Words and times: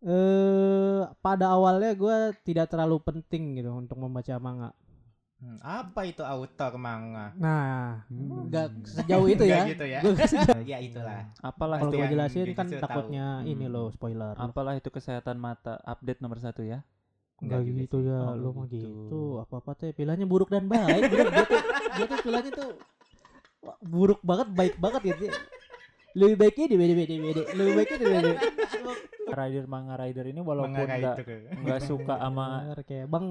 Eh 0.00 1.02
pada 1.18 1.50
awalnya 1.50 1.90
gue 1.92 2.16
tidak 2.42 2.70
terlalu 2.70 3.02
penting 3.02 3.58
gitu 3.58 3.70
untuk 3.72 3.98
membaca 3.98 4.34
manga. 4.38 4.70
Hmm, 5.38 5.54
apa 5.62 6.02
itu 6.02 6.18
author 6.20 6.74
manga? 6.76 7.30
Nah, 7.34 8.02
Hmm. 8.06 8.46
nggak 8.46 8.66
sejauh 8.84 9.26
itu 9.26 9.44
ya. 9.44 9.62
Gitu 9.66 9.86
ya. 9.86 10.00
Ya 10.66 10.78
itulah. 10.78 11.30
Apalah 11.38 11.78
Kalau 11.78 11.90
itu 11.90 11.94
gue 11.94 12.02
yang 12.02 12.12
jelasin 12.12 12.46
kan 12.52 12.66
takutnya 12.68 13.26
tahu. 13.38 13.46
ini 13.48 13.64
Hmm. 13.64 13.74
loh 13.74 13.86
spoiler. 13.88 14.34
apalah 14.34 14.74
itu 14.74 14.88
kesehatan 14.88 15.36
mata 15.36 15.78
update 15.84 16.18
nomor 16.18 16.38
satu 16.38 16.62
ya. 16.62 16.82
Enggak 17.38 17.62
Nggak 17.62 17.70
gitu 17.86 17.96
sih. 18.02 18.10
ya, 18.10 18.18
Oh, 18.18 18.34
lu 18.34 18.50
nggak 18.50 18.54
mah 18.54 18.66
gitu. 18.66 18.86
gitu. 18.90 19.22
Apa-apa 19.38 19.70
teh 19.74 19.90
pilihannya 19.92 20.26
buruk 20.26 20.50
dan 20.50 20.66
baik. 20.66 21.06
Dia, 21.06 21.22
dia 21.24 21.44
tuh 21.44 21.60
dia 21.92 22.04
tuh 22.04 22.18
pilihannya 22.18 22.52
tuh 22.52 22.70
buruk 23.80 24.20
banget, 24.22 24.48
baik 24.50 24.74
banget 24.76 25.02
gitu. 25.06 25.26
Lebih 26.18 26.34
baiknya 26.36 26.66
di 26.66 26.76
beda 26.76 26.94
beda 26.96 27.14
beda. 27.16 27.42
Lebih 27.52 27.72
baiknya 27.74 27.96
di 27.96 28.06
beda. 28.08 28.30
Rider 29.28 29.64
manga 29.68 29.94
rider 29.96 30.24
ini 30.28 30.40
walaupun 30.40 30.74
Manga 30.74 31.16
nggak 31.16 31.16
nggak 31.64 31.80
suka 31.84 32.14
sama 32.16 32.46
kayak 32.84 33.06
bang 33.08 33.26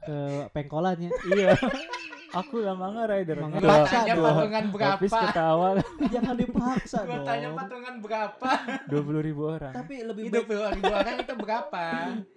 ke 0.00 0.18
pengkolannya. 0.56 1.10
iya. 1.36 1.52
Aku 2.30 2.62
yang 2.62 2.78
manga 2.78 3.10
rider. 3.10 3.42
Manga 3.42 3.58
paksa 3.58 4.06
Tanya 4.06 4.14
patungan 4.22 4.64
berapa? 4.70 4.94
Habis 4.94 5.12
ketawa 5.12 5.68
Jangan 6.14 6.34
dipaksa 6.38 6.98
Gua 7.02 7.14
dong. 7.18 7.26
tanya 7.26 7.48
patungan 7.58 7.94
berapa? 7.98 8.50
dua 8.86 9.02
puluh 9.02 9.22
ribu 9.22 9.42
orang. 9.50 9.74
Tapi 9.74 9.94
lebih 10.06 10.22
Hidup 10.30 10.44
baik 10.46 10.78
ribu 10.78 10.92
orang 10.94 11.16
itu 11.18 11.34
berapa? 11.34 11.84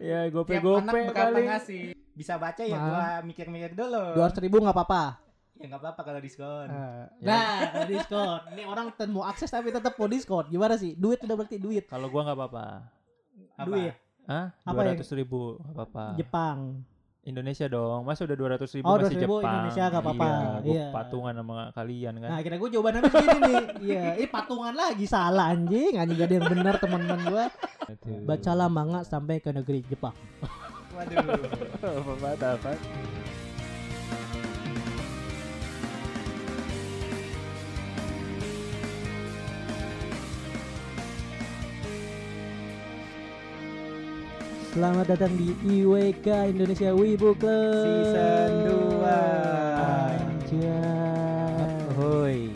Ya 0.02 0.20
gope 0.34 0.56
gope 0.60 0.90
berapa 0.90 1.14
kali. 1.14 1.42
ngasih? 1.46 1.84
Bisa 2.14 2.42
baca 2.42 2.62
ya 2.66 2.78
gua 2.78 3.22
mikir-mikir 3.22 3.78
dulu. 3.78 4.18
dua 4.18 4.26
ratus 4.34 4.42
ribu 4.42 4.58
nggak 4.66 4.74
apa-apa. 4.74 5.23
Ya 5.62 5.66
nggak 5.70 5.82
apa-apa 5.86 6.02
kalau 6.02 6.20
diskon. 6.20 6.68
Ya. 6.68 7.08
Nah, 7.22 7.58
ada 7.72 7.86
diskon. 7.86 8.40
Ini 8.58 8.64
orang 8.66 8.90
ten 8.98 9.10
mau 9.14 9.24
akses 9.24 9.48
tapi 9.48 9.70
tetap 9.70 9.94
mau 9.96 10.10
diskon. 10.10 10.50
Gimana 10.50 10.76
sih? 10.76 10.98
Duit 10.98 11.22
udah 11.22 11.36
berarti 11.38 11.62
duit. 11.62 11.86
Kalau 11.86 12.10
gua 12.10 12.26
nggak 12.26 12.38
apa-apa. 12.38 12.66
Apa? 13.62 13.68
Duit. 13.70 13.94
Hah? 14.26 14.56
Apa 14.66 14.80
ratus 14.82 15.14
ribu 15.14 15.62
nggak 15.62 15.76
apa-apa. 15.78 16.06
Jepang. 16.18 16.60
Indonesia 17.24 17.72
dong. 17.72 18.04
Masa 18.04 18.28
udah 18.28 18.36
dua 18.36 18.50
ratus 18.60 18.76
ribu 18.76 18.84
Oh, 18.84 19.00
masih 19.00 19.16
200.000 19.16 19.24
Jepang. 19.24 19.54
Indonesia 19.56 19.84
nggak 19.88 20.04
apa-apa. 20.04 20.28
Iya, 20.28 20.44
gua 20.44 20.74
Iya. 20.76 20.88
patungan 20.92 21.34
sama 21.40 21.56
kalian 21.72 22.14
kan. 22.20 22.30
Nah, 22.36 22.40
kira 22.44 22.56
gue 22.60 22.70
jawaban 22.74 22.94
habis 23.00 23.14
gini 23.16 23.40
nih. 23.40 23.66
Iya, 23.80 24.04
ini 24.20 24.28
patungan 24.28 24.74
lagi 24.76 25.06
salah 25.08 25.46
anjing. 25.56 25.94
Anjing 25.96 26.18
gak 26.20 26.28
ada 26.28 26.36
yang 26.36 26.48
benar 26.52 26.76
teman-teman 26.84 27.20
gua. 27.32 27.46
Aduh. 27.88 28.28
Bacalah 28.28 28.68
manga 28.68 29.08
sampai 29.08 29.40
ke 29.40 29.56
negeri 29.56 29.88
Jepang. 29.88 30.16
Waduh. 30.92 31.24
apa 32.44 32.72
Selamat 44.74 45.06
datang 45.06 45.30
di 45.38 45.54
IWK 45.70 46.50
Indonesia 46.50 46.90
Wibu 46.98 47.38
Club 47.38 47.78
Season 47.78 48.50
2. 48.66 49.06
Anjay. 49.86 51.78
Hoi. 51.94 52.50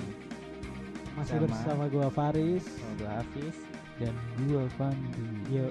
Masih 1.14 1.38
Sama. 1.38 1.46
bersama 1.46 1.84
gua 1.94 2.10
Faris. 2.10 2.66
Semoga 2.66 3.22
Hafiz. 3.22 3.54
Dan 4.02 4.18
gua 4.50 4.66
Fandi. 4.82 5.30
Yo. 5.54 5.70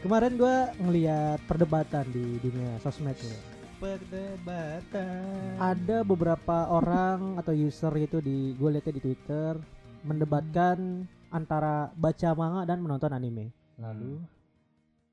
Kemarin 0.00 0.40
gua 0.40 0.72
ngeliat 0.80 1.44
perdebatan 1.44 2.08
di 2.08 2.40
dunia 2.40 2.80
sosmed 2.80 3.20
ya. 3.20 3.36
Perdebatan. 3.76 5.60
Ada 5.60 6.00
beberapa 6.00 6.72
orang 6.72 7.36
atau 7.36 7.52
user 7.52 7.92
itu 8.00 8.24
di 8.24 8.56
gue 8.56 8.72
liatnya 8.72 8.96
di 8.96 9.04
Twitter 9.04 9.60
mendebatkan 10.00 11.04
antara 11.28 11.92
baca 11.92 12.32
manga 12.32 12.64
dan 12.64 12.80
menonton 12.80 13.12
anime. 13.12 13.63
Lalu 13.76 14.22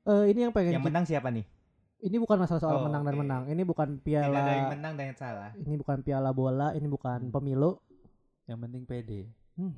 Eh 0.02 0.24
ini 0.28 0.40
yang 0.40 0.50
pengen 0.50 0.72
yang 0.76 0.82
menang 0.82 1.04
siapa 1.04 1.30
nih? 1.30 1.46
ini 2.02 2.18
bukan 2.18 2.34
masalah 2.34 2.58
soal 2.58 2.76
Oh, 2.76 2.84
menang 2.84 3.06
dan 3.06 3.14
menang. 3.14 3.42
Ini 3.46 3.62
bukan 3.62 3.94
Tidak 3.96 4.26
ada 4.26 4.34
yang 4.34 4.42
piala 4.66 4.74
menang 4.74 4.92
dan 4.92 5.04
yang 5.06 5.18
salah. 5.20 5.50
ini 5.54 5.74
bukan 5.76 5.98
piala 6.02 6.30
bola, 6.30 6.68
ini 6.72 6.86
bukan 6.86 7.30
pemilu. 7.30 7.78
Yang 8.44 8.58
penting 8.60 8.82
pede. 8.82 9.22
Hmm, 9.54 9.70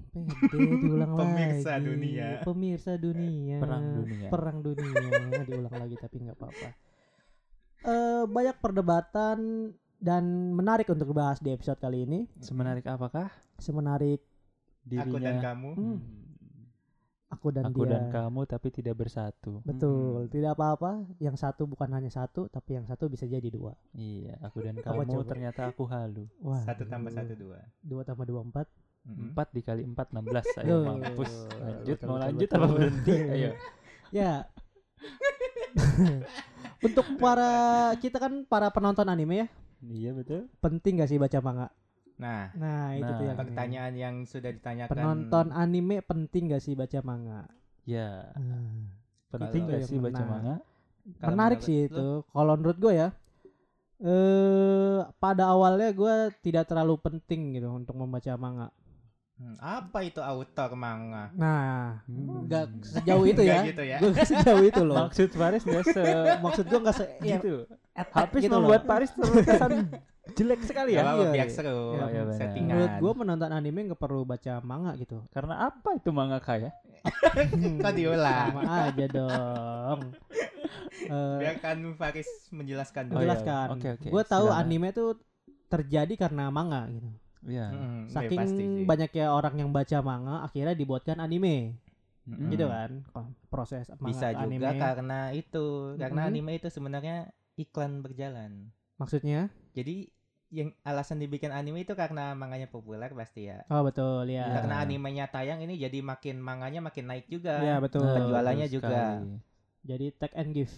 pede 0.48 0.56
diulang 0.80 1.12
Pemirsa 1.20 1.76
lagi. 1.76 1.84
dunia. 1.84 2.28
Pemirsa 2.40 2.92
dunia. 2.96 3.60
Perang 3.60 3.84
dunia. 3.94 4.28
Perang 4.28 4.58
dunia 4.58 4.96
diulang 5.44 5.76
lagi 5.76 5.96
tapi 5.98 6.16
nggak 6.18 6.32
apa-apa. 6.34 6.68
Eh 7.84 8.24
banyak 8.24 8.56
perdebatan 8.56 9.38
dan 10.00 10.24
menarik 10.50 10.88
untuk 10.88 11.04
dibahas 11.06 11.36
di 11.38 11.52
episode 11.52 11.76
kali 11.76 12.08
ini. 12.08 12.24
Semenarik 12.38 12.84
apakah 12.86 13.28
Semenarik 13.54 14.24
dirinya? 14.82 15.04
Aku 15.04 15.16
dan 15.18 15.36
kamu. 15.38 15.70
Hmm. 15.76 15.98
Aku 17.34 17.50
dan 17.50 17.64
Aku 17.68 17.82
dia. 17.82 17.98
dan 17.98 18.02
kamu 18.08 18.40
tapi 18.44 18.68
tidak 18.70 18.94
bersatu. 18.96 19.58
Betul, 19.62 20.26
tidak 20.28 20.54
apa-apa. 20.54 21.02
Yang 21.18 21.42
satu 21.42 21.66
bukan 21.66 21.90
hanya 21.90 22.08
satu, 22.08 22.46
tapi 22.46 22.74
yang 22.74 22.86
satu 22.86 23.06
bisa 23.06 23.26
jadi 23.26 23.44
dua. 23.46 23.74
Iya, 23.92 24.38
aku 24.40 24.62
dan 24.62 24.78
kamu 24.84 25.04
coba? 25.04 25.26
ternyata 25.26 25.60
aku 25.68 25.84
halu. 25.84 26.24
Wah, 26.38 26.62
Satu 26.62 26.86
tambah 26.86 27.10
satu 27.10 27.34
dua. 27.34 27.58
dua 27.80 28.02
tambah 28.02 28.24
dua 28.24 28.40
empat. 28.40 28.66
Mm-mm. 29.04 29.36
Empat 29.36 29.52
dikali 29.52 29.84
empat 29.84 30.16
enam 30.16 30.24
belas. 30.24 30.46
Ayo 30.60 30.80
mampus. 30.80 31.32
Lanjut, 31.52 31.96
Betul, 32.00 32.08
mau 32.08 32.16
betul, 32.16 32.24
lanjut 32.24 32.48
betul. 32.48 32.56
apa 32.56 32.66
berhenti? 32.72 33.14
Ayo. 33.36 33.50
Ya. 34.08 34.32
Untuk 36.80 37.06
para 37.16 37.50
kita 37.98 38.16
kan 38.16 38.44
para 38.44 38.68
penonton 38.68 39.08
anime 39.08 39.34
ya, 39.36 39.46
Iya 39.84 40.10
betul. 40.12 40.48
penting 40.58 40.96
gak 40.96 41.08
sih 41.08 41.20
baca 41.20 41.38
manga? 41.40 41.68
Nah, 42.14 42.54
Nah, 42.54 42.94
itu 42.94 43.10
tuh 43.10 43.18
Nah. 43.18 43.26
yang 43.26 43.38
pertanyaan 43.38 43.92
yang 43.94 44.14
sudah 44.22 44.50
ditanyakan 44.50 44.92
penonton 44.92 45.46
anime 45.50 45.98
penting 46.00 46.48
gak 46.48 46.62
sih 46.62 46.72
baca 46.72 47.00
manga? 47.00 47.42
Ya, 47.82 48.30
Hmm. 48.32 48.94
penting 49.28 49.66
gak 49.66 49.82
sih 49.84 49.98
baca 49.98 50.14
menang. 50.16 50.30
manga? 50.30 50.56
Kalau 51.14 51.30
Menarik 51.30 51.58
sih 51.60 51.78
itu. 51.84 52.06
Kalau 52.24 52.52
menurut 52.54 52.78
gue 52.78 52.92
ya, 52.94 53.08
eh 54.00 54.98
pada 55.16 55.48
awalnya 55.48 55.90
gue 55.90 56.14
tidak 56.40 56.64
terlalu 56.64 56.94
penting 56.98 57.54
gitu 57.54 57.68
untuk 57.68 57.94
membaca 57.94 58.30
manga. 58.36 58.68
Hmm, 59.34 59.58
apa 59.58 59.98
itu 60.00 60.22
author 60.22 60.70
manga? 60.74 61.34
Nah, 61.34 61.98
Hmm. 62.06 62.46
nggak 62.46 62.64
sejauh 62.80 63.26
itu 63.26 63.42
ya. 63.50 63.58
Nggak 63.58 63.68
gitu 63.68 63.82
ya. 63.84 63.98
Gue 63.98 64.12
sejauh 64.24 64.62
itu 64.62 64.82
loh. 64.82 64.96
Maksud 65.02 65.30
Faris 65.34 65.62
gak 65.64 65.84
se 65.84 66.04
Maksud 66.38 66.64
gue 66.64 66.78
nggak 66.78 66.94
se 66.94 67.04
ya, 67.20 67.36
gitu. 67.36 67.66
attack 67.92 68.14
Habis 68.30 68.40
gitu 68.40 68.54
loh. 68.54 68.60
membuat 68.62 68.82
Paris 68.86 69.10
terkesan 69.10 69.70
jelek 70.32 70.60
sekali 70.64 70.96
Ya, 70.96 71.04
ya. 71.04 71.12
Iya, 71.14 71.28
biar 71.30 71.48
iya. 71.48 71.52
seru. 71.52 71.80
Ya, 71.92 72.04
iya 72.08 72.22
benar. 72.24 72.38
settingan. 72.40 72.72
Menurut 72.72 72.94
gue 72.96 73.12
menonton 73.14 73.50
anime 73.50 73.80
nggak 73.84 74.00
perlu 74.00 74.22
baca 74.24 74.54
manga 74.60 74.92
gitu. 74.96 75.20
Karena 75.28 75.68
apa 75.68 75.88
itu 75.94 76.10
manga 76.10 76.40
kaya? 76.40 76.72
Kok 77.76 77.92
diulang? 77.92 78.48
Sama 78.50 78.62
aja 78.88 79.04
dong. 79.06 79.98
Eh, 81.04 81.38
Biarkan 81.38 81.78
Faris 81.94 82.30
menjelaskan 82.48 83.02
Oh, 83.04 83.08
dulu. 83.10 83.20
iya. 83.20 83.36
menjelaskan. 83.36 83.66
Oke, 83.76 83.88
oke, 83.92 84.08
Gue 84.08 84.24
tahu 84.24 84.46
silakan. 84.48 84.64
anime 84.64 84.88
tuh 84.90 85.08
terjadi 85.68 86.14
karena 86.16 86.48
manga 86.48 86.88
gitu. 86.88 87.08
Iya. 87.44 87.66
Hmm, 87.68 88.00
iya, 88.00 88.12
Saking 88.14 88.38
pasti 88.40 88.64
sih. 88.64 88.84
banyaknya 88.88 89.26
orang 89.28 89.54
yang 89.54 89.68
baca 89.68 89.98
manga, 90.00 90.40
akhirnya 90.40 90.72
dibuatkan 90.72 91.20
anime, 91.20 91.76
Mm-mm. 92.24 92.48
gitu 92.48 92.64
kan? 92.64 93.04
Proses 93.46 93.84
manga 93.92 94.08
Bisa 94.08 94.32
juga 94.32 94.48
anime. 94.48 94.80
karena 94.80 95.18
itu, 95.30 95.64
karena 96.00 96.20
anime 96.24 96.52
itu 96.56 96.68
sebenarnya 96.68 97.28
iklan 97.54 98.00
berjalan. 98.00 98.72
Maksudnya? 98.96 99.52
Jadi 99.74 100.08
yang 100.54 100.70
alasan 100.80 101.18
dibikin 101.18 101.50
anime 101.50 101.82
itu 101.82 101.92
karena 101.92 102.30
manganya 102.32 102.64
populer 102.64 103.10
pasti 103.10 103.50
ya. 103.50 103.66
Oh 103.66 103.82
betul 103.82 104.22
ya. 104.26 104.46
Karena 104.54 104.78
animenya 104.80 105.26
tayang 105.26 105.58
ini 105.60 105.74
jadi 105.74 105.98
makin 105.98 106.38
manganya 106.38 106.78
makin 106.80 107.04
naik 107.04 107.26
juga. 107.26 107.58
Ya 107.58 107.76
betul. 107.76 108.06
Penjualannya 108.06 108.64
betul 108.64 108.76
juga. 108.78 108.88
sekali. 108.88 109.34
Jadi 109.82 110.06
take 110.14 110.34
and 110.34 110.50
give. 110.52 110.74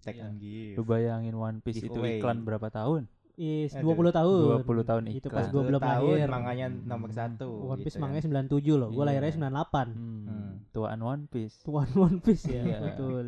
Take 0.00 0.18
Iya. 0.18 0.26
and 0.26 0.36
give. 0.36 0.74
Lu 0.74 0.82
bayangin 0.82 1.34
One 1.34 1.58
Piece 1.60 1.78
itu 1.80 1.88
Giveaway. 1.88 2.18
iklan 2.18 2.42
berapa 2.42 2.66
tahun? 2.68 3.06
Is 3.36 3.70
Aduh, 3.70 3.92
20 3.92 4.10
tahun. 4.10 4.64
20 4.64 4.82
tahun 4.82 5.02
Itu 5.08 5.28
iklan. 5.28 5.36
pas 5.36 5.46
gua 5.46 5.60
10 5.60 5.68
belum 5.68 5.80
tahun 5.80 6.14
lahir. 6.16 6.28
manganya 6.28 6.66
nomor 6.68 7.10
satu. 7.12 7.48
One 7.68 7.78
Piece 7.78 7.94
gitu 7.94 8.02
manganya 8.02 8.22
ya. 8.22 8.28
97 8.48 8.74
loh. 8.74 8.88
Gue 8.88 8.98
Iya. 8.98 9.08
lahirnya 9.08 9.32
98. 9.32 9.88
Hmm, 9.88 10.20
Hmm. 10.24 10.52
Tuaan 10.70 11.00
One 11.00 11.24
Piece. 11.26 11.56
Tuan 11.60 11.88
One 11.94 12.18
Piece 12.18 12.44
ya, 12.46 12.60
Iya. 12.60 12.78
betul. 12.82 13.26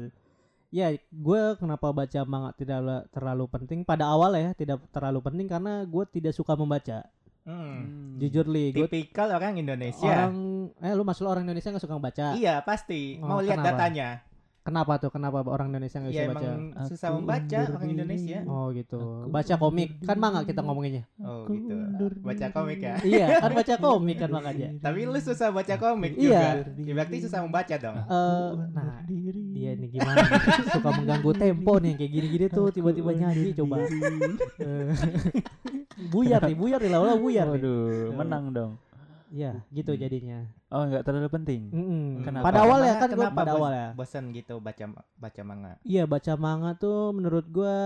Ya, 0.69 0.93
gue 0.93 1.43
kenapa 1.57 1.89
baca 1.91 2.21
manga 2.23 2.53
tidak 2.53 2.79
la- 2.81 3.05
terlalu 3.09 3.49
penting 3.49 3.81
pada 3.83 4.05
awal 4.05 4.37
ya, 4.37 4.53
tidak 4.53 4.85
terlalu 4.89 5.25
penting 5.25 5.49
karena 5.49 5.81
gue 5.83 6.05
tidak 6.07 6.37
suka 6.37 6.53
membaca. 6.53 7.09
Hmm. 7.49 8.21
Jujur 8.21 8.45
li, 8.45 8.77
gue 8.77 8.85
Tipikal 8.85 9.33
orang 9.33 9.57
Indonesia. 9.57 10.05
orang 10.05 10.35
eh 10.77 10.93
lu 10.93 11.01
masuk 11.01 11.25
orang 11.25 11.49
Indonesia 11.49 11.73
nggak 11.73 11.81
suka 11.81 11.97
baca. 11.97 12.27
Iya 12.37 12.61
pasti. 12.61 13.17
Oh, 13.17 13.25
Mau 13.25 13.41
lihat 13.41 13.65
datanya. 13.65 14.21
Kenapa 14.69 15.01
tuh? 15.01 15.09
Kenapa 15.09 15.41
orang 15.43 15.73
Indonesia 15.73 15.97
nggak 15.97 16.13
Iya 16.13 16.21
bisa 16.21 16.29
baca? 16.29 16.45
emang 16.45 16.61
susah 16.85 17.09
membaca 17.17 17.59
orang. 17.73 17.89
Indonesia. 17.89 18.39
Oh 18.45 18.67
gitu. 18.71 19.01
Aku 19.01 19.33
Baca 19.33 19.55
komik 19.57 19.89
kan 20.05 20.17
manga 20.21 20.41
kita 20.45 20.61
ngomonginnya. 20.61 21.05
Oh 21.19 21.49
gitu. 21.49 21.73
Baca 22.21 22.47
komik 22.53 22.79
ya. 22.79 22.95
iya, 23.01 23.27
kan 23.41 23.51
baca 23.57 23.75
komik 23.81 24.17
kan 24.21 24.29
makanya. 24.29 24.69
Tapi 24.77 25.09
lu 25.09 25.17
susah 25.17 25.49
baca 25.49 25.75
komik 25.75 26.21
Iya. 26.21 26.69
juga. 26.69 26.85
Ya, 26.85 26.93
berarti 26.93 27.17
susah 27.25 27.41
membaca 27.41 27.75
dong. 27.81 27.97
Eh, 27.97 28.51
nah, 28.71 29.01
dia 29.09 29.71
nih 29.73 29.89
gimana? 29.89 30.21
Suka 30.77 30.91
mengganggu 30.93 31.33
tempo 31.33 31.73
nih 31.81 31.93
kayak 31.97 32.13
gini-gini 32.13 32.47
tuh 32.49 32.69
tiba-tiba 32.69 33.11
nyanyi 33.17 33.57
coba. 33.57 33.81
Eh, 33.81 34.93
buyar 36.13 36.45
nih, 36.45 36.53
buyar 36.53 36.77
nih 36.77 36.91
lah, 36.93 37.17
buyar. 37.17 37.47
Waduh, 37.49 38.13
menang 38.13 38.53
dong. 38.53 38.73
Iya, 39.29 39.61
gitu 39.69 39.91
Hmm. 39.91 40.01
jadinya. 40.01 40.39
Oh, 40.69 40.83
nggak 40.83 41.03
terlalu 41.03 41.29
penting. 41.31 41.63
Mm-mm. 41.69 42.05
Kenapa? 42.23 42.45
Pada 42.45 42.59
awal 42.63 42.81
ya 42.81 42.95
kan 42.95 43.09
gue 43.09 43.17
kenapa 43.19 43.37
pada 43.37 43.53
awal 43.55 43.73
ya. 43.73 43.89
Bosan 43.93 44.25
gitu 44.31 44.55
baca 44.59 44.85
baca 45.15 45.41
manga. 45.43 45.73
Iya 45.83 46.03
baca 46.05 46.33
manga 46.35 46.71
tuh 46.75 47.11
menurut 47.11 47.47
gua 47.47 47.77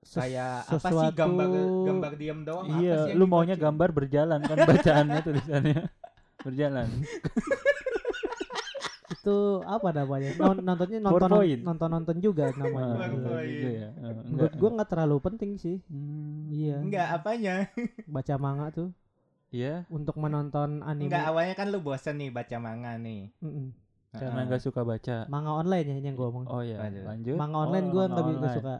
ses- 0.00 0.18
Kayak 0.18 0.64
apa 0.64 0.72
sih 0.72 0.80
sesuatu 0.82 1.14
gambar 1.14 1.48
gambar 1.84 2.12
diam 2.16 2.38
doang 2.42 2.64
apa 2.64 2.72
sih 2.72 2.82
Iya, 2.82 2.98
yang 3.06 3.16
lu 3.16 3.24
maunya 3.26 3.54
gambar 3.54 3.88
berjalan 3.90 4.40
kan 4.40 4.56
bacaannya 4.60 5.20
tulisannya 5.20 5.80
berjalan. 6.44 6.88
itu 9.12 9.38
apa 9.62 9.88
namanya? 9.92 10.30
Non- 10.34 10.58
nontonnya 10.58 10.98
nonton 10.98 11.28
nonton 11.62 11.88
nonton 11.90 12.16
juga 12.18 12.48
namanya. 12.58 12.96
Ah, 12.96 13.04
Iya. 13.04 13.12
PowerPoint. 13.12 13.46
gitu 13.46 13.68
ya. 13.70 13.88
Eh, 13.92 14.12
Menurut 14.26 14.54
gua 14.56 14.70
nggak 14.72 14.88
terlalu 14.88 15.16
penting 15.20 15.50
sih. 15.56 15.76
Hmm, 15.86 16.48
Iya. 16.48 16.76
Enggak 16.80 17.06
apanya? 17.12 17.54
Baca 18.08 18.34
manga 18.36 18.66
tuh 18.72 18.88
Iya, 19.52 19.84
untuk 19.92 20.16
menonton 20.16 20.80
anime. 20.80 21.12
Enggak 21.12 21.28
awalnya 21.28 21.54
kan 21.54 21.68
lu 21.68 21.84
bosan 21.84 22.16
nih 22.16 22.32
baca 22.32 22.56
manga 22.56 22.96
nih. 22.96 23.28
Mm-mm. 23.44 23.68
karena 24.12 24.44
nggak 24.48 24.60
suka 24.64 24.80
baca. 24.84 25.24
Manga 25.28 25.52
online 25.56 25.86
ya 25.88 25.94
ini 26.00 26.06
yang 26.08 26.16
gua 26.16 26.28
ngomong. 26.32 26.44
Oh 26.48 26.60
ya, 26.64 26.80
Waduh. 26.80 27.04
lanjut. 27.04 27.36
Manga 27.36 27.58
online 27.68 27.86
Oh, 27.88 27.92
nggak 27.92 28.12
online. 28.16 28.56
suka. 28.56 28.74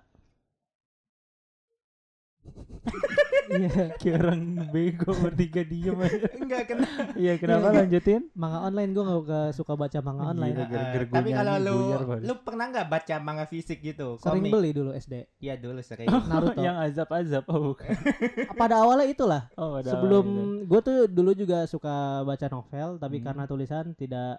Iya, 3.45 3.69
Kayak 3.97 4.17
orang 4.19 4.43
bego 4.69 5.11
bertiga 5.15 5.63
diem 5.63 5.97
aja. 5.97 6.27
Enggak 6.35 6.63
kena. 6.65 6.87
Iya, 7.15 7.33
kenapa 7.37 7.67
Iya. 7.67 7.79
lanjutin? 7.81 8.23
manga 8.33 8.59
online 8.63 8.91
gua 8.91 9.05
nggak 9.05 9.21
nggak 9.23 9.49
suka 9.53 9.73
baca 9.75 9.99
manga 10.01 10.25
online. 10.29 10.55
Gila, 10.55 10.67
gara-gara 10.67 10.95
Eh, 10.95 11.05
gua 11.05 11.17
tapi 11.17 11.31
kalau 11.33 11.55
lu 11.59 11.77
lu 12.23 12.35
pernah 12.41 12.65
nggak 12.69 12.89
baca 12.89 13.15
manga 13.19 13.45
fisik 13.45 13.79
gitu? 13.81 14.17
Sering 14.17 14.43
Komik? 14.43 14.53
beli 14.53 14.71
dulu 14.73 14.91
SD. 14.93 15.15
Iya 15.39 15.55
dulu 15.57 15.81
sering. 15.81 16.07
Naruto. 16.31 16.61
yang 16.61 16.77
azab-azab. 16.79 17.43
Oh, 17.47 17.73
bukan. 17.73 17.91
Pada 18.61 18.79
awalnya 18.79 19.07
itulah. 19.07 19.43
Oh, 19.55 19.77
ada 19.77 19.91
Sebelum 19.91 20.25
awalnya. 20.25 20.65
gue 20.65 20.81
tuh 20.83 20.97
dulu 21.07 21.31
juga 21.33 21.59
suka 21.65 21.95
baca 22.23 22.47
novel, 22.49 22.97
tapi 22.97 23.17
Hmm. 23.17 23.27
karena 23.27 23.45
tulisan 23.45 23.85
tidak 23.93 24.39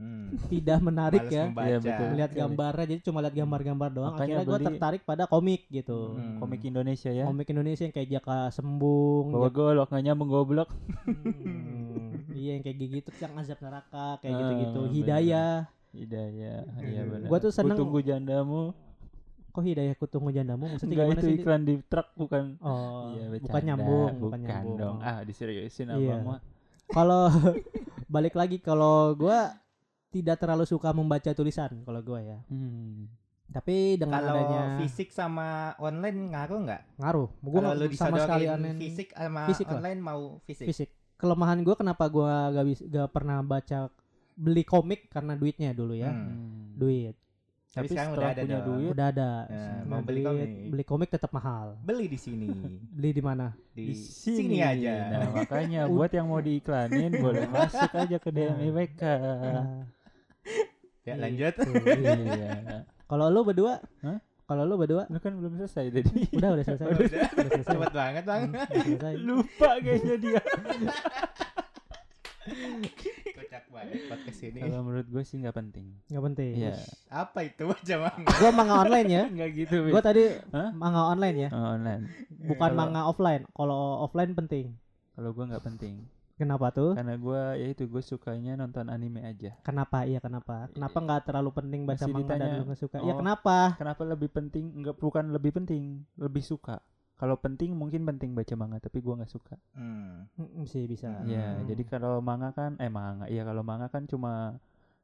Hmm. 0.00 0.32
tidak 0.48 0.80
menarik 0.80 1.20
Males 1.22 1.28
ya. 1.30 1.44
membaca. 1.44 1.66
Iya, 1.66 1.78
betul. 1.78 2.08
Lihat 2.14 2.30
Oke. 2.30 2.38
gambarnya 2.40 2.86
jadi 2.88 3.00
cuma 3.02 3.18
lihat 3.20 3.34
gambar-gambar 3.36 3.88
doang. 3.90 4.12
Makanya 4.12 4.24
Akhirnya 4.32 4.40
gue 4.42 4.56
beli- 4.56 4.66
tertarik 4.66 5.02
pada 5.04 5.22
komik 5.26 5.62
gitu. 5.68 5.98
Hmm. 6.14 6.40
komik 6.40 6.60
Indonesia 6.62 7.10
ya. 7.10 7.24
Komik 7.26 7.46
Indonesia 7.46 7.82
yang 7.82 7.92
kayak 7.92 8.08
Jaka 8.10 8.38
Sembung. 8.48 9.28
Bawa 9.28 9.48
golok 9.48 9.86
nggak 9.86 10.02
nyambung 10.02 10.30
goblok. 10.30 10.72
Hmm, 11.04 12.24
iya 12.32 12.56
yang 12.56 12.62
kayak 12.62 12.76
gitu 12.80 13.10
yang 13.14 13.32
azab 13.36 13.58
neraka 13.58 14.06
kayak 14.18 14.32
Ah, 14.32 14.38
gitu-gitu. 14.40 14.80
Hidayah. 14.90 15.54
Hidayah, 15.90 16.58
iya 16.80 17.00
Hmm. 17.02 17.10
benar. 17.12 17.28
Gua 17.28 17.38
tuh 17.38 17.50
seneng- 17.50 17.74
Ku 17.74 17.82
tunggu 17.82 18.00
jandamu. 18.00 18.72
Kok 19.50 19.62
Hidayah 19.62 19.94
kutunggu 19.94 20.30
jandamu 20.30 20.64
maksudnya 20.64 20.94
Enggak 20.94 21.06
gimana 21.08 21.20
itu 21.20 21.26
sih? 21.28 21.36
iklan 21.36 21.62
di 21.62 21.74
truk 21.84 22.08
bukan. 22.14 22.54
Oh, 22.60 23.10
iya, 23.12 23.26
bukan 23.36 23.62
nyambung, 23.64 24.06
bukan, 24.06 24.22
bukan 24.22 24.38
nyambung. 24.40 24.76
dong. 24.78 24.96
Ah, 25.00 25.20
diseriusin 25.20 25.90
Iya. 25.90 26.16
apa 26.16 26.24
mah. 26.24 26.40
Kalau 26.88 27.22
balik 28.08 28.32
lagi 28.32 28.56
kalau 28.58 29.12
gua 29.12 29.50
tidak 30.10 30.36
terlalu 30.36 30.64
suka 30.64 30.90
membaca 30.90 31.30
tulisan 31.30 31.70
kalau 31.80 32.00
gua 32.00 32.20
ya. 32.20 32.38
Hmm. 32.46 33.06
Tapi 33.46 33.94
dengan 33.94 34.18
Kalau 34.20 34.30
adanya 34.32 34.62
fisik 34.78 35.10
sama 35.10 35.74
online 35.76 36.30
ngaruh 36.30 36.60
nggak? 36.62 36.82
ngaruh, 36.96 37.28
gua 37.40 37.58
Kalau 37.64 37.86
sama 37.90 38.16
sekali 38.20 38.44
fisik 38.78 39.08
sama 39.10 39.40
fisik 39.46 39.66
lah. 39.66 39.76
online 39.76 40.00
mau 40.00 40.20
fisik. 40.44 40.66
fisik. 40.66 40.88
Kelemahan 41.14 41.58
gua 41.60 41.74
kenapa 41.74 42.04
gua 42.06 42.50
gak 42.50 42.66
bisa 42.66 42.82
gak 42.84 43.10
pernah 43.10 43.38
baca 43.40 43.90
beli 44.32 44.62
komik 44.62 45.06
karena 45.08 45.34
duitnya 45.34 45.70
dulu 45.70 45.92
ya. 45.92 46.10
Hmm. 46.10 46.74
Duit. 46.74 47.14
Tapi 47.70 47.86
Tapi 47.86 47.92
sekarang 47.92 48.10
udah 48.12 48.26
ada 48.26 48.40
punya 48.40 48.50
dong. 48.56 48.66
duit, 48.66 48.90
Udah 48.90 49.06
ada. 49.08 49.30
Ya, 49.44 49.54
Nah, 49.54 49.78
mau 49.84 50.00
beli 50.00 50.20
duit, 50.20 50.26
komik. 50.26 50.50
Beli 50.66 50.84
komik 50.84 51.08
tetap 51.08 51.30
mahal. 51.30 51.78
Beli 51.80 52.06
di 52.06 52.18
sini. 52.18 52.46
Beli 52.98 53.10
di 53.12 53.22
mana? 53.22 53.54
di, 53.70 53.82
di 53.84 53.94
sini. 53.94 54.58
aja. 54.58 54.94
Nah, 55.08 55.28
makanya 55.36 55.86
buat 55.92 56.10
yang 56.10 56.26
mau 56.26 56.38
diiklanin 56.38 57.14
boleh 57.16 57.46
masuk 57.52 57.90
aja 57.92 58.16
ke 58.16 58.26
DM 58.28 58.46
Nah. 58.48 58.62
IWK. 58.64 59.02
Ya 61.00 61.16
Iya. 61.16 61.22
lanjut. 61.26 61.52
tuh, 61.56 61.72
iya. 61.80 62.12
Iya. 62.14 62.78
Kalau 63.04 63.26
lu 63.28 63.40
berdua? 63.40 63.80
Hah? 64.00 64.20
Kalau 64.44 64.62
lu 64.62 64.76
berdua? 64.76 65.08
Lu 65.08 65.16
kan 65.16 65.32
belum 65.32 65.56
selesai 65.56 65.88
tadi. 65.88 66.12
Udah 66.36 66.50
udah 66.52 66.64
selesai. 66.64 66.86
Udah. 66.86 67.00
Udah 67.00 67.50
selesai. 67.50 67.72
Cepet 67.72 67.92
banget 67.92 68.24
bang. 68.24 68.42
Hmm, 68.44 68.54
udah 68.54 68.82
selesai. 68.84 69.14
Lupa 69.18 69.70
kayaknya 69.80 70.16
dia. 70.16 70.42
Kocak 73.30 73.64
banget 73.70 74.00
podcast 74.08 74.40
ini. 74.42 74.58
Kalau 74.60 74.80
menurut 74.82 75.06
gue 75.06 75.22
sih 75.22 75.36
nggak 75.38 75.56
penting. 75.56 75.86
Nggak 76.08 76.24
penting. 76.26 76.52
Iya. 76.56 76.74
Apa 77.08 77.38
itu 77.42 77.62
baca 77.64 77.94
manga? 78.00 78.28
Gua 78.34 78.50
manga 78.50 78.74
online 78.78 79.08
ya. 79.08 79.24
Nggak 79.28 79.50
gitu. 79.56 79.76
Gua 79.88 80.02
tadi 80.02 80.24
Hah? 80.50 80.70
manga 80.72 81.02
online 81.06 81.36
ya. 81.38 81.50
Oh, 81.50 81.74
online. 81.74 82.02
Bukan 82.42 82.60
Kalau- 82.66 82.78
manga 82.78 83.00
offline. 83.06 83.42
Kalau 83.50 83.78
offline 84.02 84.32
penting. 84.34 84.66
Kalau 85.14 85.30
gue 85.30 85.44
nggak 85.46 85.64
penting. 85.64 85.94
Kenapa 86.40 86.72
tuh? 86.72 86.96
Karena 86.96 87.20
gue 87.20 87.42
ya 87.60 87.66
itu 87.68 87.84
gue 87.84 88.00
sukanya 88.00 88.56
nonton 88.56 88.88
anime 88.88 89.20
aja. 89.28 89.52
Kenapa? 89.60 90.08
Iya 90.08 90.24
kenapa? 90.24 90.72
Kenapa 90.72 90.96
nggak 90.96 91.20
terlalu 91.28 91.50
penting 91.52 91.80
baca 91.84 92.00
Masih 92.00 92.12
manga 92.16 92.32
dan 92.32 92.40
ditanya, 92.40 92.56
lu 92.56 92.64
nggak 92.72 92.80
suka? 92.80 92.96
Iya 93.04 93.12
oh. 93.12 93.18
kenapa? 93.20 93.56
Kenapa 93.76 94.02
lebih 94.08 94.28
penting? 94.32 94.64
Enggak 94.72 94.96
bukan 94.96 95.24
lebih 95.36 95.52
penting, 95.60 96.00
lebih 96.16 96.40
suka. 96.40 96.80
Kalau 97.20 97.36
penting 97.36 97.76
mungkin 97.76 98.08
penting 98.08 98.32
baca 98.32 98.56
manga, 98.56 98.80
tapi 98.80 99.04
gua 99.04 99.20
nggak 99.20 99.28
suka. 99.28 99.60
Hmm. 99.76 100.24
Mm, 100.40 100.64
sih 100.64 100.88
bisa. 100.88 101.20
Ya, 101.28 101.60
Hmm. 101.60 101.68
jadi 101.68 101.84
kalau 101.84 102.24
manga 102.24 102.56
kan, 102.56 102.80
eh 102.80 102.88
manga, 102.88 103.28
iya 103.28 103.44
kalau 103.44 103.60
manga 103.60 103.92
kan 103.92 104.08
cuma 104.08 104.56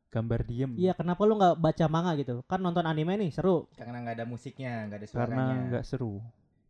gambar 0.09 0.41
diem. 0.49 0.73
Iya 0.81 0.97
kenapa 0.97 1.21
lu 1.29 1.37
nggak 1.37 1.61
baca 1.61 1.85
manga 1.93 2.17
gitu? 2.17 2.41
Kan 2.49 2.65
nonton 2.65 2.89
anime 2.89 3.21
nih 3.21 3.29
seru. 3.37 3.69
Karena 3.77 4.01
nggak 4.01 4.17
ada 4.17 4.25
musiknya, 4.25 4.89
nggak 4.89 4.99
ada 5.05 5.07
suaranya. 5.13 5.29
karena 5.29 5.45
nggak 5.69 5.85
seru. 5.85 6.25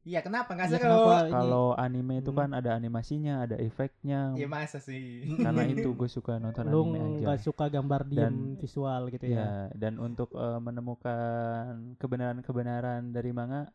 Iya 0.06 0.22
kenapa 0.22 0.54
nggak 0.54 0.70
Iya, 0.70 0.78
kenapa? 0.78 1.14
Ini- 1.18 1.32
Kalau 1.32 1.66
anime 1.74 2.14
itu 2.16 2.30
Hmm. 2.30 2.38
kan 2.38 2.50
ada 2.54 2.70
animasinya, 2.72 3.42
ada 3.42 3.58
efeknya. 3.58 4.32
Iya 4.32 4.46
masa 4.46 4.78
sih? 4.78 5.26
Karena 5.36 5.66
itu 5.74 5.90
gue 5.90 6.06
suka 6.06 6.38
nonton 6.38 6.62
Lu 6.64 6.86
anime 6.86 6.98
aja. 7.18 7.24
nggak 7.26 7.40
suka 7.42 7.64
gambar 7.66 8.06
diem 8.06 8.22
Dan- 8.22 8.54
visual 8.56 9.10
gitu 9.10 9.26
Ya, 9.26 9.34
ya? 9.36 9.48
dan 9.74 9.98
untuk 9.98 10.30
eh, 10.32 10.60
menemukan 10.62 11.66
kebenaran-kebenaran 11.96 13.10
dari 13.10 13.30
manga, 13.30 13.66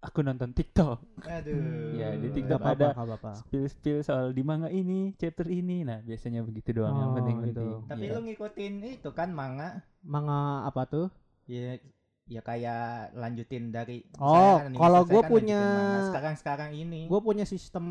aku 0.00 0.20
nonton 0.20 0.50
TikTok. 0.50 0.98
Aduh. 1.22 1.52
Ya, 2.00 2.16
di 2.16 2.28
TikTok 2.30 2.58
apa-apa, 2.58 2.96
ada. 2.96 3.32
Spill-spill 3.36 4.00
soal 4.00 4.32
di 4.32 4.40
manga 4.40 4.66
ini, 4.66 5.12
chapter 5.14 5.44
ini. 5.46 5.84
Nah, 5.84 6.00
biasanya 6.00 6.40
begitu 6.40 6.72
doang 6.74 6.92
yang 6.94 7.12
Oh, 7.12 7.16
penting-penting. 7.16 7.68
gitu. 7.70 7.86
Tapi 7.86 8.02
Iya. 8.02 8.12
lu 8.12 8.20
ngikutin 8.24 8.72
itu 8.94 9.10
kan 9.12 9.28
manga? 9.30 9.84
Manga 10.02 10.64
apa 10.64 10.82
tuh? 10.84 11.06
Ya, 11.44 11.76
ya 12.24 12.40
kayak 12.40 13.12
lanjutin 13.12 13.68
dari. 13.68 14.00
Oh, 14.16 14.56
kan 14.56 14.72
kalau 14.72 15.04
gua 15.04 15.20
kan 15.20 15.30
punya- 15.30 15.60
lanjutin 15.60 15.76
manga. 15.76 16.08
sekarang-sekarang 16.08 16.70
ini. 16.72 17.00
Gue 17.04 17.20
punya 17.20 17.44
sistem 17.44 17.84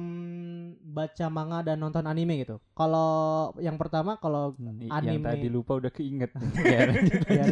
baca 0.84 1.26
manga 1.28 1.62
dan 1.64 1.78
nonton 1.78 2.02
anime 2.04 2.42
gitu. 2.42 2.58
Kalau 2.72 3.10
yang 3.58 3.78
pertama 3.78 4.18
kalau 4.18 4.58
Hmm, 4.58 4.90
anime. 4.90 5.22
yang 5.22 5.24
tadi 5.24 5.48
lupa 5.48 5.78
udah 5.78 5.92
keinget. 5.92 6.34
Ya, 6.66 7.46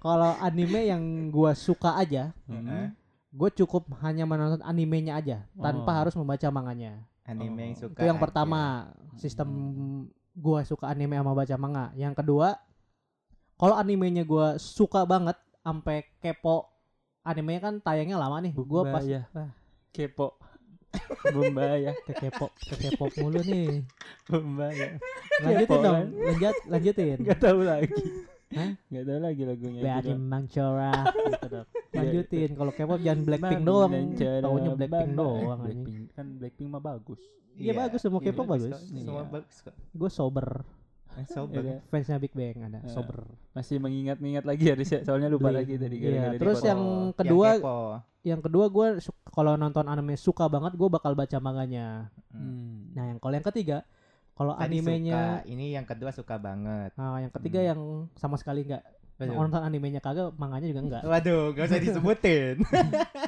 kalau 0.00 0.34
anime 0.36 0.80
yang 0.84 1.02
gua 1.30 1.54
suka 1.54 1.94
aja, 1.94 2.34
Heeh. 2.44 2.90
gue 3.30 3.50
cukup 3.56 3.88
hanya 4.00 4.24
menonton 4.24 4.60
animenya 4.60 5.16
aja 5.16 5.38
tanpa 5.54 5.90
Oh. 5.90 5.98
harus 6.02 6.14
membaca 6.14 6.46
manganya. 6.50 7.06
Anime 7.24 7.72
yang 7.72 7.76
Oh. 7.78 7.82
suka. 7.86 7.96
Itu 7.96 8.04
yang 8.04 8.18
aja. 8.18 8.24
pertama, 8.26 8.60
sistem 9.14 9.48
gua 10.34 10.60
suka 10.60 10.90
anime 10.90 11.14
sama 11.14 11.32
baca 11.32 11.54
manga. 11.54 11.84
Yang 11.94 12.18
kedua, 12.18 12.58
kalau 13.54 13.78
animenya 13.78 14.26
gua 14.26 14.58
suka 14.58 15.06
banget 15.06 15.38
sampai 15.64 16.04
kepo 16.20 16.68
animenya 17.24 17.60
kan 17.62 17.74
tayangnya 17.80 18.20
lama 18.20 18.44
nih. 18.44 18.52
Gua 18.52 18.84
pas 18.84 19.00
Bumbaya. 19.00 19.24
ah, 19.32 19.50
kepo. 19.90 20.36
Bumbaya, 21.34 21.90
ke 22.06 22.12
kepo 22.14 22.52
ke 22.54 22.74
kepo 22.78 23.04
mulu 23.18 23.40
nih. 23.42 23.82
Bumbaya. 24.28 25.00
Lanjutin 25.42 25.66
Kepo, 25.66 25.74
dong, 25.82 25.94
kan? 25.96 26.06
lanjut 26.14 26.56
lanjutin. 26.70 27.16
Enggak 27.18 27.40
tahu 27.42 27.60
lagi. 27.66 27.90
Hah? 28.54 28.70
Enggak 28.86 29.04
tahu 29.08 29.18
lagi 29.18 29.42
lagunya. 29.42 29.82
Gitu. 29.98 30.14
mangcora 30.14 30.92
gitu 31.32 31.46
dong. 31.50 31.66
Iya, 31.66 31.98
Lanjutin 31.98 32.50
kalau 32.54 32.70
K-pop 32.70 33.00
jangan 33.02 33.20
Blackpink 33.24 33.62
doang. 33.64 33.92
Taunya 34.14 34.70
Blackpink 34.76 35.12
doang 35.16 35.58
eh, 35.58 35.66
anjing. 35.66 35.82
Blackpink 35.82 36.04
kan 36.14 36.26
Blackpink 36.38 36.68
mah 36.70 36.82
bagus. 36.84 37.20
Iya, 37.54 37.72
bagus, 37.72 38.00
semua 38.02 38.20
Iya, 38.20 38.30
K-pop 38.30 38.46
bagus. 38.46 38.70
Semua 38.84 39.22
Iya. 39.22 39.30
bagus 39.32 39.56
kok. 39.58 39.74
Gue 39.90 40.10
sober. 40.12 40.46
Eh, 41.14 41.26
sober. 41.26 41.62
Iya. 41.62 41.78
Fansnya 41.86 42.18
Big 42.18 42.32
Bang 42.32 42.58
ada 42.64 42.78
Iya. 42.80 42.90
sober. 42.90 43.18
Masih 43.52 43.76
mengingat-ingat 43.78 44.42
lagi 44.42 44.64
ya 44.64 44.74
ya? 44.74 45.00
soalnya 45.02 45.28
lupa 45.28 45.48
Beli. 45.48 45.58
lagi 45.62 45.74
tadi 45.76 45.96
Iya, 45.96 46.08
gara-gara 46.10 46.38
terus 46.38 46.60
yang 46.60 46.80
Yang 46.80 47.16
kedua 47.16 47.48
kepo. 47.54 47.76
yang 48.24 48.40
kedua 48.40 48.64
gue 48.66 48.86
kalau 49.28 49.52
nonton 49.54 49.84
anime 49.84 50.14
suka 50.14 50.44
banget 50.46 50.74
gue 50.74 50.88
bakal 50.88 51.12
baca 51.12 51.38
manganya. 51.38 52.08
Hmm. 52.28 52.90
Nah 52.92 53.04
yang 53.06 53.18
kalau 53.18 53.34
yang 53.34 53.46
ketiga 53.46 53.86
kalau 54.34 54.50
animenya, 54.52 55.40
suka, 55.40 55.46
ini 55.46 55.66
yang 55.72 55.86
kedua 55.86 56.10
suka 56.10 56.34
banget. 56.36 56.90
nah 56.94 57.14
yang 57.16 57.30
ketiga 57.30 57.60
Hmm. 57.60 57.68
yang 57.70 57.80
sama 58.14 58.34
sekali 58.34 58.66
nggak 58.66 58.82
Waduh. 59.14 59.30
nonton 59.30 59.62
animenya 59.62 60.02
kagak, 60.02 60.34
manganya 60.34 60.66
juga 60.66 60.82
enggak. 60.82 61.02
Waduh, 61.06 61.54
gak 61.54 61.70
usah 61.70 61.78
disebutin. 61.78 62.56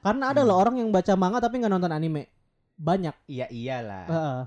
Karena 0.00 0.32
ada 0.32 0.40
loh 0.40 0.56
orang 0.56 0.80
yang 0.80 0.88
baca 0.88 1.12
manga 1.12 1.38
tapi 1.38 1.60
nggak 1.60 1.72
nonton 1.72 1.92
anime. 1.92 2.30
Banyak. 2.76 3.12
iya 3.26 3.44
iyalah. 3.48 4.04
Heeh. 4.06 4.40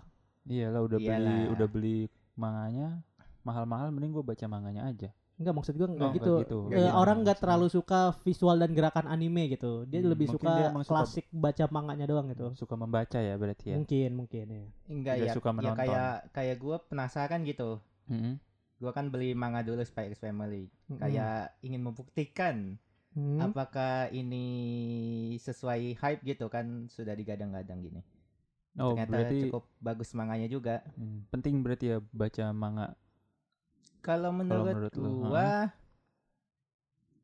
Iyalah 0.50 0.82
udah 0.82 0.98
beli 0.98 1.10
Iyalah. 1.14 1.46
udah 1.54 1.68
beli 1.68 1.98
manganya 2.40 3.04
mahal-mahal 3.42 3.92
mending 3.92 4.12
gue 4.12 4.24
baca 4.24 4.46
manganya 4.46 4.84
aja. 4.86 5.12
Enggak 5.36 5.56
maksud 5.56 5.74
gua 5.74 5.88
enggak 5.88 6.04
Oh, 6.04 6.14
gitu. 6.14 6.34
gitu. 6.38 6.60
Eh, 6.68 6.84
gitu 6.84 6.92
orang 6.94 7.24
nggak 7.24 7.40
maksudnya. 7.40 7.40
terlalu 7.40 7.68
suka 7.70 8.00
visual 8.22 8.56
dan 8.56 8.72
gerakan 8.72 9.08
anime 9.08 9.48
gitu. 9.50 9.84
Dia 9.86 10.00
Hmm, 10.00 10.12
lebih 10.12 10.28
suka 10.30 10.52
dia 10.52 10.68
suka- 10.70 10.84
klasik 10.86 11.26
baca 11.32 11.64
manganya 11.70 12.06
doang 12.06 12.28
gitu. 12.28 12.52
Suka 12.56 12.76
membaca 12.76 13.16
ya 13.18 13.36
berarti 13.36 13.72
ya. 13.72 13.76
Mungkin 13.78 14.10
mungkin 14.18 14.46
ya. 14.50 14.64
Enggak 14.90 15.16
ya, 15.18 15.32
suka 15.32 15.50
ya 15.50 15.56
menonton. 15.56 15.80
kayak 15.80 16.12
kayak 16.34 16.56
gue 16.58 16.76
penasaran 16.86 17.40
gitu. 17.44 17.80
Mm-mm. 18.08 18.36
Gue 18.80 18.92
kan 18.92 19.08
beli 19.08 19.32
manga 19.32 19.64
dulu 19.64 19.80
Spy 19.80 20.12
X 20.12 20.20
Family. 20.20 20.68
Mm-mm. 20.88 21.00
Kayak 21.00 21.56
ingin 21.62 21.82
membuktikan 21.82 22.76
Hmm. 23.10 23.40
apakah 23.42 24.12
ini 24.12 24.46
sesuai 25.36 25.98
hype 25.98 26.22
gitu 26.22 26.46
kan 26.46 26.86
sudah 26.86 27.12
digadang-gadang 27.12 27.80
gini. 27.80 28.02
Oh, 28.76 28.94
Ternyata 28.94 29.10
berarti 29.10 29.38
cukup 29.46 29.64
bagus 29.78 30.10
manganya 30.14 30.46
juga. 30.46 30.86
hmm, 30.94 31.32
penting 31.32 31.60
berarti 31.60 31.86
ya 31.90 31.98
baca 32.12 32.46
manga. 32.52 32.88
Kalau 34.00 34.30
menurut, 34.32 34.72
menurut 34.72 34.94
gua 34.96 35.74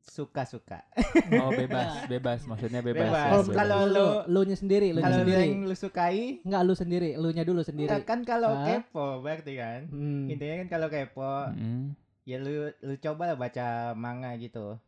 suka-suka. 0.06 0.86
Oh, 1.34 1.50
bebas, 1.50 1.90
bebas 2.12 2.40
maksudnya 2.46 2.80
bebas. 2.80 3.10
Bebas. 3.10 3.18
ya, 3.18 3.26
Kalau 3.26 3.42
bebas. 3.42 3.56
Kalau 3.56 3.78
lu, 3.84 4.06
lu- 4.30 4.46
nya 4.46 4.56
sendiri, 4.56 4.88
lu 4.90 4.98
nya 4.98 5.04
Kalau 5.04 5.18
sendiri. 5.20 5.44
yang 5.44 5.64
lu 5.64 5.76
sukai 5.76 6.18
Enggak 6.42 6.62
lu 6.62 6.74
sendiri, 6.74 7.10
lu 7.16 7.28
nya 7.30 7.42
dulu 7.42 7.60
sendiri. 7.60 7.90
eh, 7.90 8.02
kan 8.02 8.22
kalau 8.22 8.54
Hah? 8.54 8.66
kepo 8.80 9.20
berarti 9.20 9.52
kan. 9.56 9.80
Hmm. 9.90 10.30
Intinya 10.30 10.54
kan 10.62 10.68
kalau 10.70 10.88
kepo 10.88 11.32
Mm-mm. 11.52 11.92
ya 12.22 12.36
lu 12.38 12.50
lu 12.80 12.94
coba 12.96 13.22
lah 13.28 13.36
baca 13.36 13.66
manga 13.94 14.30
gitu. 14.36 14.78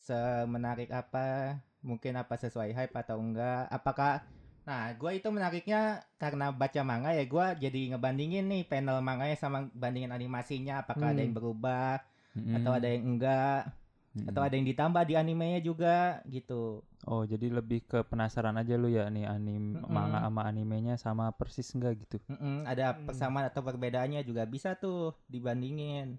Semenarik 0.00 0.88
apa? 0.90 1.58
Mungkin 1.84 2.16
apa 2.16 2.34
sesuai 2.34 2.72
hype 2.72 2.94
atau 2.94 3.20
enggak? 3.20 3.68
Apakah 3.68 4.24
Nah, 4.64 4.96
gua 4.96 5.12
itu 5.12 5.28
menariknya 5.28 5.80
karena 6.16 6.48
baca 6.48 6.80
manga 6.80 7.12
ya 7.12 7.24
gua 7.28 7.52
jadi 7.52 7.92
ngebandingin 7.92 8.48
nih 8.48 8.62
panel 8.64 9.04
manganya 9.04 9.36
sama 9.36 9.68
bandingin 9.76 10.08
animasinya 10.08 10.80
apakah 10.80 11.12
ada 11.12 11.20
Hmm. 11.20 11.24
yang 11.28 11.34
berubah 11.36 12.00
Mm-mm. 12.32 12.56
atau 12.56 12.72
ada 12.72 12.88
yang 12.88 13.04
enggak 13.04 13.68
Mm-mm. 14.16 14.28
atau 14.32 14.40
ada 14.40 14.54
yang 14.56 14.64
ditambah 14.64 15.02
di 15.04 15.14
animenya 15.20 15.60
juga 15.60 16.24
gitu. 16.26 16.80
Oh, 17.04 17.22
jadi 17.28 17.52
lebih 17.52 17.84
ke 17.84 18.00
penasaran 18.08 18.56
aja 18.56 18.80
lu 18.80 18.88
ya 18.88 19.04
nih 19.12 19.28
anim 19.28 19.76
Mm-mm. 19.76 19.92
manga 19.92 20.24
sama 20.24 20.42
animenya 20.48 20.94
sama 20.96 21.28
persis 21.36 21.68
enggak 21.76 22.00
gitu. 22.00 22.16
Mm-mm, 22.24 22.64
ada 22.64 22.96
Hmm. 22.96 23.04
persamaan 23.04 23.52
atau 23.52 23.60
perbedaannya 23.60 24.24
juga 24.24 24.48
bisa 24.48 24.72
tuh 24.80 25.12
dibandingin. 25.28 26.16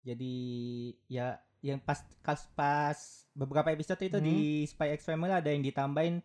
Jadi 0.00 0.34
ya 1.10 1.36
yang 1.60 1.76
pas 1.82 2.00
pas, 2.24 2.40
pas 2.56 2.98
beberapa 3.36 3.68
episode 3.68 4.00
itu 4.00 4.16
Hmm. 4.16 4.24
di 4.24 4.36
Spy 4.64 4.96
X 4.96 5.04
Family 5.04 5.34
ada 5.34 5.50
yang 5.50 5.60
ditambahin 5.60 6.24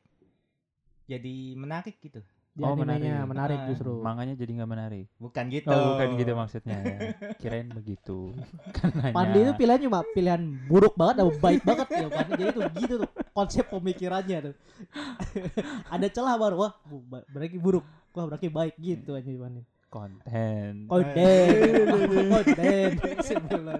jadi 1.05 1.35
menarik 1.55 1.97
gitu. 1.99 2.21
Di 2.55 2.63
Oh, 2.63 2.71
menarik. 2.71 3.03
menarik, 3.27 3.59
Ah. 3.59 3.67
justru. 3.67 3.99
Manganya 3.99 4.31
jadi 4.33 4.51
nggak 4.55 4.71
menarik. 4.71 5.05
Bukan 5.19 5.43
gitu. 5.51 5.67
Oh, 5.67 5.91
bukan 5.91 6.07
gitu 6.15 6.31
maksudnya 6.33 6.77
ya. 6.79 6.97
Kirain 7.35 7.67
begitu. 7.67 8.31
Kan 8.79 8.95
nanya. 8.95 9.11
Pandi 9.11 9.39
itu 9.43 9.53
pilihan 9.59 9.79
cuma 9.83 9.99
pilihan 10.09 10.41
buruk 10.63 10.95
banget 10.95 11.15
atau 11.19 11.35
baik 11.35 11.61
banget 11.61 11.87
ya 11.91 12.07
Pandi. 12.07 12.31
Jadi 12.39 12.51
tuh 12.55 12.63
gitu 12.79 12.93
tuh 13.03 13.09
konsep 13.35 13.67
pemikirannya 13.67 14.37
tuh. 14.39 14.55
Ada 15.93 16.07
celah 16.07 16.39
baru 16.39 16.55
wah 16.57 16.71
berarti 17.27 17.59
buruk. 17.59 17.83
Wah 18.15 18.23
berarti 18.23 18.47
baik 18.47 18.79
gitu 18.79 19.11
aja 19.13 19.27
Pandi. 19.27 19.61
konten. 19.91 20.87
Konten, 20.87 21.71
konten. 22.31 22.89
Sebulan. 23.19 23.79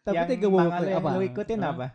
Tapi 0.00 0.16
yang 0.16 0.26
tiga 0.26 0.46
lu 0.46 0.58
yang 0.58 0.98
apa? 0.98 1.08
lu 1.14 1.22
ikutin 1.24 1.60
apa? 1.60 1.86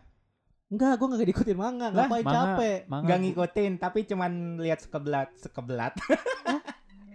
Enggak, 0.66 0.98
gua 0.98 1.06
enggak 1.08 1.22
diikutin 1.24 1.54
manga, 1.54 1.86
Lah, 1.86 2.10
ngapain 2.10 2.24
Manga- 2.24 2.38
capek. 2.58 2.78
manga 2.86 3.02
Enggak 3.02 3.16
bu- 3.16 3.22
ngikutin, 3.22 3.72
tapi 3.78 3.98
cuman 4.02 4.32
lihat 4.58 4.78
sekebelat, 4.80 5.28
sekebelat. 5.36 5.92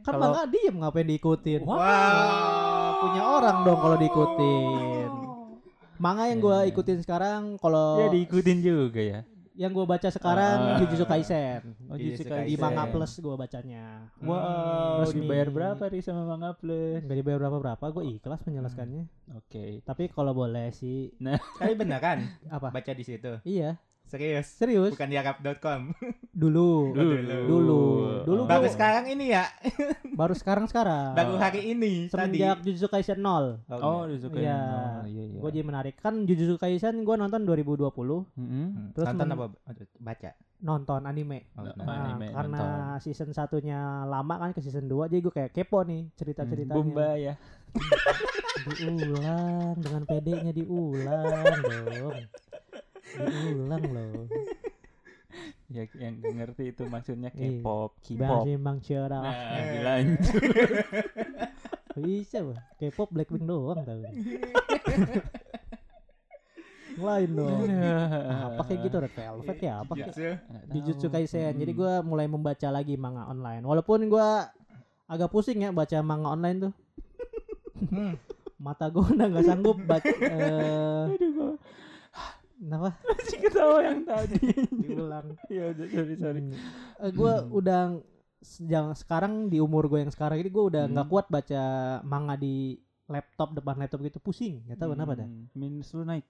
Kan 0.01 0.08
Kalau- 0.08 0.31
manga 0.31 0.43
diem 0.48 0.75
ngapain 0.77 1.05
diikutin. 1.05 1.62
Wow. 1.62 1.75
Wah, 1.75 2.89
punya 2.98 3.22
orang 3.24 3.58
dong 3.62 3.77
kalau 3.77 3.98
diikutin. 3.98 5.10
Manga 5.96 6.24
yang 6.25 6.39
gua 6.39 6.63
Ya. 6.63 6.72
ikutin 6.72 6.98
sekarang 7.00 7.41
kalau 7.55 8.00
Ya 8.00 8.08
diikutin 8.10 8.58
juga 8.60 8.98
ya. 8.98 9.20
Yang 9.53 9.72
gua 9.72 9.84
baca 9.86 10.08
sekarang 10.08 10.58
Ah. 10.62 10.77
Jujutsu 10.79 11.03
Kaisen. 11.03 11.75
Oh, 11.86 11.96
Jujutsu 11.96 12.24
Jujutsu 12.24 12.31
Di 12.48 12.55
Kaisen. 12.55 12.62
Manga 12.62 12.84
Plus 12.88 13.12
gua 13.20 13.36
bacanya. 13.36 14.08
Wow, 14.17 15.03
Resmi. 15.03 15.22
dibayar 15.22 15.48
berapa 15.48 15.84
ri 15.86 16.00
sama 16.00 16.24
Manga 16.24 16.55
Plus? 16.55 17.03
Enggak 17.03 17.17
dibayar 17.17 17.39
berapa-berapa, 17.41 17.86
gua 17.88 18.03
ikhlas 18.03 18.41
menjelaskannya. 18.43 19.03
Oke. 19.36 19.81
Tapi 19.81 20.08
kalau 20.08 20.31
boleh 20.31 20.72
sih 20.72 21.12
Tapi 21.58 21.74
beneran 21.74 22.31
apa? 22.48 22.72
baca 22.72 22.91
di 22.91 23.03
situ. 23.03 23.43
Iya, 23.43 23.75
Serius. 24.12 24.48
serius. 24.51 24.91
Bukan 24.91 25.08
di 25.08 25.15
arab.com. 25.15 25.96
Dulu. 26.41 26.91
Dulu. 26.91 27.15
Dulu. 27.48 27.82
Dulu 28.22 28.41
Baru 28.44 28.62
gua- 28.62 28.70
sekarang 28.70 29.08
ini 29.08 29.32
ya. 29.32 29.48
Baru 30.20 30.36
sekarang-sekarang. 30.36 31.15
Baru 31.15 31.36
hari 31.36 31.72
ini 31.72 32.06
tadi. 32.06 32.36
Semenjak 32.36 32.60
Jujutsu 32.62 32.88
Kaisen 32.88 33.20
0. 33.20 33.63
Oh, 33.72 34.03
disukain. 34.06 34.44
Iya. 34.44 34.60
Oh, 35.00 35.08
iya 35.08 35.24
iya. 35.25 35.39
Gue 35.39 35.50
jadi 35.50 35.63
menarik 35.63 35.96
kan 35.96 36.13
Jujutsu 36.22 36.56
Kaisen 36.56 37.01
gue 37.01 37.15
nonton 37.15 37.41
2020 37.41 37.88
Mm-mm. 38.36 38.91
Terus 38.91 39.08
nonton 39.08 39.27
apa? 39.30 39.46
Baca. 39.98 40.32
nonton 40.62 41.01
anime. 41.03 41.50
Oh, 41.51 41.63
Nah, 41.63 41.74
nonton. 41.74 41.86
Nah, 41.88 41.98
anime, 42.06 42.27
karena 42.30 42.60
nonton. 42.60 43.01
season 43.01 43.30
satunya 43.32 43.80
lama 44.06 44.36
kan 44.38 44.51
ke 44.51 44.60
season 44.60 44.86
2 44.86 45.08
jadi 45.08 45.20
gue 45.20 45.34
kayak 45.34 45.51
kepo 45.51 45.82
nih 45.82 46.12
cerita-ceritanya. 46.13 46.77
Bumba 46.77 47.18
ya. 47.18 47.34
Diulang 48.62 49.74
dengan 49.80 50.03
pedenya 50.03 50.51
diulang 50.51 51.34
dong. 51.63 52.20
Diulang 53.18 53.84
loh. 53.88 54.25
Ya 55.72 55.88
yang 55.96 56.20
ngerti 56.20 56.75
itu 56.75 56.84
maksudnya 56.84 57.32
Iya. 57.32 57.63
K-pop, 57.63 57.96
K-pop. 58.03 58.44
Bang 58.60 58.84
Cera. 58.84 59.24
Nah, 59.24 59.32
dilanjut. 59.72 60.44
Bisa 62.03 62.44
bah. 62.44 62.60
K-pop 62.75 63.08
Blackpink 63.08 63.48
doang 63.48 63.80
tau. 63.80 64.03
Lain 67.00 67.30
dong. 67.32 67.63
Apa 68.51 68.62
kayak 68.68 68.80
gitu 68.84 68.96
Red 69.00 69.13
Velvet 69.15 69.58
ya 69.63 69.74
apa? 69.80 69.94
Jujutsu. 69.96 70.27
Jujutsu 70.75 71.08
Kaisen. 71.08 71.56
Jadi 71.56 71.72
Hmm. 71.72 71.80
gue 71.80 71.94
mulai 72.03 72.27
membaca 72.27 72.68
lagi 72.68 73.00
manga 73.00 73.24
online. 73.25 73.63
Walaupun 73.63 74.12
gue 74.12 74.27
agak 75.08 75.32
pusing 75.32 75.63
ya 75.63 75.72
baca 75.72 75.96
manga 76.03 76.27
online 76.27 76.68
tuh. 76.68 76.74
Hmm. 77.88 78.20
Mata 78.60 78.91
gue 78.91 79.01
udah 79.01 79.25
nggak 79.25 79.48
sanggup 79.48 79.80
baca. 79.82 80.12
eh 80.12 81.03
Kenapa? 82.62 82.94
masih 83.01 83.38
ketawa 83.39 83.80
yang 83.82 84.01
tadi. 84.03 84.38
Diulang. 84.84 85.27
ya 85.50 85.63
udah 85.68 85.86
sorry 85.88 86.13
sorry. 86.15 86.41
gue 87.12 87.34
udah 87.51 87.82
sejak 88.39 88.94
sekarang 88.96 89.34
di 89.48 89.58
umur 89.58 89.86
gue 89.86 90.00
yang 90.00 90.10
sekarang 90.10 90.38
ini 90.38 90.48
gue 90.48 90.63
udah 90.68 90.84
nggak 90.86 91.03
Hmm. 91.03 91.12
kuat 91.12 91.25
baca 91.27 91.63
manga 92.01 92.34
di 92.36 92.77
laptop 93.06 93.51
depan 93.51 93.75
laptop 93.75 94.01
gitu 94.01 94.18
pusing 94.18 94.62
nggak 94.63 94.77
tahu 94.77 94.94
kenapa 94.94 95.13
dah 95.15 95.25
Hmm, 95.25 95.46
Minus 95.51 95.89
lu 95.91 96.01
naik. 96.01 96.25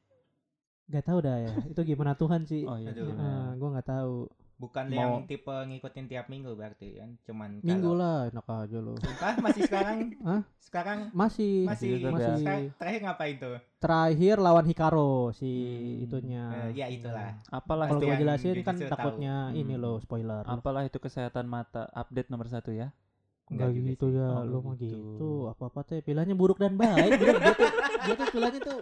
nggak 0.88 1.06
tahu 1.06 1.20
dah 1.22 1.38
ya 1.38 1.52
itu 1.66 1.82
gimana 1.86 2.12
Tuhan 2.14 2.42
sih 2.44 2.64
Oh 2.64 2.76
iya. 2.76 2.92
Gimana? 2.92 3.54
gue 3.54 3.70
nggak 3.70 3.88
tahu 3.88 4.16
Bukan 4.62 4.86
Mau- 4.88 4.94
yang 4.94 5.12
tipe 5.26 5.50
ngikutin 5.50 6.06
tiap 6.06 6.26
minggu 6.28 6.54
berarti 6.54 6.94
kan. 6.96 7.18
Cuman 7.26 7.50
minggu 7.60 7.82
kalau- 7.88 7.98
lah 7.98 8.30
enak 8.30 8.46
aja 8.46 8.78
lo 8.78 8.94
Sumpah 8.96 9.34
masih 9.42 9.62
sekarang? 9.66 9.98
Hah? 10.30 10.42
Sekarang 10.62 11.00
masih 11.12 11.66
masih, 11.66 11.90
ya. 11.98 12.08
masih 12.08 12.34
Sekarang 12.38 12.64
terakhir 12.78 13.02
ngapain 13.02 13.36
tuh? 13.38 13.58
terakhir 13.76 14.36
lawan 14.38 14.64
Hikaro 14.64 15.12
si 15.32 15.50
Hmm. 15.50 16.04
itunya 16.06 16.44
Eh, 16.54 16.70
ya 16.78 16.86
itulah. 16.88 17.42
Apalah 17.50 17.90
kalau 17.90 18.00
gue 18.00 18.16
jelasin 18.16 18.54
kan 18.56 18.72
Jujutsu 18.72 18.86
tahu. 18.86 18.94
takutnya 18.94 19.36
ini 19.52 19.74
Hmm. 19.74 19.82
loh 19.82 19.98
spoiler 19.98 20.46
Apalah 20.46 20.86
itu 20.86 20.96
kesehatan 20.96 21.44
mata 21.44 21.90
update 21.92 22.30
nomor 22.30 22.46
satu 22.46 22.70
ya. 22.70 22.94
Enggak 23.50 23.74
gitu 23.74 24.06
sih. 24.08 24.16
ya, 24.16 24.30
Oh, 24.32 24.46
lo 24.46 24.58
mah 24.62 24.78
gitu. 24.78 24.96
gitu. 24.96 25.32
Apa-apa 25.50 25.82
teh 25.84 26.00
pilihannya 26.00 26.32
buruk 26.34 26.56
dan 26.56 26.78
baik. 26.78 27.18
dia, 27.18 27.34
dia 27.34 27.52
tuh 27.52 27.70
dia 28.00 28.14
tuh 28.16 28.28
pilihannya 28.30 28.62
tuh 28.62 28.80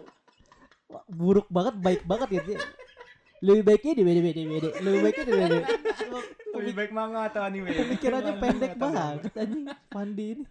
buruk 1.07 1.48
banget, 1.48 1.74
baik 1.79 2.01
banget 2.03 2.27
gitu. 2.36 2.53
Lebih 3.39 3.63
baiknya 3.63 3.93
di 3.96 4.03
beda 4.03 4.22
beda 4.22 4.41
beda. 4.43 4.69
Lebih 4.84 5.00
baiknya 5.00 5.24
di 5.24 5.34
beda. 5.34 5.58
Lebih 6.60 6.74
baik 6.75 6.91
manga 6.91 7.22
atau 7.31 7.41
anime? 7.48 7.72
Pemikirannya 7.72 8.34
Manga 8.36 8.43
pendek 8.43 8.74
manga? 8.75 8.84
banget 8.84 9.31
anjing 9.39 9.63
Pandi 9.88 10.25
ini. 10.36 10.43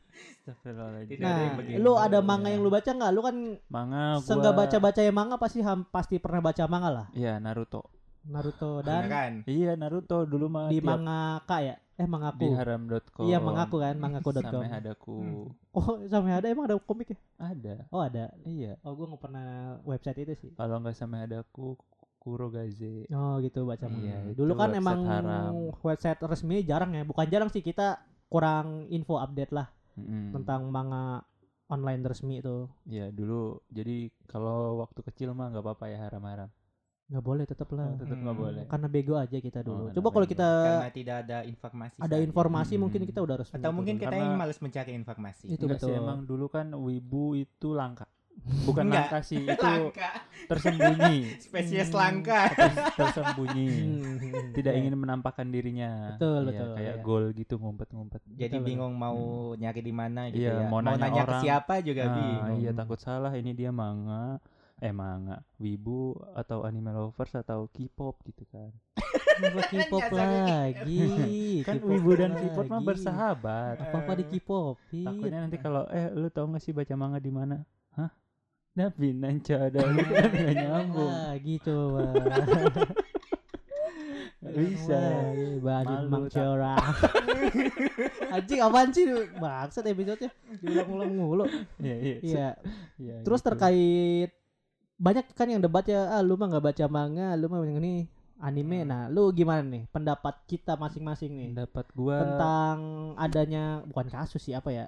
Nah, 1.20 1.60
lu 1.76 1.92
ada 2.00 2.18
manga 2.24 2.48
yang 2.48 2.64
lu 2.64 2.72
baca 2.72 2.88
nggak? 2.88 3.10
Lu 3.12 3.20
kan 3.20 3.36
Manga 3.68 4.16
gua 4.16 4.24
seenggak 4.24 4.54
baca-baca 4.56 5.00
yang 5.04 5.16
manga 5.16 5.36
pasti 5.36 5.60
ham, 5.60 5.84
pasti 5.92 6.16
pernah 6.16 6.40
baca 6.40 6.64
manga 6.64 6.88
lah. 6.88 7.06
Iya, 7.12 7.36
Naruto. 7.36 7.92
Naruto 8.28 8.80
dan 8.80 9.04
Beneran. 9.08 9.32
Iya, 9.44 9.72
Naruto 9.76 10.24
dulu 10.24 10.48
mah 10.48 10.72
di 10.72 10.80
manga 10.80 11.44
ya? 11.60 11.76
Eh 11.98 12.06
di 12.06 12.10
mangaku. 12.14 12.46
haram.com. 12.54 13.26
Iya 13.26 13.38
mangaku 13.42 13.76
kan, 13.82 13.94
mangaku.com. 13.98 14.62
Sampai 14.62 14.70
hadaku. 14.70 15.18
Hmm. 15.18 15.46
Oh, 15.74 15.98
sampai 16.06 16.30
ada 16.38 16.46
emang 16.46 16.70
ada 16.70 16.78
komik 16.78 17.10
ya? 17.10 17.18
Ada. 17.42 17.90
Oh, 17.90 17.98
ada. 17.98 18.30
Iya. 18.46 18.78
Oh, 18.86 18.94
gua 18.94 19.10
nggak 19.12 19.22
pernah 19.22 19.48
website 19.82 20.22
itu 20.22 20.34
sih. 20.38 20.50
Kalau 20.54 20.78
nggak 20.78 20.94
sampai 20.94 21.26
hadaku 21.26 21.74
Kurogaze. 22.18 23.06
Oh 23.08 23.38
gitu 23.38 23.64
baca 23.64 23.86
Hmm, 23.86 23.94
manga. 23.94 24.06
iya, 24.06 24.18
Dulu 24.32 24.52
itu 24.52 24.58
kan 24.58 24.68
website 24.68 24.80
emang 24.80 25.00
haram. 25.04 25.52
website 25.80 26.20
resmi 26.22 26.56
jarang 26.62 26.90
ya. 26.92 27.02
Bukan 27.02 27.26
jarang 27.26 27.48
sih 27.48 27.60
kita 27.60 27.98
kurang 28.26 28.84
info 28.88 29.16
update 29.16 29.50
lah 29.50 29.70
Mm-mm. 29.94 30.30
tentang 30.32 30.68
manga 30.68 31.24
online 31.66 32.02
resmi 32.02 32.38
itu. 32.38 32.68
Iya, 32.84 33.08
dulu 33.08 33.62
jadi 33.68 33.96
kalau 34.24 34.78
waktu 34.78 35.00
kecil 35.02 35.32
mah 35.32 35.48
nggak 35.48 35.62
apa-apa 35.62 35.84
ya 35.86 35.98
haram-haram. 36.00 36.50
Nggak 37.08 37.24
boleh 37.24 37.44
tetap 37.44 37.72
lah. 37.72 37.88
Oh, 37.88 37.96
tetap 37.96 38.18
nggak 38.18 38.36
Hmm. 38.36 38.44
boleh. 38.44 38.62
Karena 38.68 38.86
bego 38.86 39.14
aja 39.16 39.38
kita 39.38 39.64
dulu. 39.64 39.88
Oh, 39.88 39.90
Coba 39.90 40.08
kalau 40.10 40.26
kita 40.26 40.44
Karena 40.44 40.92
tidak 40.92 41.16
ada 41.24 41.38
informasi. 41.42 41.96
ada 41.98 42.16
informasi 42.18 42.74
Hmm. 42.74 42.82
mungkin 42.84 43.00
kita 43.04 43.20
udah 43.20 43.36
resmi. 43.40 43.56
Atau 43.56 43.64
itu 43.64 43.76
mungkin 43.80 43.94
dulu. 43.96 44.04
kita 44.04 44.16
yang 44.18 44.36
malas 44.36 44.58
mencari 44.60 44.92
informasi. 44.92 45.44
Itu 45.48 45.64
Enggak 45.64 45.80
sih 45.80 45.88
betul. 45.88 46.02
emang 46.04 46.18
dulu 46.24 46.46
kan 46.48 46.68
wibu 46.74 47.32
itu 47.34 47.72
langka. 47.72 48.04
Bukan 48.64 48.84
Enggak. 48.86 49.06
langka 49.06 49.20
sih 49.22 49.40
itu 49.40 49.60
Langka. 49.60 50.10
tersembunyi 50.48 51.16
Spesies 51.44 51.88
Hmm. 51.88 51.96
langka. 51.96 52.42
Ters- 52.50 52.94
tersembunyi 52.94 53.68
Hmm. 53.68 54.52
tidak 54.52 54.74
ingin 54.74 54.94
menampakkan 54.94 55.46
dirinya 55.46 56.14
Betul, 56.14 56.40
Iya, 56.40 56.48
betul, 56.48 56.68
kayak 56.74 56.94
iya. 56.94 57.02
gol 57.02 57.24
gitu 57.32 57.54
ngumpet-ngumpet 57.56 58.20
Jadi 58.30 58.54
Betul, 58.54 58.64
bingung 58.64 58.94
mau 58.94 59.18
nyari 59.54 59.80
di 59.80 59.92
mana 59.92 60.20
gitu 60.28 60.42
Iya, 60.42 60.54
ya. 60.58 60.66
mau 60.66 60.80
nanya 60.80 61.04
ke 61.04 61.20
orang. 61.26 61.42
siapa 61.42 61.74
juga 61.80 62.02
Ah, 62.02 62.14
bingung. 62.14 62.58
iya 62.58 62.70
takut 62.72 62.98
salah 62.98 63.32
ini 63.32 63.52
dia 63.52 63.68
manga 63.68 64.40
eh 64.78 64.92
manga 64.92 65.42
wibu 65.56 66.14
atau 66.32 66.62
anime 66.62 66.88
lovers 66.88 67.34
atau 67.34 67.66
K-pop 67.68 68.22
gitu 68.24 68.46
kan 68.46 68.70
Kenapa 69.38 69.60
K-pop 69.68 70.02
ke 70.04 70.14
lagi? 70.14 71.02
kan 71.62 71.76
wibu 71.80 72.10
dan 72.12 72.32
K-pop 72.32 72.66
mah 72.66 72.80
bersahabat 72.80 73.76
Apa-apa 73.80 74.12
di 74.14 74.24
K-pop. 74.28 74.78
takutnya 74.88 75.40
nanti 75.40 75.56
kalau 75.56 75.82
eh 75.88 76.08
lu 76.08 76.26
tau 76.28 76.46
gak 76.48 76.58
sih 76.60 76.70
baca 76.70 76.94
manga 76.94 77.18
di 77.18 77.28
mana 77.28 77.58
nanca 79.12 79.54
ada 79.66 79.78
kan 79.82 79.94
nggak 80.30 80.54
nyambung 80.62 81.14
coba. 81.66 82.02
Nggak 84.38 84.54
bisa 84.54 85.00
Badin 85.58 85.98
Malu, 86.06 86.10
Mang. 86.14 86.26
Cora. 86.30 86.78
Anjing 88.38 88.60
apaan 88.62 88.94
sih? 88.94 89.02
Maksud 89.34 89.82
episode-nya 89.82 90.30
diulang-ulang 90.62 91.10
mulu. 91.10 91.44
iya 91.82 91.96
iya 91.98 92.16
Iya. 92.22 92.48
iya, 93.02 93.16
Terus 93.26 93.42
gitu. 93.42 93.48
terkait 93.50 94.30
banyak 94.94 95.26
kan 95.34 95.50
yang 95.50 95.58
debat 95.58 95.82
ya, 95.90 96.14
ah 96.14 96.22
lu 96.22 96.38
mah 96.38 96.54
nggak 96.54 96.64
baca 96.70 96.84
manga, 96.86 97.34
lu 97.34 97.50
mah 97.50 97.66
yang 97.66 97.82
ini 97.82 98.06
anime. 98.38 98.86
Hmm. 98.86 98.88
Nah, 98.88 99.02
lu 99.10 99.26
gimana 99.34 99.58
nih 99.66 99.90
pendapat 99.90 100.38
kita 100.46 100.78
masing-masing 100.78 101.34
nih 101.34 101.48
pendapat 101.58 101.86
gua 101.98 102.16
tentang 102.22 102.76
adanya 103.18 103.82
bukan 103.90 104.06
kasus 104.06 104.38
sih 104.38 104.54
apa 104.54 104.70
ya? 104.70 104.86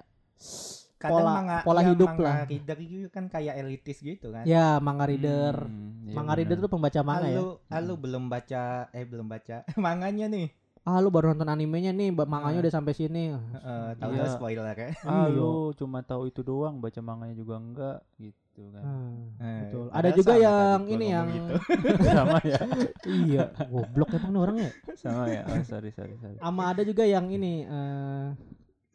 Kadang 1.01 1.13
pola- 1.17 1.33
manga, 1.33 1.57
pola 1.61 1.81
ya, 1.81 1.87
hidup 1.89 2.07
manga 2.07 2.21
lah. 2.21 2.35
reader 2.45 2.77
itu 2.79 3.09
kan 3.09 3.25
kayak 3.25 3.55
elitis 3.57 3.97
gitu 3.99 4.27
kan. 4.29 4.43
Ya, 4.43 4.77
manga 4.77 5.03
reader. 5.03 5.55
Hmm, 5.59 6.03
iya 6.03 6.13
manga 6.13 6.33
reader 6.33 6.55
benar. 6.55 6.63
tuh 6.63 6.71
pembaca 6.71 6.99
manga 7.01 7.25
ah, 7.25 7.27
ya. 7.27 7.37
lu, 7.37 7.47
ah, 7.67 7.81
lu 7.81 7.93
belum 7.95 8.23
baca 8.25 8.61
eh 8.89 9.03
belum 9.03 9.25
baca 9.25 9.55
manganya 9.79 10.27
nih. 10.27 10.47
Ah, 10.81 10.97
lu 10.97 11.09
baru 11.09 11.31
nonton 11.31 11.45
animenya 11.47 11.89
nih, 11.91 12.09
manganya 12.09 12.57
Ah. 12.57 12.63
udah 12.63 12.73
sampai 12.73 12.93
sini. 12.93 13.29
Heeh, 13.29 13.85
tahu 13.95 14.11
Iya. 14.11 14.25
spoiler 14.27 14.65
ya. 14.71 14.89
ah 15.03 15.25
Iya. 15.25 15.29
lu 15.31 15.51
cuma 15.73 16.01
tahu 16.01 16.25
itu 16.25 16.41
doang 16.41 16.77
baca 16.77 16.97
manganya 16.99 17.33
juga 17.33 17.55
enggak 17.55 17.97
gitu 18.17 18.39
kan 18.67 18.81
Hmm, 18.81 19.17
Eh, 19.37 19.57
betul. 19.63 19.85
padahal 19.87 20.01
Ada 20.01 20.09
juga 20.11 20.33
sama 20.33 20.41
yang 20.41 20.81
ini 20.87 21.05
yang 21.07 21.27
gitu. 21.29 21.53
sama 22.17 22.37
ya 22.43 22.59
iya, 23.23 23.43
goblok 23.63 24.09
emang 24.11 24.31
nih 24.31 24.41
orangnya. 24.41 24.69
sama 24.93 25.23
ya 25.27 25.41
oh, 25.45 25.63
sorry 25.63 25.89
sorry 25.89 26.13
sorry 26.15 26.35
Sama 26.35 26.63
ada 26.67 26.81
juga 26.81 27.03
yang 27.05 27.29
ini 27.29 27.63
eh 27.63 28.25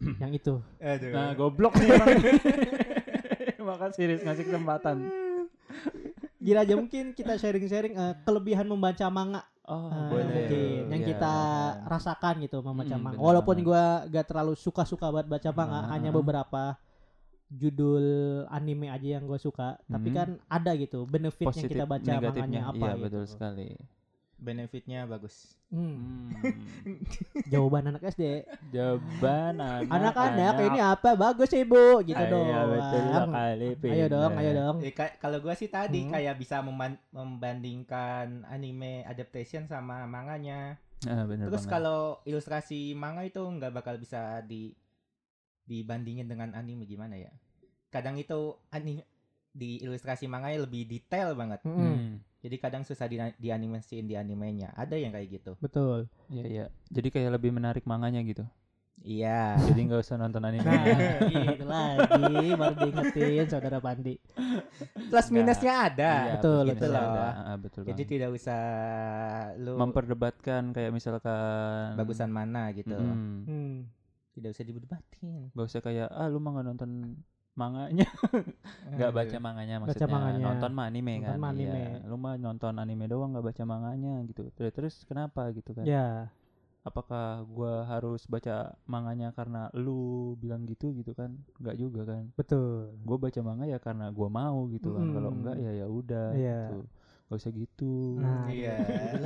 yang 0.23 0.31
itu. 0.31 0.61
Aduh. 0.77 1.11
nah 1.11 1.33
goblok 1.33 1.75
nih 1.75 1.89
orang 1.91 2.09
makasih 3.67 4.05
Riz 4.07 4.23
ngasih 4.23 4.45
kesempatan 4.47 4.97
Gila 6.39 6.63
aja 6.63 6.75
mungkin 6.75 7.11
kita 7.11 7.35
sharing-sharing 7.35 7.93
eh, 7.93 8.15
kelebihan 8.23 8.63
membaca 8.65 9.03
manga 9.09 9.43
oh 9.65 9.91
eh, 9.91 10.09
boleh. 10.09 10.27
mungkin 10.31 10.83
yang 10.89 11.03
Iya. 11.03 11.09
kita 11.11 11.35
rasakan 11.85 12.35
gitu 12.41 12.63
membaca 12.63 12.95
Mm, 12.95 13.03
manga. 13.03 13.19
Walaupun 13.19 13.57
gua 13.61 13.85
gak 14.07 14.27
terlalu 14.27 14.55
suka-suka 14.55 15.11
banget 15.11 15.27
baca 15.29 15.51
manga, 15.51 15.81
Ah. 15.81 15.91
hanya 15.91 16.15
beberapa 16.15 16.79
judul 17.49 18.05
anime 18.49 18.87
aja 18.87 19.19
yang 19.19 19.25
gue 19.25 19.39
suka, 19.39 19.79
tapi 19.85 20.09
Hmm. 20.09 20.17
kan 20.17 20.29
ada 20.47 20.71
gitu 20.75 21.03
benefit 21.05 21.43
yang 21.43 21.51
positif 21.51 21.71
kita 21.73 21.85
baca 21.85 22.11
manganya 22.13 22.63
apa 22.65 22.75
iya 22.77 22.91
gitu. 22.93 23.03
betul 23.03 23.25
sekali 23.25 23.69
Benefitnya 24.37 25.09
bagus. 25.09 25.57
Hmm. 25.67 26.29
Hmm. 26.31 27.01
Jawaban 27.53 27.89
anak 27.89 28.05
SD. 28.07 28.45
jawaban 28.69 29.59
anak 29.59 29.89
Anak-anak 29.89 30.55
ini 30.63 30.79
apa? 30.79 31.17
Bagus 31.17 31.51
ibu, 31.51 32.05
gitu 32.05 32.15
Iya, 32.15 32.31
dong. 32.31 32.47
betul 32.71 33.03
sekali 33.03 33.69
Ayo 33.91 34.07
dong, 34.07 34.33
ayo 34.37 34.51
dong. 34.53 34.77
Eh, 34.81 34.93
ka- 34.93 35.17
kalau 35.17 35.41
gua 35.41 35.57
sih 35.57 35.67
tadi 35.67 36.05
Hmm. 36.05 36.13
kayak 36.13 36.37
bisa 36.37 36.61
memban- 36.61 37.01
membandingkan 37.11 38.45
anime 38.47 39.03
adaptation 39.05 39.65
sama 39.65 40.05
manganya. 40.05 40.77
Ah, 41.03 41.25
bener 41.25 41.49
Terus 41.49 41.65
kalau 41.67 42.21
ilustrasi 42.23 42.93
manga 42.93 43.21
itu 43.21 43.41
nggak 43.41 43.73
bakal 43.73 43.97
bisa 43.97 44.41
di 44.43 44.73
dibandingin 45.65 46.25
dengan 46.25 46.53
anime 46.53 46.85
gimana 46.85 47.17
ya? 47.17 47.33
Kadang 47.89 48.15
itu 48.17 48.55
anime 48.71 49.03
di 49.51 49.81
ilustrasi 49.81 50.27
manganya 50.27 50.63
lebih 50.63 50.85
detail 50.85 51.33
banget. 51.33 51.65
Mm-mm. 51.65 51.81
Hmm. 51.81 52.11
Jadi 52.47 52.63
kadang 52.63 52.87
susah 52.87 53.11
di 53.11 53.19
dianimasiin 53.19 54.07
di 54.07 54.15
animenya. 54.15 54.71
Ada 54.79 54.95
yang 54.95 55.11
kayak 55.11 55.43
gitu. 55.43 55.59
Betul. 55.59 56.07
Iya 56.31 56.45
iya. 56.47 56.67
Jadi 56.95 57.11
kayak 57.11 57.35
lebih 57.35 57.51
menarik 57.51 57.83
manganya 57.91 58.23
gitu. 58.23 58.47
Iya. 59.03 59.59
Jadi 59.59 59.81
nggak 59.91 60.01
usah 60.07 60.15
nonton 60.15 60.47
anime. 60.47 60.63
Nah, 60.65 60.87
gitu 61.27 61.67
lagi 61.67 62.55
baru 62.55 62.75
diingetin 62.79 63.47
saudara 63.51 63.83
Pandi. 63.83 64.15
Plus 65.11 65.27
minusnya 65.35 65.91
ada. 65.91 66.13
Iya, 66.23 66.33
betul, 66.39 66.63
betul, 66.71 66.93
ada. 66.95 67.27
Ah, 67.35 67.57
betul 67.59 67.83
Jadi 67.83 68.03
banget. 68.07 68.13
tidak 68.15 68.31
usah 68.39 68.61
lu 69.59 69.75
memperdebatkan 69.75 70.63
kayak 70.71 70.95
misalkan 70.95 71.99
bagusan 71.99 72.31
mana 72.31 72.71
gitu. 72.73 72.95
Mm-mm. 72.95 73.35
Hmm. 73.43 73.77
Tidak 74.39 74.55
usah 74.55 74.65
diberdebatin. 74.65 75.51
Gak 75.51 75.67
usah 75.67 75.81
kayak 75.83 76.09
ah 76.15 76.31
lu 76.31 76.39
mah 76.39 76.55
nggak 76.55 76.67
nonton 76.71 76.91
manganya 77.57 78.05
nggak 78.87 79.11
baca 79.11 79.37
manganya 79.41 79.75
Baca 79.77 79.83
maksudnya 79.89 80.09
manganya. 80.09 80.45
nonton 80.45 80.71
mah 80.71 80.87
anime 80.87 81.13
Nonton 81.17 81.25
kan 81.27 81.37
Iya. 81.41 81.49
anime. 81.51 81.85
lu 82.05 82.17
mah 82.17 82.35
nonton 82.37 82.75
anime 82.77 83.05
doang 83.09 83.31
nggak 83.33 83.47
baca 83.49 83.63
manganya 83.65 84.15
gitu 84.29 84.43
terus 84.53 84.73
terus 84.73 84.95
kenapa 85.03 85.49
gitu 85.51 85.73
kan 85.73 85.83
Ya, 85.83 86.29
apakah 86.83 87.43
gua 87.49 87.83
harus 87.85 88.23
baca 88.27 88.77
manganya 88.85 89.33
karena 89.33 89.73
lu 89.73 89.99
bilang 90.37 90.63
gitu 90.65 90.93
gitu 90.93 91.11
kan 91.13 91.33
nggak 91.59 91.77
juga 91.77 92.05
kan 92.05 92.29
betul. 92.37 92.93
gue 92.95 93.17
baca 93.19 93.41
manga 93.43 93.65
ya 93.65 93.81
karena 93.81 94.07
gua 94.13 94.29
mau 94.29 94.69
gitu 94.69 94.93
kan 94.93 95.11
kalau 95.11 95.31
enggak 95.33 95.57
ya 95.57 95.73
ya 95.75 95.87
udah 95.89 96.27
Iya. 96.31 96.61
gitu 96.71 96.79
gak 97.27 97.37
usah 97.37 97.51
gitu 97.51 98.17
Nah, 98.17 98.47
Iya. 98.47 98.75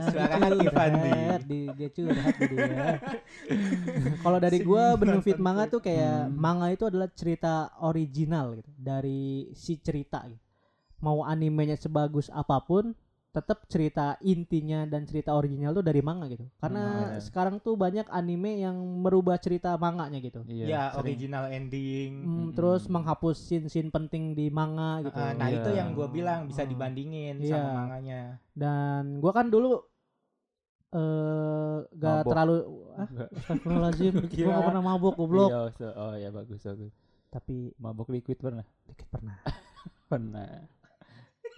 Suara 0.09 0.35
hati 0.41 0.67
Fandi. 0.69 1.13
di, 1.45 1.61
dia 1.77 1.89
curhat 1.89 2.33
di 2.35 2.47
dia. 2.49 2.97
Kalau 4.25 4.39
dari 4.39 4.59
gua 4.61 4.85
Sedih 4.91 4.99
benefit 4.99 5.37
nonton 5.37 5.45
manga 5.45 5.65
tuh. 5.65 5.71
tuh 5.71 5.81
kayak 5.85 6.17
Hmm. 6.25 6.35
manga 6.35 6.67
itu 6.69 6.85
adalah 6.85 7.09
cerita 7.11 7.53
original 7.81 8.57
gitu 8.57 8.71
dari 8.75 9.21
si 9.53 9.77
cerita 9.77 10.25
gitu. 10.25 10.41
Mau 11.01 11.21
animenya 11.23 11.77
sebagus 11.77 12.29
apa 12.29 12.57
pun 12.61 12.97
tetap 13.31 13.63
cerita 13.65 14.19
intinya 14.21 14.83
dan 14.85 15.07
cerita 15.07 15.33
original 15.33 15.71
tuh 15.71 15.81
dari 15.81 15.99
manga 16.01 16.27
gitu. 16.27 16.43
Karena 16.57 16.83
Hmm, 16.83 17.11
iya. 17.13 17.21
sekarang 17.21 17.57
tuh 17.59 17.75
banyak 17.75 18.11
anime 18.11 18.59
yang 18.59 18.75
merubah 18.75 19.39
cerita 19.39 19.71
manganya 19.77 20.19
gitu. 20.19 20.43
iya 20.45 20.67
ya, 20.67 20.83
sering. 20.91 21.03
original 21.07 21.45
ending. 21.47 22.11
Hmm, 22.17 22.27
Mm-mm. 22.27 22.51
terus 22.53 22.83
menghapus 22.87 23.39
scene-scene 23.39 23.89
penting 23.89 24.35
di 24.35 24.51
manga 24.51 24.99
gitu. 25.01 25.15
Ah, 25.15 25.31
nah 25.33 25.47
Iya. 25.47 25.59
itu 25.59 25.71
yang 25.73 25.89
gue 25.93 26.09
bilang 26.09 26.45
bisa 26.45 26.63
Hmm. 26.63 26.71
dibandingin 26.71 27.39
Iya. 27.39 27.55
sama 27.55 27.71
manganya. 27.77 28.21
Dan 28.51 29.19
gua 29.19 29.33
kan 29.33 29.47
dulu 29.47 29.79
eh 30.91 31.77
gak 31.95 32.17
Mabok. 32.19 32.31
terlalu 32.35 32.57
ah. 32.93 33.07
Astagfirullahaladzim 33.31 34.15
Gua 34.27 34.35
Gue 34.35 34.51
gak 34.51 34.67
pernah 34.67 34.83
mabuk 34.85 35.15
goblok 35.15 35.49
Iya, 35.49 35.63
so- 35.73 35.95
oh 35.95 36.15
ya 36.15 36.29
bagus 36.31 36.61
bagus 36.61 36.91
Tapi 37.31 37.71
mabok 37.79 38.11
liquid 38.11 38.35
pernah 38.37 38.67
dikit 38.85 39.07
pernah 39.07 39.39
pernah 40.11 40.67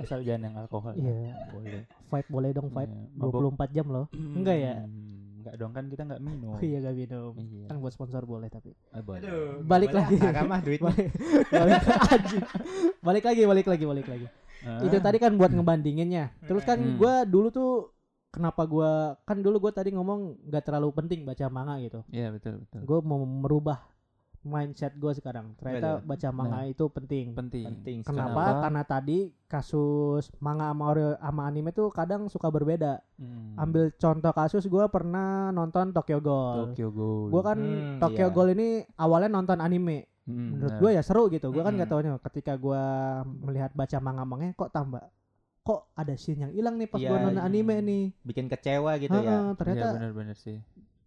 asal 0.03 0.19
jangan 0.21 0.43
yang 0.43 0.55
alkohol 0.57 0.93
Iya. 0.93 1.33
Boleh. 1.49 1.83
Vibe 1.87 2.29
boleh 2.29 2.51
dong 2.51 2.69
vibe. 2.69 2.91
Iya, 2.91 3.07
mabok. 3.17 3.41
24 3.55 3.71
jam 3.71 3.87
loh. 3.89 4.07
Enggak 4.13 4.57
ya? 4.57 4.75
Hmm, 4.79 5.39
enggak 5.39 5.55
dong 5.57 5.73
kan 5.73 5.85
kita 5.87 6.03
enggak 6.05 6.21
minum. 6.21 6.53
Oh 6.53 6.61
iya 6.65 6.79
gak 6.79 6.95
minum. 6.95 7.33
Iya. 7.35 7.67
Kan 7.67 7.77
buat 7.79 7.93
sponsor 7.93 8.23
boleh 8.23 8.49
tapi. 8.49 8.75
Ah, 8.91 9.01
boleh. 9.01 9.21
Aduh, 9.21 9.63
Balik 9.63 9.91
boleh 9.91 10.03
lagi. 10.03 10.17
Haram 10.19 10.45
mah 10.45 10.61
duitnya. 10.61 10.85
Balik, 10.87 11.09
balik, 11.49 11.83
lagi. 13.25 13.43
Balik 13.45 13.67
lagi 13.67 13.85
balik 13.85 14.09
lagi 14.09 14.27
Ah, 14.63 14.79
Itu 14.79 14.95
tadi 14.97 15.19
kan 15.19 15.35
buat 15.35 15.51
ngebandinginnya. 15.51 16.39
Terus 16.43 16.63
kan 16.63 16.79
Hmm. 16.79 16.95
gua 16.95 17.23
dulu 17.23 17.51
tuh 17.51 17.71
Kenapa 18.31 18.65
gua 18.65 19.13
Kan 19.23 19.43
dulu 19.43 19.61
gua 19.61 19.73
tadi 19.73 19.91
ngomong 19.91 20.49
Gak 20.49 20.65
terlalu 20.65 20.89
penting 20.95 21.27
baca 21.27 21.45
manga 21.49 21.77
gitu. 21.79 22.01
Iya 22.09 22.31
betul 22.31 22.63
betul. 22.63 22.81
Gue 22.81 22.99
mau 23.03 23.21
merubah 23.21 23.83
mindset 24.43 24.93
gue 24.93 25.13
sekarang 25.13 25.55
ternyata 25.55 25.97
Betul. 25.97 26.09
baca 26.09 26.29
manga 26.31 26.61
itu 26.65 26.85
penting 26.87 27.27
Penting. 27.31 27.65
Penting. 27.65 27.99
Kenapa? 28.03 28.27
Kenapa? 28.35 28.45
Karena 28.61 28.83
tadi 28.83 29.19
kasus 29.47 30.29
manga 30.37 30.69
sama, 30.69 30.85
ori- 30.89 31.15
sama 31.17 31.43
anime 31.45 31.71
tuh 31.71 31.89
kadang 31.89 32.27
suka 32.27 32.49
berbeda. 32.49 32.99
Hmm. 33.15 33.55
Ambil 33.55 33.93
contoh 33.93 34.33
kasus 34.33 34.65
gue 34.65 34.85
pernah 34.89 35.27
nonton 35.51 35.91
Tokyo 35.91 36.19
Ghoul. 36.19 36.57
Tokyo 36.69 36.89
Ghoul. 36.89 37.29
Gue 37.29 37.43
kan 37.43 37.57
Hmm, 37.57 37.99
Tokyo 37.99 38.27
iya. 38.27 38.29
Ghoul 38.29 38.49
ini 38.53 38.69
awalnya 38.97 39.31
nonton 39.31 39.59
anime. 39.59 40.11
Hmm, 40.23 40.55
Menurut 40.55 40.75
gue 40.77 40.91
ya 40.93 41.03
seru 41.03 41.27
gitu. 41.29 41.49
Gue 41.49 41.61
kan 41.61 41.71
Mm-mm. 41.71 41.83
gak 41.83 41.91
taunya 41.93 42.11
ketika 42.21 42.53
gue 42.55 42.83
melihat 43.41 43.71
baca 43.73 43.99
manga-manganya 43.99 44.55
kok 44.55 44.71
tambah 44.71 45.03
kok 45.63 45.87
ada 45.93 46.15
scene 46.15 46.43
yang 46.43 46.53
hilang 46.53 46.75
nih 46.75 46.87
pas 46.87 46.99
gue 46.99 47.07
Iya, 47.09 47.23
nonton 47.23 47.39
anime 47.41 47.75
nih. 47.81 48.05
Bikin 48.21 48.47
kecewa 48.47 48.99
gitu 48.99 49.13
Heeh, 49.13 49.23
ya. 49.23 49.39
Iya 49.41 49.55
ternyata 49.55 49.87
benar-benar 49.95 50.35
sih. 50.35 50.59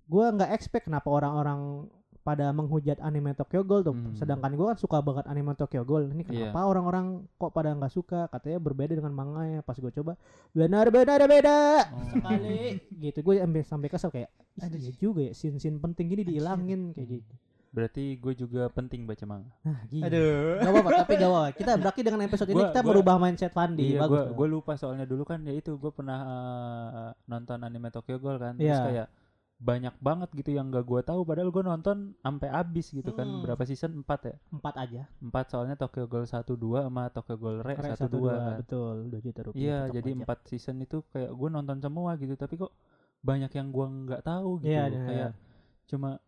gue 0.05 0.25
nggak 0.29 0.53
expect 0.53 0.85
kenapa 0.85 1.09
orang-orang 1.09 1.89
pada 2.25 2.49
menghujat 2.49 2.97
anime 2.99 3.31
Tokyo 3.31 3.61
Ghoul 3.61 3.81
tuh. 3.81 3.93
Hmm. 3.93 4.17
Sedangkan 4.17 4.49
gue 4.51 4.65
kan 4.65 4.75
suka 4.75 4.97
banget 4.99 5.25
anime 5.25 5.53
Tokyo 5.53 5.85
Ghoul. 5.85 6.09
Ini 6.09 6.25
Iya. 6.25 6.49
kenapa 6.49 6.65
orang-orang 6.65 7.05
kok 7.31 7.53
pada 7.53 7.69
nggak 7.71 7.93
suka? 7.93 8.25
Katanya 8.27 8.57
berbeda 8.57 8.93
dengan 8.93 9.13
manganya. 9.13 9.61
Pas 9.61 9.77
gue 9.77 9.93
coba, 9.93 10.17
benar-benar 10.51 11.21
beda 11.23 11.57
Oh. 11.85 12.01
sekali. 12.09 12.81
gitu 13.05 13.19
gue 13.21 13.35
sampai 13.37 13.61
sampai 13.61 13.87
kesel 13.87 14.09
kayak, 14.09 14.29
"Ih, 14.57 14.73
iya 14.73 14.91
juga 14.95 15.21
ya 15.21 15.31
scene-scene 15.31 15.77
penting 15.77 16.05
gini 16.07 16.25
dihilangin 16.25 16.91
kayak 16.91 17.07
gitu. 17.15 17.33
Berarti 17.69 18.15
gue 18.15 18.33
juga 18.33 18.65
penting 18.69 19.03
baca 19.03 19.25
manga. 19.25 19.51
Nah, 19.61 19.83
gila. 19.85 20.07
Aduh. 20.07 20.57
Gak 20.57 20.71
apa-apa, 20.71 20.89
tapi 20.97 21.13
gak 21.13 21.27
apa-apa. 21.27 21.49
Kita 21.53 21.71
berarti 21.75 22.01
dengan 22.01 22.21
episode 22.23 22.47
ini 22.47 22.55
Gua- 22.57 22.69
kita 22.71 22.79
gua- 22.79 22.89
merubah 22.89 23.15
mindset 23.19 23.51
Fandi. 23.51 23.85
Iya, 23.85 23.99
Bagus. 24.01 24.31
gue 24.31 24.47
lupa 24.49 24.73
soalnya 24.73 25.03
dulu 25.03 25.23
kan 25.23 25.43
ya 25.43 25.53
itu 25.53 25.75
gue 25.75 25.91
pernah 25.91 26.19
eh, 26.23 27.11
nonton 27.25 27.59
anime 27.59 27.91
Tokyo 27.91 28.15
Ghoul 28.15 28.39
kan. 28.39 28.55
Terus 28.55 28.71
Iya. 28.71 28.79
kayak 28.81 29.07
banyak 29.65 29.97
banget 29.97 30.29
gitu 30.37 30.53
yang 30.53 30.69
gak 30.69 30.85
gue 30.85 31.01
tahu 31.01 31.25
padahal 31.25 31.49
gue 31.49 31.63
nonton 31.65 32.13
sampai 32.21 32.53
habis 32.53 32.93
gitu 32.93 33.09
kan. 33.17 33.25
Hmm. 33.25 33.41
Berapa 33.41 33.65
season? 33.65 34.05
4 34.05 34.29
ya? 34.29 34.35
Empat 34.53 34.75
aja. 34.77 35.01
4 35.17 35.33
soalnya 35.49 35.73
Tokyo 35.73 36.05
Ghoul 36.05 36.29
1 36.29 36.45
2 36.45 36.85
sama 36.85 37.09
Tokyo 37.09 37.35
Ghoul 37.41 37.57
Re 37.65 37.73
Rek 37.73 37.97
1 37.97 38.05
2 38.05 38.29
kan. 38.29 38.55
betul, 38.61 38.95
2 39.09 39.25
juta 39.25 39.39
rupiah. 39.49 39.61
Iya, 39.65 39.79
jadi 39.97 40.09
empat 40.21 40.45
season 40.45 40.85
itu 40.85 41.01
kayak 41.09 41.33
gue 41.33 41.49
nonton 41.49 41.81
semua 41.81 42.13
gitu, 42.21 42.37
tapi 42.37 42.61
kok 42.61 42.69
banyak 43.25 43.51
yang 43.57 43.67
gua 43.73 43.89
nggak 43.89 44.21
tahu 44.21 44.61
gitu. 44.61 44.69
Iya, 44.69 44.83
iya. 44.93 45.01
kayak 45.09 45.31
cuma 45.89 46.21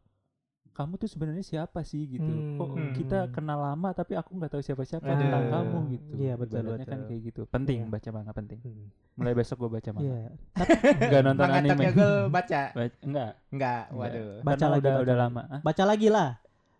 kamu 0.77 0.93
tuh 0.95 1.09
sebenarnya 1.09 1.41
siapa 1.41 1.81
sih 1.81 2.05
gitu. 2.07 2.29
Kok 2.53 2.69
Hmm. 2.69 2.93
kita 2.93 3.19
kenal 3.29 3.57
lama 3.57 3.89
tapi 3.91 4.13
aku 4.13 4.29
nggak 4.31 4.49
tahu 4.49 4.61
siapa-siapa 4.61 5.01
Aduh. 5.03 5.17
tentang 5.17 5.45
kamu 5.49 5.77
gitu. 5.91 6.09
Iya, 6.15 6.33
betul, 6.35 6.61
Ibaratnya 6.61 6.85
kan 6.85 6.99
betul. 6.99 7.09
kayak 7.09 7.21
gitu. 7.25 7.41
Penting 7.47 7.79
Iya. 7.81 7.89
baca 7.89 8.09
manga 8.11 8.31
penting. 8.31 8.59
Hmm. 8.61 8.87
Mulai 9.15 9.33
besok 9.33 9.57
gua 9.57 9.71
baca 9.73 9.89
manga. 9.89 10.05
Iya. 10.05 10.29
Enggak 11.01 11.21
nonton 11.23 11.43
Manga 11.43 11.57
anime. 11.59 11.83
Ghoul 11.89 12.21
baca? 12.29 12.61
Baca- 12.77 12.99
enggak. 13.01 13.31
Enggak, 13.49 13.81
waduh. 13.91 14.29
Baca 14.39 14.53
Karena 14.53 14.69
lagi, 14.69 14.79
udah 14.79 14.93
baca 14.93 15.03
udah 15.03 15.15
lama. 15.17 15.41
Hah? 15.43 15.59
Baca 15.61 15.83
lagi 15.83 16.07
lah. 16.07 16.29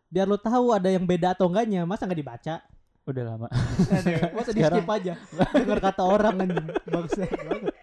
Biar 0.07 0.25
lu 0.25 0.37
tahu 0.37 0.65
ada 0.71 0.87
yang 0.87 1.03
beda 1.03 1.33
atau 1.33 1.49
enggaknya, 1.49 1.81
masa 1.83 2.05
nggak 2.05 2.21
dibaca? 2.21 2.55
Udah 3.03 3.23
lama. 3.25 3.47
Aduh. 3.49 4.19
Masa 4.31 4.51
di 4.51 4.61
skip 4.61 4.83
aja. 4.85 5.13
Dengar 5.51 5.79
kata 5.81 6.03
orang 6.03 6.35
anjing. 6.37 6.67
Bangsat 6.85 7.29
banget. 7.33 7.73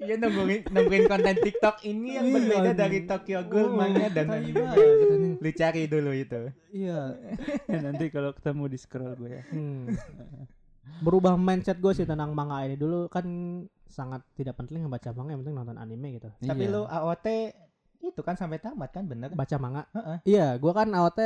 Iya 0.00 0.14
nungguin 0.16 0.60
nungguin 0.66 1.04
konten 1.06 1.36
TikTok 1.36 1.84
ini 1.84 2.16
yang 2.16 2.24
Iya, 2.24 2.34
berbeda 2.34 2.70
dari 2.72 2.98
Tokyo 3.04 3.40
Ghoul 3.44 3.66
Oh, 3.66 3.76
manga 3.76 4.08
dan 4.08 4.32
anime. 4.32 4.64
Lu 5.36 5.50
cari 5.52 5.84
dulu 5.84 6.10
itu. 6.10 6.40
Iya. 6.70 7.20
Nanti 7.84 8.08
kalau 8.08 8.32
ketemu 8.32 8.64
di 8.66 8.78
scroll 8.78 9.12
gue 9.14 9.30
ya. 9.30 9.42
Hmm. 9.50 9.92
Berubah 11.04 11.36
mindset 11.36 11.76
gue 11.78 11.92
sih 11.92 12.02
tentang 12.02 12.32
manga 12.32 12.64
ini 12.64 12.74
dulu 12.74 13.06
kan 13.06 13.24
sangat 13.86 14.24
tidak 14.32 14.56
penting 14.56 14.88
baca 14.88 15.12
manga 15.12 15.30
yang 15.30 15.40
penting 15.40 15.54
nonton 15.54 15.76
anime 15.76 16.16
gitu. 16.16 16.28
Tapi 16.40 16.64
Iya. 16.64 16.72
lu 16.72 16.82
AOT 16.82 17.26
itu 18.00 18.20
kan 18.24 18.34
sampai 18.34 18.56
tamat 18.56 18.88
kan 18.90 19.04
bener? 19.04 19.28
Baca 19.30 19.56
manga. 19.56 19.84
Heeh. 19.92 20.18
Iya, 20.26 20.56
gua 20.56 20.72
kan 20.74 20.88
AOT 20.88 21.20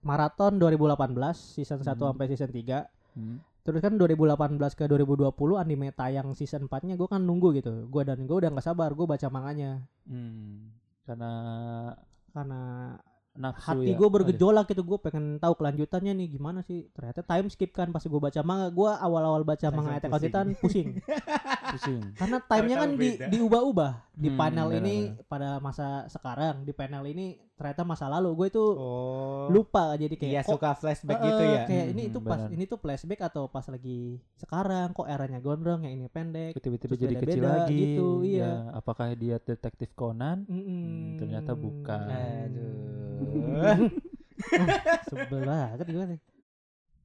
maraton 0.00 0.62
2018 0.62 1.34
season 1.34 1.82
1 1.82 1.98
Hmm. 1.98 2.14
sampai 2.14 2.26
season 2.30 2.50
3. 2.50 2.86
Hmm. 3.12 3.42
Terus 3.66 3.82
kan 3.82 3.98
2018 3.98 4.78
ke 4.78 4.86
2020 4.86 5.34
anime 5.58 5.90
tayang 5.90 6.38
season 6.38 6.70
4-nya 6.70 6.94
gue 6.94 7.08
kan 7.10 7.18
nunggu 7.18 7.50
gitu. 7.58 7.90
Gua 7.90 8.06
dan 8.06 8.22
gue 8.22 8.36
udah 8.38 8.54
nggak 8.54 8.62
sabar 8.62 8.94
gue 8.94 9.06
baca 9.10 9.26
manganya 9.26 9.82
Hmm. 10.06 10.70
Karena 11.02 11.32
karena 12.30 12.94
nafsu 13.36 13.68
hati 13.74 13.88
ya. 13.88 13.96
gue 13.96 14.08
bergejolak 14.08 14.66
gitu 14.66 14.82
gue 14.82 14.98
pengen 14.98 15.36
tahu 15.36 15.54
kelanjutannya 15.54 16.12
nih 16.12 16.28
gimana 16.30 16.60
sih 16.60 16.88
ternyata 16.90 17.20
time 17.20 17.46
skip 17.46 17.70
kan 17.70 17.88
pas 17.88 18.00
gue 18.00 18.18
baca 18.18 18.40
manga 18.40 18.68
gue 18.68 18.90
awal-awal 18.90 19.42
baca 19.42 19.66
manga 19.68 19.94
Attack 19.94 20.08
on 20.08 20.12
pusing. 20.12 20.26
Titan 20.26 20.46
pusing 20.56 20.88
pusing. 21.72 22.00
karena 22.14 22.36
timenya 22.40 22.76
kan 22.78 22.90
di, 22.92 23.08
diubah-ubah 23.28 23.92
di 24.12 24.28
Hmm, 24.28 24.38
panel 24.38 24.66
benar, 24.66 24.80
ini 24.80 24.96
pada 25.22 25.48
masa 25.58 25.86
sekarang 26.06 26.62
di 26.62 26.72
panel 26.72 27.04
ini 27.04 27.26
ternyata 27.52 27.82
masa 27.82 28.04
lalu 28.06 28.32
gue 28.34 28.46
itu 28.50 28.64
Oh. 28.66 29.48
lupa 29.48 29.92
jadi 29.94 30.12
kayak 30.12 30.28
Iya 30.30 30.42
kok 30.42 30.56
suka 30.56 30.70
flashback 30.74 31.18
Eh, 31.18 31.24
gitu 31.26 31.42
ya. 31.42 31.62
kayak 31.64 31.84
Hmm, 31.84 31.92
ini 31.92 32.02
hmm, 32.02 32.10
itu 32.10 32.18
pas 32.22 32.38
benar. 32.38 32.48
ini 32.50 32.64
tuh 32.64 32.78
flashback 32.78 33.20
atau 33.22 33.44
pas 33.46 33.64
lagi 33.66 34.00
sekarang 34.34 34.88
kok 34.90 35.04
eranya 35.06 35.38
gondrong 35.38 35.80
yang 35.80 35.94
ini 35.94 36.06
pendek 36.06 36.56
tiba-tiba 36.56 36.94
jadi 36.94 37.14
kecil 37.14 37.42
lagi 37.42 37.76
gitu, 37.76 38.08
iya. 38.22 38.40
Ya, 38.40 38.52
apakah 38.74 39.12
dia 39.12 39.36
detektif 39.38 39.92
Conan 39.92 40.44
Mm-mm. 40.44 41.16
ternyata 41.16 41.52
bukan. 41.52 42.00
Aduh. 42.06 42.95
sebel 45.08 45.40
banget 45.42 45.86
gimana 45.86 46.12
nih? 46.14 46.20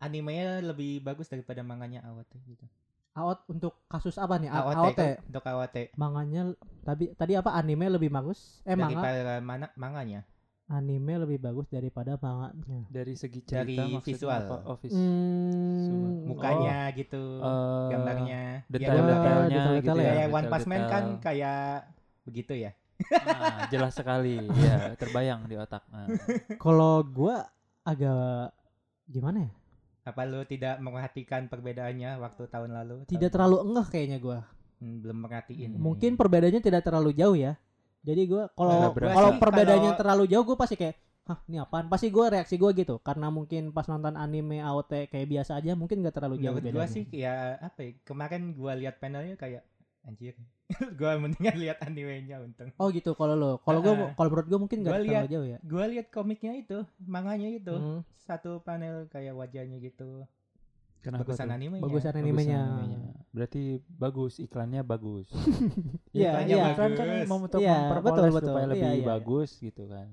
Animenya 0.01 0.65
lebih 0.65 0.99
bagus 0.99 1.29
daripada 1.29 1.61
manganya 1.61 2.01
AOT 2.03 2.31
gitu. 2.43 2.65
AOT 3.11 3.39
untuk 3.51 3.75
kasus 3.85 4.17
apa 4.17 4.39
nih? 4.39 4.49
A- 4.49 4.65
AOT, 4.65 4.75
AOT. 4.77 4.97
kan? 4.97 5.09
Untuk 5.27 5.43
AOT. 5.45 5.75
Manganya 5.93 6.41
tadi 6.81 7.05
tadi 7.13 7.33
apa 7.35 7.53
anime 7.53 7.85
lebih 7.91 8.09
bagus? 8.09 8.63
Eh 8.63 8.73
manga 8.73 8.97
Daripada 8.97 9.39
mana 9.39 9.67
manganya? 9.75 10.21
anime 10.71 11.19
lebih 11.19 11.35
bagus 11.37 11.67
daripada 11.67 12.15
manganya. 12.15 12.87
dari 12.87 13.11
segi 13.13 13.43
cerita 13.43 13.83
Dari 13.83 13.99
visual. 13.99 14.39
apa? 14.41 14.55
Oh, 14.63 14.79
vis- 14.79 14.95
Hmm, 14.95 16.31
Mukanya 16.31 16.87
gitu. 16.95 17.43
Eh, 17.43 17.89
gambarnya. 17.91 18.41
Ya, 18.63 18.71
detail-detailnya 18.71 19.51
detail-detail 19.51 19.83
gitu 19.83 19.99
ya. 19.99 20.07
ya. 20.07 20.13
Kayak 20.15 20.29
One 20.31 20.47
Punch 20.47 20.67
Man 20.71 20.83
kan 20.87 21.03
kayak 21.19 21.61
begitu 22.23 22.53
ya. 22.55 22.71
Ah, 23.11 23.67
jelas 23.67 23.93
sekali 23.93 24.37
ya 24.57 24.93
terbayang 24.95 25.45
di 25.45 25.55
otak 25.55 25.83
nah. 25.87 26.07
Kalau 26.55 27.01
gua 27.03 27.47
agak 27.81 28.53
gimana 29.05 29.47
ya? 29.47 29.51
Apa 30.01 30.25
lu 30.25 30.41
tidak 30.43 30.81
memperhatikan 30.81 31.45
perbedaannya 31.45 32.17
waktu 32.17 32.49
tahun 32.49 32.73
lalu? 32.73 32.95
Tidak 33.05 33.21
Tahun- 33.21 33.33
terlalu 33.33 33.57
engeh 33.65 33.87
kayaknya 33.87 34.17
gua. 34.17 34.39
Hmm, 34.81 34.97
belum 34.99 35.17
merhatiin. 35.21 35.71
Hmm. 35.77 35.81
Mungkin 35.81 36.17
perbedaannya 36.17 36.61
tidak 36.61 36.81
terlalu 36.81 37.13
jauh 37.13 37.37
ya. 37.37 37.53
Jadi 38.01 38.21
gua 38.25 38.49
kalau 38.51 38.93
kalau 38.97 39.29
perbedaannya 39.37 39.93
kalau- 39.93 40.01
terlalu 40.01 40.23
jauh 40.27 40.41
gua 40.43 40.57
pasti 40.57 40.75
kayak 40.75 40.97
Hah, 41.21 41.37
ini 41.45 41.61
apaan? 41.61 41.85
Pasti 41.85 42.09
gua 42.09 42.33
reaksi 42.33 42.57
gua 42.57 42.73
gitu. 42.73 42.97
Karena 42.97 43.29
mungkin 43.29 43.69
pas 43.69 43.85
nonton 43.85 44.17
anime 44.17 44.57
AOT 44.57 45.05
kayak 45.05 45.29
biasa 45.29 45.61
aja, 45.61 45.77
mungkin 45.77 46.01
gak 46.01 46.17
terlalu 46.17 46.41
jauh 46.41 46.57
Menurut 46.57 46.81
bedanya. 46.81 46.89
sih 46.89 47.05
ya 47.13 47.61
apa 47.61 47.77
ya? 47.85 47.91
Kemarin 48.01 48.57
gua 48.57 48.73
lihat 48.73 48.97
panelnya 48.97 49.37
kayak 49.37 49.61
anjir. 50.01 50.33
gua 50.99 51.11
mendingan 51.17 51.55
lihat 51.55 51.77
animenya 51.81 52.39
untung. 52.39 52.69
Oh 52.75 52.87
gitu 52.87 53.11
kalau 53.11 53.33
lo. 53.33 53.51
Kalau 53.59 53.79
gua 53.79 53.93
Ah. 53.93 54.11
kalau 54.13 54.29
menurut 54.29 54.47
gua 54.47 54.59
mungkin 54.59 54.77
gak 54.79 54.91
terlalu 54.93 55.07
lihat 55.07 55.23
jauh 55.27 55.45
ya. 55.45 55.57
Gua 55.61 55.85
lihat 55.85 56.07
komiknya 56.09 56.53
itu, 56.55 56.77
manganya 57.01 57.47
itu. 57.47 57.71
Hmm. 57.71 58.01
Satu 58.17 58.59
panel 58.59 59.07
kayak 59.07 59.33
wajahnya 59.33 59.77
gitu. 59.77 60.23
Kenapa 61.01 61.25
Bagusan 61.25 61.47
tuh? 61.47 61.55
animenya. 61.55 61.81
Bagusan 61.81 61.97
Bagusan 62.07 62.21
animenya. 62.21 62.61
animenya. 62.61 62.99
Berarti 63.31 63.61
bagus 63.91 64.33
iklannya 64.37 64.81
bagus. 64.81 65.27
Iya, 66.11 66.29
Iklannya 66.35 66.55
iya. 66.55 66.65
Iklan 66.69 66.91
kan 66.91 67.07
bagus. 67.07 67.25
mau 67.25 67.37
untuk 67.39 67.59
Iya, 67.59 67.71
memperpoles 67.73 68.05
betul, 68.05 68.27
betul. 68.29 68.45
supaya 68.45 68.61
Iya, 68.61 68.71
lebih 68.71 68.83
iya, 68.85 68.93
iya. 68.93 69.05
bagus 69.07 69.49
gitu 69.57 69.83
kan. 69.87 70.07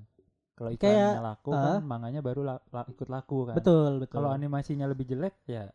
Kalau 0.55 0.69
Kayak, 0.71 0.79
iklannya 0.79 1.23
laku 1.25 1.49
kan 1.53 1.63
eh. 1.69 1.79
manganya 1.81 2.19
baru 2.19 2.41
la- 2.41 2.63
la- 2.69 2.89
ikut 2.89 3.07
laku 3.07 3.37
kan. 3.45 3.55
Betul, 3.55 3.91
betul. 3.97 4.13
Kalau 4.13 4.29
animasinya 4.29 4.85
lebih 4.85 5.05
jelek 5.05 5.35
ya 5.45 5.69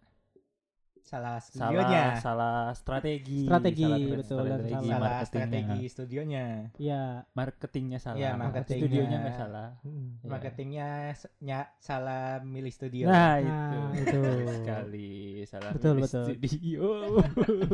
Salah 1.05 1.37
salah 1.37 1.69
studionya. 1.69 2.05
salah 2.17 2.57
strategi. 2.73 3.45
Strategi, 3.45 3.85
salah 3.85 3.99
betul, 4.17 4.38
dan 4.40 4.49
strategi 4.49 4.73
salah- 4.73 4.88
Salah 4.88 5.01
marketingnya. 5.05 5.61
strategi 5.61 5.85
studionya. 5.87 6.45
Iya. 6.75 7.03
Marketingnya 7.31 7.99
salah. 8.01 8.19
Iya, 8.19 8.31
marketingnya. 8.35 8.81
Studionya 8.81 9.17
nggak 9.21 9.37
salah. 9.37 9.69
Hmm. 9.79 10.07
Iya. 10.17 10.27
Marketingnya 10.27 10.88
s- 11.12 11.31
nya- 11.38 11.71
salah 11.79 12.25
milih 12.43 12.73
studio. 12.73 13.05
Nah, 13.07 13.37
Nah, 13.37 13.93
itu. 13.93 14.01
itu. 14.01 14.21
Sekali 14.59 15.12
salah 15.45 15.71
Betul, 15.71 15.93
milih 15.95 16.03
betul. 16.03 16.25
studio. 16.25 16.85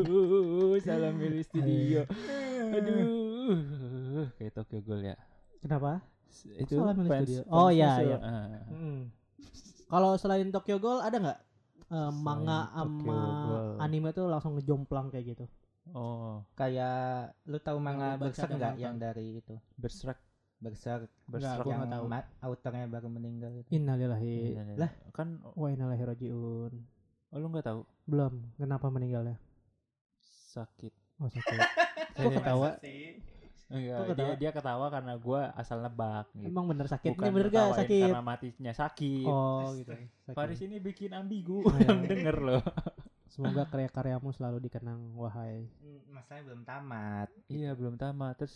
salah 0.84 1.10
milih 1.12 1.42
studio. 1.42 2.00
Aduh. 2.70 4.26
Kayak 4.36 4.52
Tokyo 4.54 4.78
Ghoul 4.82 5.00
ya. 5.04 5.16
Kenapa? 5.60 6.02
Itu 6.56 6.72
salah 6.76 6.94
milih 6.94 7.08
fans- 7.08 7.24
studio? 7.24 7.40
Oh, 7.46 7.68
iya, 7.68 7.90
su- 7.94 8.06
iya. 8.06 8.18
ah. 8.18 8.58
Hmm. 8.66 9.00
Kalau 9.86 10.10
selain 10.16 10.50
Tokyo 10.50 10.76
Ghoul 10.76 10.98
ada 10.98 11.16
nggak 11.16 11.38
eh, 11.90 12.12
manga 12.14 12.70
sama 12.70 13.18
anime 13.78 14.14
tuh 14.14 14.26
langsung 14.30 14.56
ngejomplang 14.56 15.10
kayak 15.10 15.36
gitu? 15.36 15.46
Oh, 15.90 16.44
Kayak 16.54 17.34
lu 17.50 17.58
tahu 17.58 17.82
manga 17.82 18.14
Berserk 18.14 18.54
dan 18.54 18.58
nggak 18.58 18.72
nonton. 18.76 18.84
yang 18.84 18.94
dari 18.96 19.42
itu? 19.42 19.54
Berserk. 19.74 20.18
Berserk 20.60 21.08
Berserk. 21.26 21.66
yang 21.66 21.82
nggak 21.82 21.94
tahu. 21.98 22.04
autornya 22.46 22.84
baru 22.86 23.08
meninggal 23.08 23.50
itu. 23.58 23.68
Innalillahi 23.74 24.34
iya. 24.54 24.62
Lah. 24.76 24.92
kan 25.10 25.40
wa 25.56 25.66
inna 25.72 25.88
ilaihi 25.90 26.04
rajiun. 26.04 26.72
oh, 27.32 27.36
lu 27.40 27.46
nggak 27.48 27.66
tahu 27.66 27.80
Belum. 28.06 28.44
Kenapa 28.54 28.86
meninggalnya? 28.86 29.40
sakit. 30.50 30.92
Oh 31.22 31.30
sakit. 31.30 31.58
Kok 32.18 32.30
ketawa? 32.38 32.70
Enggak, 33.70 33.98
Kok 34.02 34.04
dia 34.04 34.14
ketawa? 34.18 34.34
dia 34.34 34.50
ketawa 34.50 34.86
karena 34.90 35.12
gua 35.14 35.40
asal 35.54 35.78
nebak 35.78 36.26
gitu. 36.34 36.50
Emang 36.50 36.66
bener 36.66 36.86
sakit? 36.90 37.14
Bukan 37.14 37.26
Ini 37.30 37.34
bener 37.38 37.48
gak 37.54 37.70
sakit? 37.78 38.02
Karena 38.10 38.22
matinya 38.26 38.72
sakit. 38.74 39.26
Oh 39.30 39.70
gitu. 39.78 39.92
Sakit. 40.26 40.34
Faris 40.34 40.60
ini 40.66 40.76
bikin 40.82 41.10
ambigu 41.14 41.62
Oh, 41.62 41.70
iya. 41.78 41.86
yang 41.94 42.02
denger 42.02 42.36
loh. 42.42 42.62
Semoga 43.30 43.62
karya-karyamu 43.70 44.34
selalu 44.34 44.58
dikenang 44.66 45.14
wahai. 45.14 45.70
Hmm, 45.78 46.02
Masalahnya 46.10 46.44
belum 46.50 46.62
tamat. 46.66 47.28
iya, 47.46 47.70
belum 47.78 47.94
tamat. 47.94 48.34
Terus 48.42 48.54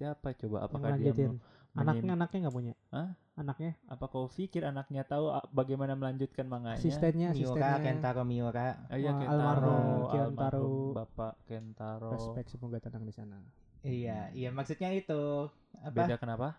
siapa 0.00 0.32
coba 0.32 0.64
apakah 0.64 0.96
dia 0.96 1.12
mau 1.12 1.36
Anaknya 1.74 2.14
anaknya 2.14 2.38
nggak 2.46 2.54
punya? 2.54 2.74
Hah? 2.94 3.10
Anaknya? 3.34 3.74
apa 3.90 4.06
kau 4.06 4.30
pikir 4.30 4.62
anaknya 4.62 5.02
tahu 5.02 5.26
ah, 5.26 5.42
bagaimana 5.50 5.98
melanjutkan 5.98 6.46
manganya? 6.46 6.78
Asistennya, 6.78 7.34
Miura, 7.34 7.50
asistennya. 7.50 7.82
Kentaro 7.82 8.22
Miura. 8.22 8.68
Ah, 8.86 8.94
iya 8.94 9.10
Wah, 9.10 9.18
Kentaro, 9.18 9.34
almarhum 9.34 9.98
Kentaro. 10.06 10.66
Bapak 10.94 11.32
Kentaro. 11.50 12.10
Respect 12.14 12.54
semoga 12.54 12.78
tenang 12.78 13.02
di 13.02 13.10
sana. 13.10 13.42
Iya, 13.84 14.32
iya 14.32 14.48
maksudnya 14.48 14.90
itu 14.90 15.52
apa? 15.78 15.92
Beda 15.92 16.16
kenapa? 16.16 16.56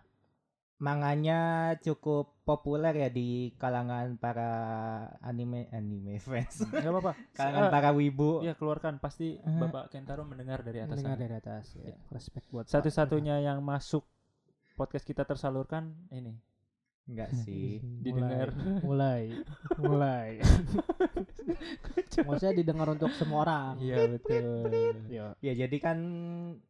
Manganya 0.76 1.40
cukup 1.80 2.36
populer 2.44 2.92
ya 2.92 3.08
di 3.08 3.50
kalangan 3.56 4.20
para 4.20 4.50
anime 5.20 5.66
anime 5.72 6.20
fans. 6.20 6.68
Enggak 6.68 6.92
apa-apa. 6.92 7.12
kalangan 7.38 7.62
Ah, 7.64 7.72
para 7.72 7.90
wibu. 7.90 8.44
ya 8.44 8.52
keluarkan 8.52 9.00
pasti 9.00 9.40
Eh. 9.40 9.58
Bapak 9.58 9.88
Kentaro 9.88 10.22
mendengar 10.22 10.60
dari 10.60 10.84
atas 10.84 11.00
Mendengar 11.00 11.16
sana. 11.16 11.24
dari 11.24 11.34
atas. 11.34 11.64
Ya. 11.74 11.96
Respect 12.12 12.46
buat. 12.52 12.68
Satu-satunya 12.68 13.40
yang 13.40 13.64
masuk 13.64 14.04
podcast 14.76 15.02
kita 15.02 15.24
tersalurkan 15.24 15.96
ini 16.12 16.36
Enggak 17.06 17.30
sih. 17.42 17.78
Didengar. 18.02 18.50
mulai 18.82 19.30
mulai 19.76 20.42
maksudnya 22.26 22.54
didengar 22.54 22.88
untuk 22.88 23.10
semua 23.12 23.38
orang 23.42 23.74
Iya 23.78 23.96
betul. 24.10 24.70
ya 25.06 25.26
Ya 25.38 25.52
jadi 25.56 25.76
kan 25.78 25.98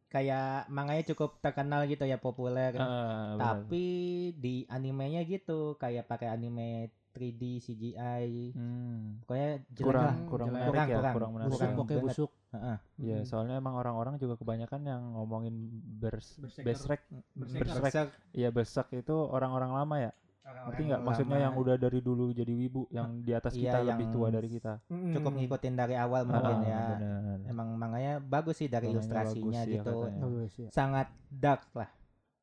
kayak 0.07 0.67
manganya 0.67 1.03
cukup 1.05 1.39
terkenal 1.39 1.83
gitu 1.85 2.03
ya 2.03 2.17
populer. 2.17 2.71
Benar. 2.71 3.37
Tapi 3.37 3.85
di 4.33 4.63
animenya 4.67 5.23
gitu 5.23 5.75
kayak 5.75 6.05
pakai 6.05 6.29
anime 6.29 6.89
3D 7.11 7.41
CGI. 7.59 8.53
Hmm. 8.53 9.17
Pokoknya 9.19 9.49
jelek 9.67 9.81
kurang 9.81 10.05
lah. 10.05 10.15
kurang 10.23 10.47
jelek. 10.47 10.53
menarik 10.55 10.69
Kurang, 10.69 10.87
ya, 10.87 10.95
kurang. 10.95 11.13
kurang 11.13 11.31
menarik. 11.31 11.47
busuk 11.47 11.57
Kurang 11.57 11.71
ya. 11.71 11.77
pokoknya 11.79 12.03
busuk 12.03 12.31
Heeh. 12.47 12.77
Iya, 12.97 13.17
Hmm. 13.17 13.27
soalnya 13.27 13.55
emang 13.57 13.75
orang-orang 13.75 14.15
juga 14.15 14.35
kebanyakan 14.35 14.81
yang 14.81 15.01
ngomongin 15.13 15.55
bers. 15.97 16.39
Berserker. 16.55 17.03
Berserk. 17.35 18.09
Iya, 18.31 18.49
besek 18.49 18.87
itu 18.93 19.11
orang-orang 19.13 19.71
lama 19.73 19.95
ya. 19.99 20.11
Ngerti 20.47 20.81
nggak? 20.83 21.01
Maksudnya 21.01 21.37
yang 21.41 21.55
udah 21.55 21.75
dari 21.75 21.99
dulu 21.99 22.31
jadi 22.31 22.51
wibu, 22.51 22.87
yang 22.89 23.19
di 23.19 23.31
atas 23.31 23.51
Iya, 23.51 23.71
kita 23.71 23.77
lebih 23.85 24.05
yang 24.05 24.13
tua 24.13 24.27
dari 24.27 24.47
kita. 24.49 24.73
Cukup 24.87 25.31
ngikutin 25.33 25.73
dari 25.73 25.95
awal 25.95 26.21
mungkin 26.23 26.57
Ah, 26.59 26.63
ya. 26.63 26.81
benar. 26.93 27.37
Emang 27.45 27.67
manganya 27.73 28.13
bagus 28.19 28.55
sih 28.57 28.67
dari 28.67 28.87
Manganya 28.87 28.99
ilustrasinya 28.99 29.61
bagus 29.61 29.67
ya 29.67 29.75
gitu. 29.79 29.91
katanya. 29.97 30.21
Bagus, 30.21 30.51
ya. 30.57 30.69
Sangat 30.69 31.07
dark 31.27 31.63
lah. 31.73 31.89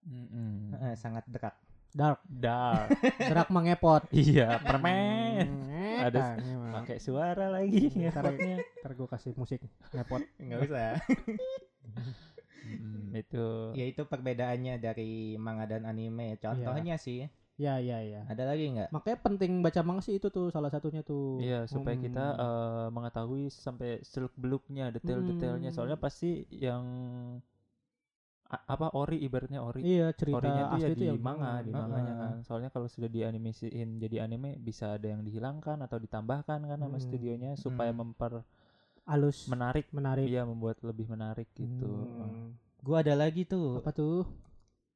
Mm-mm. 0.04 0.52
Heeh, 0.74 0.94
sangat 0.94 1.24
dark. 1.26 1.56
dark 1.90 2.20
Dark. 2.26 2.88
gerak 3.30 3.48
mengepot 3.48 4.02
iya, 4.10 4.58
permen. 4.58 5.46
Hmm, 5.46 5.96
Ada 6.02 6.20
mah. 6.58 6.82
Pakai 6.82 6.98
suara 6.98 7.46
lagi 7.48 7.86
ngepotnya. 7.88 8.58
ntar 8.82 8.92
gue 8.92 9.06
kasih 9.06 9.32
musik 9.34 9.60
ngepot 9.92 10.22
Enggak 10.36 10.58
usah. 10.64 10.92
Mm, 12.64 13.12
itu. 13.14 13.76
ya 13.76 13.84
itu 13.84 14.02
perbedaannya 14.02 14.80
dari 14.80 15.36
manga 15.36 15.68
dan 15.68 15.84
anime. 15.84 16.40
Contohnya 16.40 16.96
sih, 16.96 17.28
ya 17.54 17.78
ya 17.78 18.02
ya 18.02 18.20
ada 18.26 18.50
lagi 18.50 18.66
nggak? 18.74 18.88
makanya 18.90 19.18
penting 19.22 19.62
baca 19.62 19.80
manga 19.86 20.02
sih 20.02 20.18
itu 20.18 20.26
tuh 20.26 20.50
salah 20.50 20.70
satunya 20.74 21.06
tuh 21.06 21.38
Iya, 21.38 21.70
supaya 21.70 21.94
kita 21.94 22.24
Hmm. 22.34 22.42
eh, 22.42 22.86
mengetahui 22.90 23.46
sampai 23.46 24.02
seluk 24.02 24.34
beluknya, 24.34 24.90
detail-detailnya. 24.90 25.70
Hmm. 25.70 25.76
Soalnya 25.76 25.98
pasti 25.98 26.42
yang 26.50 26.82
a- 28.44 28.64
apa 28.68 28.86
ori 28.94 29.18
ibaratnya 29.22 29.60
ori. 29.62 29.80
iya 29.82 30.12
cerita 30.12 30.36
Orinya 30.38 30.64
tuh 30.68 30.78
ya 30.78 30.86
asli 30.86 30.94
di 30.94 30.98
tuh 31.00 31.06
yang 31.10 31.20
manga, 31.22 31.52
di 31.62 31.70
manganya 31.72 32.12
kan. 32.18 32.34
Soalnya 32.46 32.70
kalau 32.74 32.86
sudah 32.90 33.08
dianimasiin 33.08 33.88
jadi 33.98 34.16
anime 34.26 34.58
bisa 34.60 34.94
ada 34.94 35.06
yang 35.10 35.22
dihilangkan 35.24 35.78
atau 35.80 35.96
ditambahkan 35.98 36.58
kan 36.62 36.78
sama 36.78 36.98
Hmm. 36.98 37.04
studionya 37.06 37.50
supaya 37.54 37.90
Hmm. 37.90 38.00
memper 38.04 38.32
halus 39.04 39.46
menarik, 39.46 39.86
menarik 39.92 40.26
iya 40.26 40.42
membuat 40.42 40.80
lebih 40.80 41.06
menarik 41.06 41.48
gitu. 41.54 41.88
Hmm. 41.88 42.56
Gua 42.84 43.00
ada 43.00 43.14
lagi 43.16 43.44
tuh. 43.44 43.80
apa 43.80 43.90
tuh 43.92 44.28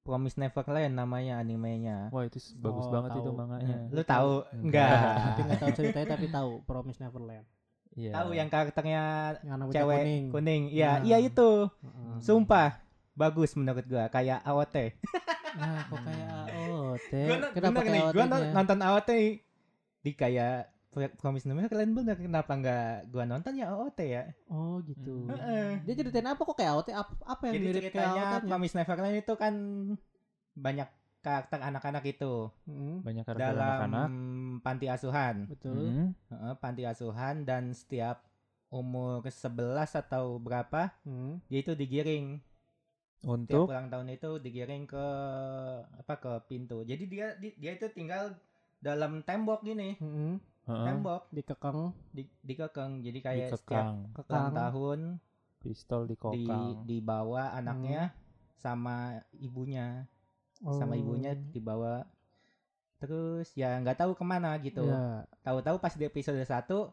Promise 0.09 0.41
Neverland 0.41 0.97
namanya 0.97 1.37
animenya. 1.37 2.09
Wah, 2.09 2.25
itu 2.25 2.41
bagus 2.57 2.89
Oh, 2.89 2.91
banget 2.91 3.11
itu 3.15 3.31
manganya. 3.31 3.77
Lu 3.93 4.01
tahu 4.01 4.33
Enggak. 4.57 4.89
enggak? 4.89 5.13
tapi 5.29 5.41
nggak 5.45 5.61
tahu 5.61 5.71
ceritanya 5.77 6.07
tapi 6.09 6.27
tahu 6.29 6.51
Promise 6.65 6.99
Neverland 6.99 7.45
Iya. 7.93 8.13
Tahu 8.15 8.31
yang 8.31 8.49
karakternya 8.49 9.03
yang 9.43 9.59
cewek 9.69 9.99
kuning 10.01 10.25
kuning. 10.31 10.63
Iya, 10.71 10.91
Nah. 10.95 11.05
iya 11.05 11.19
itu. 11.19 11.51
Heeh. 11.69 12.15
Sumpah 12.23 12.81
bagus 13.13 13.53
menurut 13.53 13.85
gua 13.85 14.09
kayak 14.09 14.41
AOT. 14.41 14.77
nah 15.59 15.83
kok 15.83 15.99
kayak 15.99 16.31
AOT 16.49 17.13
Gua 17.13 17.37
kenapa 17.51 17.79
nih, 17.83 17.91
kayak 17.91 18.07
gua 18.09 18.25
AOT 18.25 18.33
nya 18.33 18.53
nonton 18.55 18.79
AOT 18.81 19.11
di 19.99 20.11
kayak 20.15 20.57
Pro- 20.99 21.15
Promise 21.17 21.47
Neverland 21.47 21.95
bener 21.95 22.17
kenapa 22.17 22.53
enggak 22.53 22.91
gua 23.09 23.23
nonton 23.25 23.55
ya 23.55 23.71
AOT 23.71 23.99
ya? 24.03 24.25
oh 24.49 24.83
gitu 24.83 25.15
Hmm. 25.23 25.31
Heeh. 25.33 25.69
dia 25.85 25.95
ceritain 25.95 26.27
apa 26.27 26.41
kok 26.41 26.53
kayak 26.53 26.75
AOT 26.75 26.89
apa, 26.91 27.13
apa 27.25 27.43
yang 27.47 27.55
Jadi 27.55 27.67
mirip 27.69 27.83
kayak 27.89 28.43
Promise 28.45 28.75
Neverland 28.75 29.17
itu 29.17 29.35
kan 29.35 29.55
banyak 30.53 30.89
karakter 31.21 31.59
anak-anak 31.61 32.05
itu 32.05 32.51
banyak 33.01 33.23
karakter 33.23 33.53
dalam 33.53 33.63
anak-anak. 33.85 34.09
panti 34.61 34.87
asuhan. 34.87 35.47
betul 35.47 35.79
Hmm. 35.79 36.09
Heeh, 36.29 36.53
panti 36.57 36.83
asuhan 36.83 37.43
dan 37.43 37.71
setiap 37.71 38.27
umur 38.69 39.23
11 39.23 39.95
atau 39.95 40.37
berapa 40.37 40.91
Hmm. 41.01 41.39
dia 41.47 41.61
itu 41.61 41.73
digiring 41.73 42.43
tiap 43.19 43.27
Untuk 43.27 43.67
ulang 43.67 43.89
tahun 43.89 44.13
itu 44.13 44.39
digiring 44.39 44.85
ke 44.85 45.07
apa 45.97 46.15
ke 46.15 46.33
pintu 46.47 46.85
jadi 46.85 47.05
dia 47.05 47.27
di- 47.35 47.57
dia 47.57 47.73
itu 47.73 47.89
tinggal 47.89 48.39
dalam 48.79 49.23
tembok 49.23 49.59
gini 49.61 49.97
Hmm. 49.97 50.39
Heeh, 50.69 50.85
tembok. 50.85 51.23
Dikekang 51.31 51.79
di 52.11 52.23
dikekang 52.41 52.91
jadi 53.01 53.19
kayak 53.19 53.49
setiap 53.51 53.85
dikekang, 53.89 53.97
kekang. 54.15 54.53
tahun 54.53 55.01
pistol 55.59 56.03
di 56.05 56.15
dikokang. 56.15 56.85
dibawa 56.85 57.43
anaknya 57.53 58.13
sama 58.55 58.97
ibunya. 59.35 60.05
Sama 60.59 60.93
Oh. 60.93 60.99
ibunya 60.99 61.33
dibawa. 61.35 62.03
Terus 62.99 63.55
ya 63.55 63.79
nggak 63.79 63.95
tahu 63.97 64.13
ke 64.13 64.23
mana 64.23 64.59
gitu. 64.59 64.83
Iya. 64.83 65.23
tahu-tahu 65.41 65.79
pas 65.79 65.95
di 65.95 66.03
episode 66.03 66.37
1 66.37 66.91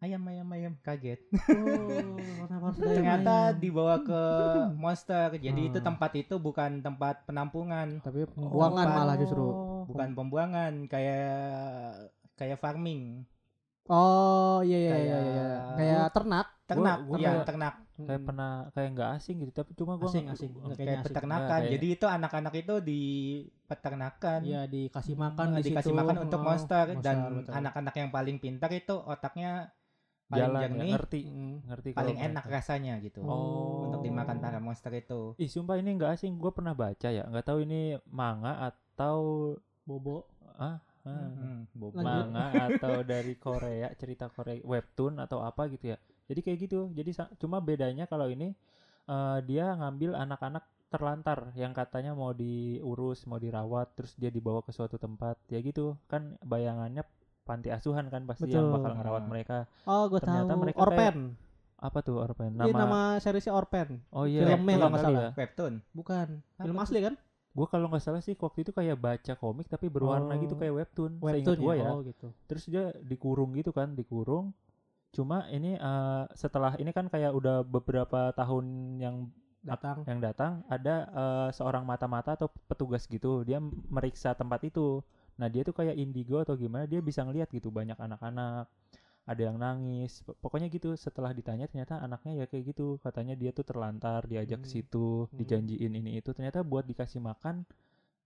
ayam 0.00 0.24
ayam 0.24 0.48
ayam. 0.50 0.72
Kaget. 0.80 1.20
Oh, 1.28 2.72
ternyata 2.80 3.52
ayam? 3.52 3.60
dibawa 3.60 4.00
ke 4.00 4.22
monster. 4.80 5.36
Jadi 5.36 5.68
itu 5.68 5.76
Hmm. 5.76 5.86
tempat 5.86 6.12
itu 6.16 6.34
bukan 6.36 6.80
tempat 6.80 7.24
penampungan. 7.24 8.00
Tapi 8.00 8.24
pembuangan 8.26 8.80
tempat- 8.82 8.96
malah 8.98 9.16
justru. 9.16 9.44
Bukan 9.84 10.08
pembuangan. 10.14 10.72
Kayak 10.88 12.16
kayak 12.40 12.56
farming. 12.56 13.28
Oh 13.86 14.62
iya 14.62 14.78
iya 14.78 14.96
iya 14.96 15.18
iya 15.18 15.18
Kayak- 15.18 15.76
kayak 15.76 16.06
ternak? 16.14 16.46
Ternak 16.64 16.98
gua 17.04 17.16
ya 17.16 17.22
kayak- 17.28 17.44
ternak. 17.44 17.74
kayak 18.00 18.16
Hmm. 18.16 18.24
pernah 18.24 18.50
kayak 18.70 18.90
nggak 18.94 19.10
asing 19.12 19.36
gitu 19.42 19.52
tapi 19.52 19.70
cuma 19.74 19.92
gua 19.94 20.08
Asing, 20.08 20.26
asing. 20.26 20.50
gua- 20.54 20.72
kayak 20.72 21.04
peternakan. 21.04 21.50
Kayak- 21.60 21.72
jadi 21.74 21.86
itu 21.90 22.06
anak-anak 22.08 22.54
itu 22.56 22.74
di 22.80 23.02
peternakan. 23.66 24.40
Iya 24.40 24.62
dikasih 24.64 25.14
makan 25.14 25.46
Nah, 25.48 25.58
di 25.58 25.64
dikasih 25.68 25.90
situ. 25.90 25.98
makan 25.98 26.16
untuk 26.18 26.40
Oh, 26.40 26.46
monster, 26.46 26.84
dan 26.96 27.16
anak-anak 27.44 27.94
yang 27.94 28.08
paling 28.08 28.36
pintar 28.38 28.70
itu 28.70 28.94
otaknya 28.96 29.68
paling 30.26 30.38
jalan 30.46 30.54
ya, 30.54 30.62
jernih 30.62 30.90
ngerti 30.94 31.20
Mm. 31.26 31.54
ngerti 31.66 31.88
paling 31.90 32.14
kalau 32.14 32.28
enak 32.30 32.44
mereka. 32.46 32.56
rasanya 32.56 32.94
gitu. 33.00 33.20
Oh. 33.20 33.82
untuk 33.84 34.00
dimakan 34.00 34.36
para 34.38 34.58
monster 34.58 34.92
itu. 34.94 35.34
Ih 35.36 35.50
sumpah 35.50 35.74
ini 35.74 35.90
nggak 35.92 36.14
asing. 36.14 36.38
Gue 36.38 36.54
pernah 36.54 36.72
baca 36.72 37.10
ya. 37.10 37.26
Nggak 37.26 37.42
tahu 37.44 37.58
ini 37.60 37.80
manga 38.06 38.62
atau 38.62 39.18
bobo. 39.82 40.30
Ah, 40.54 40.78
Hmm. 41.02 41.64
bo- 41.70 41.90
Lanjut. 41.90 42.04
manga 42.28 42.44
atau 42.68 43.00
dari 43.02 43.34
Korea 43.34 43.88
cerita 43.94 44.28
Korea 44.28 44.60
webtoon 44.60 45.16
atau 45.18 45.40
apa 45.40 45.64
gitu 45.66 45.92
ya. 45.92 45.98
Jadi 46.26 46.40
kayak 46.40 46.58
gitu. 46.60 46.80
Jadi 46.90 47.10
cuma 47.36 47.58
bedanya 47.58 48.04
kalau 48.04 48.26
ini 48.26 48.52
eh, 49.06 49.38
dia 49.42 49.72
ngambil 49.72 50.14
anak-anak 50.14 50.60
terlantar 50.86 51.54
yang 51.54 51.70
katanya 51.70 52.12
mau 52.12 52.30
diurus 52.30 53.22
mau 53.24 53.36
dirawat 53.36 53.94
terus 53.94 54.12
dia 54.14 54.28
dibawa 54.28 54.60
ke 54.60 54.70
suatu 54.70 54.96
tempat. 54.96 55.40
Ya 55.46 55.58
gitu. 55.58 55.96
Kan 56.06 56.36
bayangannya 56.40 57.02
panti 57.42 57.68
asuhan 57.68 58.06
kan 58.06 58.22
pasti 58.24 58.46
yang 58.46 58.68
Betul. 58.68 58.74
bakal 58.76 58.92
ngerawat 58.94 59.22
Hmm. 59.22 59.30
mereka. 59.30 59.56
Oh 59.84 60.06
gue 60.06 60.18
Ternyata 60.18 60.46
tahu. 60.48 60.60
mereka 60.60 60.78
Orpen. 60.78 61.16
Apa 61.80 61.98
tuh 62.00 62.20
Orpen? 62.20 62.52
Nama, 62.52 62.68
nama 62.68 62.78
nama 62.78 63.00
seriesnya 63.16 63.50
Orpen. 63.50 64.04
Oh 64.10 64.28
iya. 64.28 64.44
Filmnya 64.44 64.60
film 64.60 64.76
kalau 64.76 64.90
nggak 64.90 65.00
salah. 65.02 65.22
ya? 65.22 65.30
Webtoon. 65.34 65.74
Bukan. 65.90 66.28
Film 66.58 66.76
asli 66.76 66.98
kan 67.00 67.14
gue 67.50 67.66
kalau 67.66 67.90
nggak 67.90 68.02
salah 68.02 68.22
sih 68.22 68.38
waktu 68.38 68.62
itu 68.62 68.70
kayak 68.70 68.94
baca 68.94 69.32
komik 69.34 69.66
tapi 69.66 69.90
berwarna 69.90 70.38
gitu 70.38 70.54
Oh. 70.54 70.60
kayak 70.62 70.74
webtoon, 70.74 71.12
webtoon 71.18 71.58
gue 71.58 71.74
ya. 71.82 71.90
Oh 71.90 72.00
gitu. 72.06 72.26
Terus 72.46 72.64
dia 72.70 72.94
dikurung 73.02 73.50
gitu 73.58 73.74
kan 73.74 73.92
dikurung. 73.98 74.54
Cuma 75.10 75.50
ini 75.50 75.74
eh, 75.74 76.24
setelah 76.38 76.78
ini 76.78 76.94
kan 76.94 77.10
kayak 77.10 77.34
udah 77.34 77.66
beberapa 77.66 78.30
tahun 78.38 78.64
yang 79.02 79.16
datang. 79.60 80.06
yang 80.06 80.22
datang 80.22 80.62
ada 80.70 80.94
eh, 81.10 81.48
seorang 81.50 81.82
mata-mata 81.82 82.38
atau 82.38 82.46
petugas 82.70 83.10
gitu 83.10 83.42
dia 83.42 83.58
meriksa 83.90 84.30
tempat 84.38 84.62
itu. 84.70 85.02
Nah 85.34 85.50
dia 85.50 85.66
tuh 85.66 85.74
kayak 85.74 85.98
indigo 85.98 86.38
atau 86.38 86.54
gimana 86.54 86.86
dia 86.86 87.02
bisa 87.02 87.26
ngelihat 87.26 87.50
gitu 87.50 87.74
banyak 87.74 87.98
anak-anak 87.98 88.70
ada 89.30 89.46
yang 89.46 89.62
nangis 89.62 90.26
pokoknya 90.42 90.66
gitu 90.66 90.90
setelah 90.98 91.30
ditanya 91.30 91.70
ternyata 91.70 92.02
anaknya 92.02 92.42
ya 92.42 92.44
kayak 92.50 92.74
gitu 92.74 92.98
katanya 92.98 93.38
dia 93.38 93.54
tuh 93.54 93.62
terlantar 93.62 94.26
diajak 94.26 94.58
ke 94.58 94.66
Hmm. 94.66 94.74
situ 94.74 95.30
Hmm. 95.30 95.38
dijanjiin 95.38 95.92
ini 95.94 96.18
itu 96.18 96.34
ternyata 96.34 96.66
buat 96.66 96.82
dikasih 96.82 97.22
makan 97.22 97.62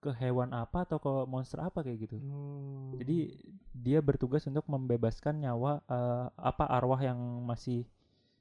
ke 0.01 0.09
hewan 0.17 0.57
apa 0.57 0.89
atau 0.89 0.97
ke 0.97 1.13
monster 1.29 1.61
apa 1.61 1.85
kayak 1.85 2.09
gitu 2.09 2.17
Hmm. 2.17 2.97
jadi 2.97 3.37
dia 3.77 4.01
bertugas 4.01 4.49
untuk 4.49 4.65
membebaskan 4.65 5.45
nyawa 5.45 5.85
eh, 5.85 6.27
apa 6.41 6.65
arwah 6.73 7.05
yang 7.05 7.21
masih 7.45 7.85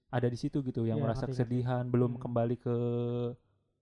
ada 0.07 0.31
di 0.31 0.39
situ 0.39 0.63
gitu 0.63 0.87
yang 0.87 1.01
Iya, 1.01 1.03
merasa 1.03 1.27
ngerti, 1.27 1.35
ngerti. 1.35 1.43
kesedihan 1.43 1.83
belum 1.91 2.15
Hmm. 2.15 2.21
kembali 2.23 2.55
ke 2.63 2.75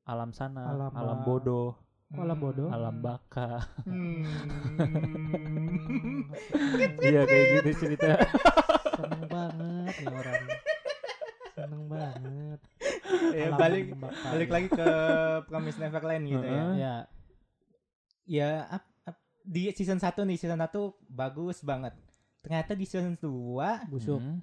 alam 0.10 0.34
sana 0.34 0.74
Alam 0.74 0.89
alam, 0.98 1.20
bodoh 1.22 1.78
Oh, 2.12 2.28
alam 2.28 2.44
bodoh. 2.44 2.67
alam 2.67 3.00
baka 3.00 3.63
Hmm. 3.88 4.36
iya 7.08 7.24
kayak 7.24 7.46
gitu 7.56 7.70
cerita 7.80 8.10
seneng 9.02 9.24
banget 9.28 9.94
nih 9.96 10.08
orang 10.10 10.44
seneng 11.52 11.84
banget 11.86 12.60
ya, 13.32 13.46
Alam 13.46 13.58
balik 13.58 13.86
balik 14.26 14.50
lagi 14.50 14.68
ke 14.70 14.88
Promise 15.46 15.78
Neverland 15.78 16.24
gitu 16.26 16.42
ya 16.42 16.54
Heeh. 16.56 16.74
ya 16.78 16.96
ya 18.24 18.50
ap- 18.70 18.94
ap- 19.06 19.20
di 19.44 19.70
season 19.72 19.98
1 19.98 20.06
nih 20.24 20.38
season 20.38 20.58
1 20.58 20.70
bagus 21.08 21.60
banget 21.62 21.94
ternyata 22.40 22.72
di 22.72 22.86
season 22.86 23.14
2 23.16 23.88
busuk 23.88 24.22
Hmm. 24.22 24.40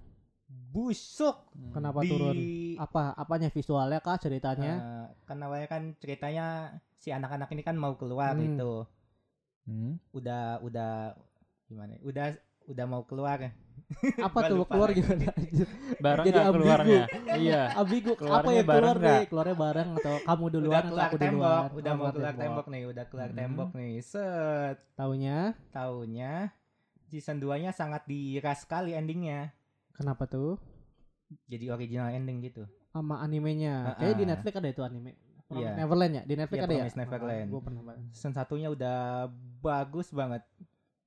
busuk 0.49 1.37
kenapa 1.71 2.01
di 2.01 2.09
turun 2.09 2.37
apa 2.79 3.13
apanya 3.15 3.49
visualnya 3.49 4.01
kah 4.01 4.17
ceritanya 4.17 4.73
eh, 4.75 5.07
kan 5.23 5.37
awalnya 5.39 5.67
kan 5.67 5.93
ceritanya 5.95 6.73
si 6.95 7.09
anak-anak 7.09 7.49
ini 7.51 7.63
kan 7.63 7.75
mau 7.75 7.95
keluar 7.95 8.33
Hmm. 8.33 8.45
gitu 8.45 8.73
Hmm? 9.65 10.01
udah 10.11 10.65
udah 10.65 11.13
gimana? 11.69 11.93
ya, 11.93 12.01
Udah 12.01 12.27
udah 12.65 12.85
mau 12.85 13.05
keluar. 13.05 13.53
Apa 14.21 14.39
tuh 14.45 14.65
keluar 14.65 14.89
lagi. 14.89 15.01
gimana? 15.01 15.33
Bareng 16.05 16.25
Jadi 16.25 16.39
ambigu. 16.39 16.55
keluarnya? 16.61 17.03
iya. 17.37 17.63
Abigu 17.73 18.13
apa 18.21 18.51
yang 18.51 18.67
bareng 18.67 18.85
keluar 18.85 18.97
nih? 19.01 19.21
Keluarnya 19.27 19.57
bareng 19.57 19.89
atau 19.97 20.15
kamu 20.21 20.45
duluan 20.51 20.69
udah 20.69 20.79
atau 20.79 20.89
keluar 20.91 21.07
aku 21.07 21.17
tembok, 21.17 21.33
duluan? 21.33 21.69
udah 21.73 21.91
Oh, 21.91 21.97
mau 21.97 22.11
keluar 22.11 22.35
tembok 22.35 22.67
nih, 22.69 22.83
udah 22.87 23.05
keluar 23.07 23.29
Hmm. 23.29 23.39
tembok 23.39 23.71
nih. 23.75 23.93
Set. 23.99 24.77
Taunya 24.95 25.37
Taunya 25.71 26.33
season 27.03 27.37
2-nya 27.39 27.71
sangat 27.71 28.05
diras 28.05 28.63
sekali 28.63 28.93
endingnya. 28.93 29.57
kenapa 29.91 30.25
tuh? 30.25 30.61
Jadi 31.45 31.69
original 31.69 32.09
ending 32.11 32.39
gitu. 32.43 32.69
Sama 32.89 33.19
animenya. 33.19 33.75
Ah, 33.89 33.97
Kayak 33.99 34.15
di. 34.15 34.25
Netflix 34.27 34.55
ada 34.55 34.69
itu 34.69 34.83
anime. 34.83 35.13
Promise 35.43 35.65
Iya. 35.65 35.73
Neverland 35.75 36.13
ya? 36.13 36.23
Di 36.23 36.35
Netflix 36.37 36.55
Iya, 36.55 36.63
ada 36.63 36.71
ya? 36.71 36.79
Promise 36.79 36.99
Neverland. 36.99 37.49
gue 37.49 37.61
pernah 37.63 37.83
banget. 37.83 38.01
Season 38.13 38.33
satunya 38.33 38.69
udah 38.69 38.97
bagus 39.59 40.09
banget. 40.11 40.45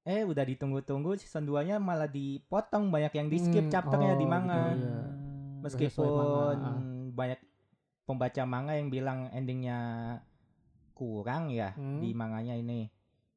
Eh 0.01 0.25
udah 0.25 0.41
ditunggu-tunggu 0.41 1.13
season 1.13 1.45
2-nya 1.45 1.77
malah 1.77 2.09
dipotong 2.09 2.89
banyak 2.89 3.13
yang 3.13 3.27
di 3.29 3.37
skip 3.37 3.65
Hmm, 3.65 3.73
chapternya 3.73 4.17
di 4.17 4.25
oh, 4.25 4.29
manga. 4.29 4.59
gitu, 4.73 4.81
iya. 4.81 4.97
Hmm. 4.97 5.61
Meskipun 5.61 6.09
manga. 6.09 6.71
banyak 7.11 7.39
pembaca 8.03 8.43
manga 8.43 8.73
yang 8.73 8.89
bilang 8.89 9.29
endingnya 9.29 9.77
kurang 10.91 11.53
ya 11.53 11.73
Hmm. 11.73 12.01
di 12.01 12.11
manganya 12.11 12.57
ini. 12.57 12.89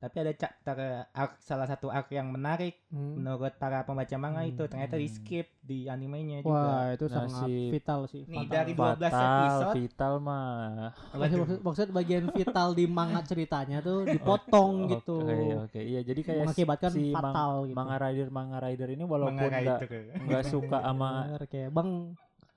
Tapi 0.05 0.17
ada 0.21 0.33
chapter 0.35 0.77
arc 1.09 1.33
salah 1.39 1.65
satu 1.65 1.89
arc 1.89 2.09
yang 2.11 2.29
menarik 2.29 2.77
Hmm. 2.87 3.17
menurut 3.17 3.57
para 3.57 3.81
pembaca 3.83 4.13
manga 4.15 4.41
Hmm. 4.41 4.53
itu 4.53 4.63
ternyata 4.65 4.95
di 4.95 5.09
skip 5.09 5.49
di 5.59 5.87
animenya 5.87 6.41
juga. 6.41 6.53
Wah, 6.53 6.87
itu 6.91 7.07
Nah, 7.07 7.15
sangat 7.19 7.49
si- 7.49 7.71
vital 7.71 8.01
sih. 8.05 8.23
Nih, 8.23 8.37
fatal. 8.39 8.53
dari 8.55 8.73
12 8.75 9.09
Fatal, 9.11 9.33
episode. 9.41 9.75
vital 9.75 10.13
mah. 10.19 10.93
Maksud, 11.11 11.39
maksud, 11.39 11.59
maksud 11.63 11.89
bagian 11.91 12.25
vital 12.31 12.69
di 12.71 12.85
manga 12.85 13.21
ceritanya 13.23 13.79
tuh 13.81 14.05
dipotong 14.15 14.73
gitu. 14.91 15.19
Oke, 15.19 15.37
oke. 15.65 15.81
Iya, 15.81 16.01
jadi 16.03 16.21
kayak 16.23 16.41
Mengakibatkan 16.45 16.91
si 16.91 17.03
mang- 17.09 17.25
fatal 17.25 17.53
gitu. 17.65 17.75
manga 17.75 17.97
rider 17.99 18.29
manga 18.29 18.59
rider 18.61 18.89
ini 18.91 19.03
walaupun 19.03 19.41
manga 19.41 19.49
nggak 19.49 19.79
itu. 19.81 19.97
nggak 20.23 20.45
suka 20.45 20.79
sama 20.83 21.11
kayak 21.47 21.71
bang 21.71 21.91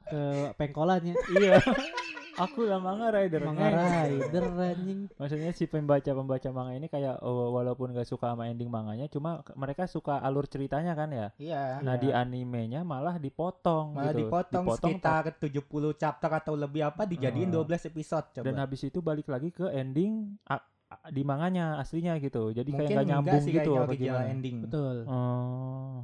ke 0.04 0.22
pengkolannya 0.56 1.16
iya 1.34 1.60
aku 2.38 2.64
lah 2.64 2.78
manga 2.78 3.10
rider 3.10 3.42
manga 3.42 3.66
Ngeng. 3.66 3.78
rider 4.22 4.44
anjing 4.64 5.00
maksudnya 5.12 5.52
si 5.52 5.66
pembaca 5.66 6.06
pembaca 6.08 6.50
manga 6.50 6.72
ini 6.72 6.88
kayak 6.88 7.20
oh, 7.20 7.50
walaupun 7.52 7.92
nggak 7.92 8.06
suka 8.06 8.30
sama 8.30 8.46
ending 8.46 8.68
manganya 8.68 9.06
cuma 9.08 9.42
mereka 9.54 9.86
suka 9.86 10.18
alur 10.20 10.46
ceritanya 10.46 10.94
kan 10.94 11.10
ya 11.10 11.28
Iya. 11.38 11.82
nah 11.82 11.96
Iya. 11.96 12.00
di 12.00 12.10
animenya 12.12 12.82
malah 12.82 13.18
dipotong 13.18 13.94
Malah 13.94 14.12
gitu 14.12 14.20
dipotong, 14.24 14.66
sekitar 14.72 15.24
tak- 15.32 15.42
70 15.44 15.66
chapter 15.94 16.30
atau 16.32 16.54
lebih 16.54 16.82
apa 16.84 17.04
dijadiin 17.04 17.50
Ah. 17.50 17.54
12 17.58 17.86
episode 17.88 18.26
coba. 18.32 18.46
dan 18.46 18.56
habis 18.58 18.82
itu 18.82 19.00
balik 19.00 19.28
lagi 19.28 19.50
ke 19.50 19.66
ending 19.70 20.38
di 21.08 21.22
manganya 21.22 21.78
aslinya 21.78 22.20
gitu 22.20 22.52
jadi 22.52 22.68
kayak 22.68 22.76
Mungkin 22.78 22.92
nggak 22.92 23.04
enggak 23.04 23.10
nyambung 23.10 23.42
sih 23.42 23.54
gitu 23.56 23.72
apa 23.74 23.94
gimana 23.94 24.26
ending. 24.28 24.58
betul 24.68 24.96
oh 25.08 26.00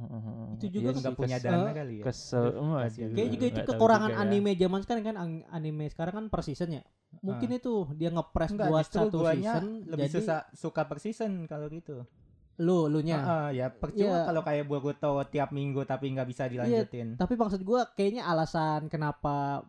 Itu 0.54 0.66
juga 0.70 0.88
iya 0.88 0.96
nggak 0.96 1.14
punya 1.14 1.38
dana 1.38 1.70
kali 1.70 1.94
ya. 2.00 2.04
kesel 2.04 2.44
Aduh, 2.46 2.62
Wah, 2.64 2.82
kasihan. 2.84 3.06
juga. 3.06 3.16
kayak 3.16 3.28
juga 3.30 3.44
itu 3.46 3.60
kekurangan 3.66 4.10
juga 4.10 4.16
ya. 4.16 4.24
anime 4.24 4.50
zaman 4.54 4.80
sekarang 4.80 5.02
kan 5.04 5.16
anime 5.50 5.84
sekarang 5.88 6.14
kan 6.14 6.24
per 6.30 6.40
season 6.40 6.70
ya 6.72 6.82
mungkin 7.20 7.48
itu 7.52 7.74
dia 7.92 8.10
ngepres 8.10 8.50
buat 8.52 8.86
satu 8.86 9.18
season 9.28 9.64
lebih 9.84 10.06
jadi 10.06 10.14
susah 10.14 10.38
suka 10.50 10.82
per 10.84 10.98
season 10.98 11.46
kalau 11.46 11.68
gitu. 11.68 12.06
lu 12.54 12.86
lu 12.86 13.02
nya 13.02 13.18
Heeh, 13.18 13.46
ya 13.58 13.66
percuma 13.66 14.14
Iya. 14.14 14.30
kalau 14.30 14.42
kayak 14.42 14.64
Boruto 14.64 15.12
tiap 15.26 15.50
minggu 15.50 15.82
tapi 15.82 16.06
nggak 16.10 16.28
bisa 16.28 16.46
dilanjutin. 16.46 17.18
tapi 17.18 17.34
maksud 17.34 17.60
gua 17.60 17.90
kayaknya 17.92 18.22
alasan 18.24 18.86
kenapa 18.86 19.66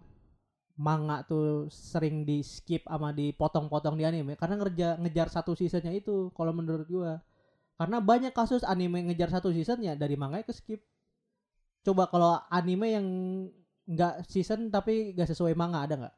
manga 0.75 1.23
tuh 1.23 1.67
sering 1.67 2.21
di 2.21 2.39
skip 2.41 2.83
sama 2.83 3.09
dipotong-potong 3.09 3.95
di 3.95 4.03
anime 4.03 4.35
karena 4.35 4.55
ngerja 4.57 4.87
ngejar 4.97 5.27
satu 5.29 5.55
seasonnya 5.55 5.91
itu 5.91 6.29
kalau 6.31 6.51
menurut 6.51 6.83
gua 6.85 7.23
karena 7.75 7.97
banyak 7.97 8.31
kasus 8.31 8.61
anime 8.61 9.03
ngejar 9.05 9.31
satu 9.31 9.49
seasonnya 9.49 9.95
dari 9.95 10.15
manga 10.15 10.39
ke 10.39 10.51
skip 10.51 10.83
coba 11.81 12.07
kalau 12.07 12.35
anime 12.49 12.87
yang 12.91 13.07
nggak 13.85 14.25
season 14.25 14.67
tapi 14.67 15.15
nggak 15.15 15.29
sesuai 15.29 15.53
manga 15.53 15.79
ada 15.81 15.95
nggak 15.97 16.15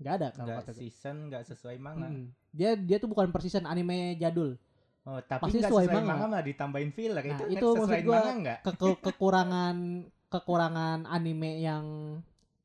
nggak 0.00 0.14
ada 0.16 0.28
kalau 0.32 0.48
gua. 0.56 0.72
season, 0.72 1.28
enggak 1.28 1.44
sesuai 1.44 1.76
manga. 1.76 2.08
Mm. 2.08 2.24
dia 2.50 2.72
dia 2.74 2.96
tuh 2.96 3.06
bukan 3.06 3.28
per 3.28 3.40
season 3.40 3.62
anime 3.64 4.16
jadul 4.16 4.56
Oh, 5.00 5.16
tapi 5.18 5.48
Pasti 5.48 5.64
sesuai 5.64 5.88
sesuai, 5.88 5.96
manga. 5.96 6.14
manga. 6.14 6.38
ditambahin 6.44 6.92
filler. 6.92 7.24
Nah, 7.24 7.32
itu, 7.40 7.44
itu 7.56 7.66
sesuai 7.72 7.88
maksud 7.88 8.04
gua- 8.04 8.16
manga 8.20 8.32
enggak? 8.36 8.58
ke 8.60 8.72
ke- 8.76 9.00
kekurangan 9.02 9.76
kekurangan 10.28 10.98
anime 11.08 11.52
yang 11.58 11.84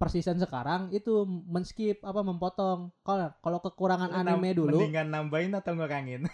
per 0.06 0.14
season 0.14 0.38
sekarang 0.38 0.94
itu 0.94 1.10
men-skip 1.26 1.98
apa 2.00 2.22
memotong 2.22 2.94
kalau 3.02 3.34
kalau 3.36 3.58
kekurangan 3.60 4.06
Lu 4.08 4.16
nam- 4.16 4.38
anime 4.38 4.50
dulu 4.54 4.78
Mendingan 4.78 5.10
nambahin 5.10 5.52
atau 5.52 5.74
ngurangin? 5.74 6.30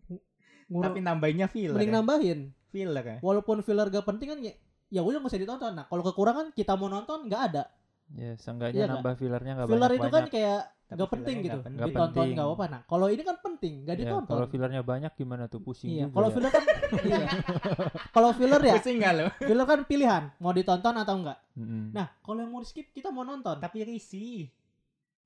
ngur- 0.70 0.84
tapi 0.86 0.98
nambahinnya 0.98 1.44
filler. 1.46 1.76
mending 1.76 1.90
ya? 1.90 1.96
nambahin 1.96 2.38
Filler 2.66 3.04
ya. 3.04 3.16
walaupun 3.20 3.60
filler 3.60 3.86
gak 3.86 4.06
penting 4.06 4.28
kan 4.30 4.38
ya 4.40 4.54
ya 4.88 5.00
udah 5.02 5.18
nggak 5.18 5.28
usah 5.28 5.38
ditonton 5.38 5.72
nah 5.74 5.84
kalau 5.84 6.00
kekurangan 6.00 6.50
kita 6.50 6.72
mau 6.74 6.88
nonton 6.88 7.26
nggak 7.26 7.42
ada 7.44 7.68
ya 8.10 8.32
seenggaknya 8.34 8.72
Iya 8.72 8.86
nggak? 8.86 8.96
nambah 8.96 9.14
fillernya 9.14 9.52
nggak 9.54 9.68
filler 9.68 9.84
banyak 9.84 10.00
itu 10.00 10.08
kan 10.08 10.24
kayak 10.26 10.60
Tapi 10.90 10.98
gak 10.98 11.10
penting 11.12 11.36
gitu 11.38 11.50
nggak 11.52 11.66
penting. 11.68 11.86
ditonton 11.86 12.10
penting. 12.16 12.34
nggak 12.34 12.48
apa 12.50 12.64
nah 12.66 12.80
kalau 12.84 13.06
ini 13.06 13.22
kan 13.22 13.36
penting 13.38 13.72
gak 13.80 13.94
Ya, 13.94 14.00
ditonton 14.00 14.32
kalau 14.32 14.46
fillernya 14.46 14.82
banyak 14.82 15.12
gimana 15.14 15.44
tuh 15.46 15.60
pusing 15.60 15.88
iya 15.88 16.04
juga 16.04 16.12
kalau 16.12 16.26
ya. 16.26 16.34
filler 16.34 16.50
kan 16.50 16.64
iya 17.06 17.20
kalau 18.10 18.30
filler 18.32 18.60
ya 18.60 18.74
Pusing 18.74 18.96
nggak 18.98 19.12
lo? 19.14 19.26
filler 19.38 19.66
kan 19.66 19.80
pilihan 19.84 20.22
mau 20.36 20.50
ditonton 20.50 20.94
atau 20.96 21.14
enggak 21.16 21.38
Mm-mm. 21.54 21.84
nah 21.90 22.06
kalau 22.18 22.38
yang 22.38 22.50
mau 22.50 22.58
di 22.58 22.66
skip 22.66 22.90
kita 22.90 23.08
mau 23.08 23.22
nonton 23.22 23.56
Tapi 23.56 23.78
risih. 23.84 24.50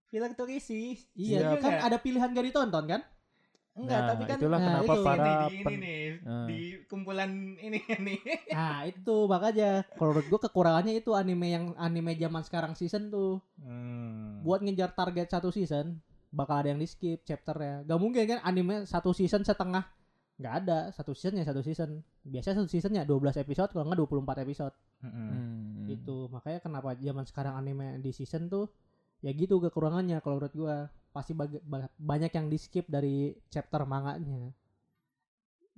Filler 0.07 0.31
tuh 0.33 0.47
risih. 0.47 0.95
Iya, 1.13 1.39
Iya, 1.43 1.59
kan 1.59 1.73
nggak? 1.73 1.87
ada 1.87 1.99
pilihan 1.99 2.29
gak 2.29 2.47
ditonton 2.47 2.85
kan? 2.87 3.01
Enggak, 3.75 3.99
Nah, 3.99 4.09
tapi 4.09 4.23
kan 4.25 4.37
itulah 4.39 4.55
Nah, 4.57 4.67
kenapa 4.71 4.93
itu. 4.93 5.03
para 5.03 5.19
ini, 5.19 5.33
di 5.35 5.57
ini 5.57 5.75
nih 5.77 6.03
Ah. 6.23 6.47
di 6.47 6.59
kumpulan 6.87 7.31
ini 7.57 7.79
nih. 8.07 8.21
Nah, 8.49 8.79
itu 8.85 9.17
makanya 9.27 9.71
kalau 9.93 10.11
menurut 10.13 10.29
gua 10.29 10.41
kekurangannya 10.41 10.95
itu 10.95 11.11
anime 11.13 11.47
yang 11.49 11.65
anime 11.77 12.15
zaman 12.15 12.43
sekarang 12.43 12.73
season 12.73 13.11
tuh. 13.11 13.43
Hmm. 13.59 14.41
Buat 14.41 14.63
ngejar 14.63 14.95
target 14.95 15.27
satu 15.29 15.51
season 15.51 15.99
bakal 16.31 16.57
ada 16.57 16.71
yang 16.71 16.79
di 16.79 16.87
skip 16.87 17.23
chapternya. 17.23 17.83
Gak 17.83 17.99
mungkin 17.99 18.23
kan 18.25 18.41
anime 18.43 18.85
satu 18.85 19.11
season 19.11 19.43
setengah. 19.43 19.83
Gak 20.35 20.55
ada, 20.61 20.91
satu 20.91 21.11
season 21.11 21.39
ya 21.39 21.45
satu 21.45 21.59
season. 21.61 21.99
Biasanya 22.23 22.59
satu 22.59 22.69
seasonnya 22.69 23.03
12 23.03 23.35
episode 23.37 23.71
kalau 23.71 23.87
nggak 23.87 23.99
24 24.01 24.39
episode. 24.41 24.75
Mm-mm. 25.01 25.29
Hmm. 25.29 25.87
Gitu. 25.87 26.27
Makanya 26.29 26.59
kenapa 26.59 26.95
zaman 26.95 27.23
sekarang 27.25 27.55
anime 27.55 27.99
di 27.99 28.11
season 28.11 28.47
tuh 28.47 28.71
ya 29.19 29.31
gitu 29.31 29.59
kekurangannya 29.59 30.19
kalau 30.21 30.39
menurut 30.39 30.55
gua. 30.55 30.79
Pasti 31.15 31.31
bag- 31.31 31.63
ba- 31.63 31.95
banyak 31.95 32.35
yang 32.35 32.51
di 32.51 32.59
skip 32.59 32.91
dari 32.91 33.31
chapter 33.47 33.87
manganya. 33.87 34.51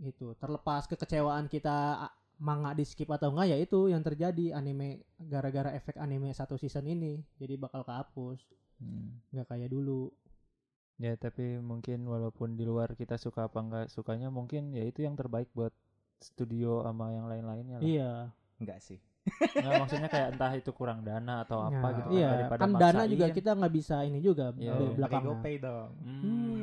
Gitu. 0.01 0.33
Terlepas 0.41 0.89
kekecewaan 0.89 1.47
kita 1.53 2.09
manga 2.37 2.73
di 2.77 2.85
skip 2.85 3.09
atau 3.09 3.33
enggak 3.33 3.49
ya 3.53 3.57
itu 3.61 3.89
yang 3.89 4.05
terjadi 4.05 4.53
anime 4.53 5.05
gara-gara 5.17 5.73
efek 5.73 5.97
anime 6.01 6.33
satu 6.33 6.57
season 6.57 6.89
ini. 6.89 7.21
Jadi 7.37 7.61
bakal 7.61 7.85
kehapus. 7.85 8.41
Hmm. 8.77 9.25
nggak 9.33 9.49
kayak 9.49 9.73
dulu. 9.73 10.13
Ya 11.01 11.17
tapi 11.17 11.61
mungkin 11.61 12.05
walaupun 12.05 12.57
di 12.57 12.65
luar 12.69 12.93
kita 12.93 13.17
suka 13.17 13.49
apa 13.49 13.61
enggak 13.61 13.87
sukanya 13.89 14.29
mungkin 14.29 14.73
ya 14.73 14.85
itu 14.85 15.01
yang 15.05 15.17
terbaik 15.17 15.49
buat 15.57 15.73
studio 16.21 16.85
sama 16.85 17.13
yang 17.13 17.29
lain-lainnya 17.29 17.81
lah. 17.81 17.85
Iya. 17.85 18.13
Enggak 18.61 18.81
sih. 18.85 19.01
Nggak, 19.27 19.73
maksudnya 19.81 20.09
kayak 20.09 20.29
entah 20.33 20.53
itu 20.55 20.71
kurang 20.71 21.03
dana 21.03 21.43
atau 21.43 21.59
apa 21.61 21.75
Nah, 21.77 21.91
gitu 21.93 22.09
iya, 22.13 22.29
daripada 22.33 22.61
kan 22.61 22.71
dana 22.73 22.87
maksain. 22.97 23.11
juga 23.11 23.27
kita 23.29 23.51
nggak 23.53 23.75
bisa 23.75 23.97
ini 24.01 24.19
juga 24.21 24.47
Iya, 24.49 24.55
di 24.55 24.63
iya. 24.63 24.71
Pakai 24.71 24.95
belakangnya. 24.97 25.29
GoPay 25.29 25.55
dong. 25.59 25.89
Hmm, 25.99 26.63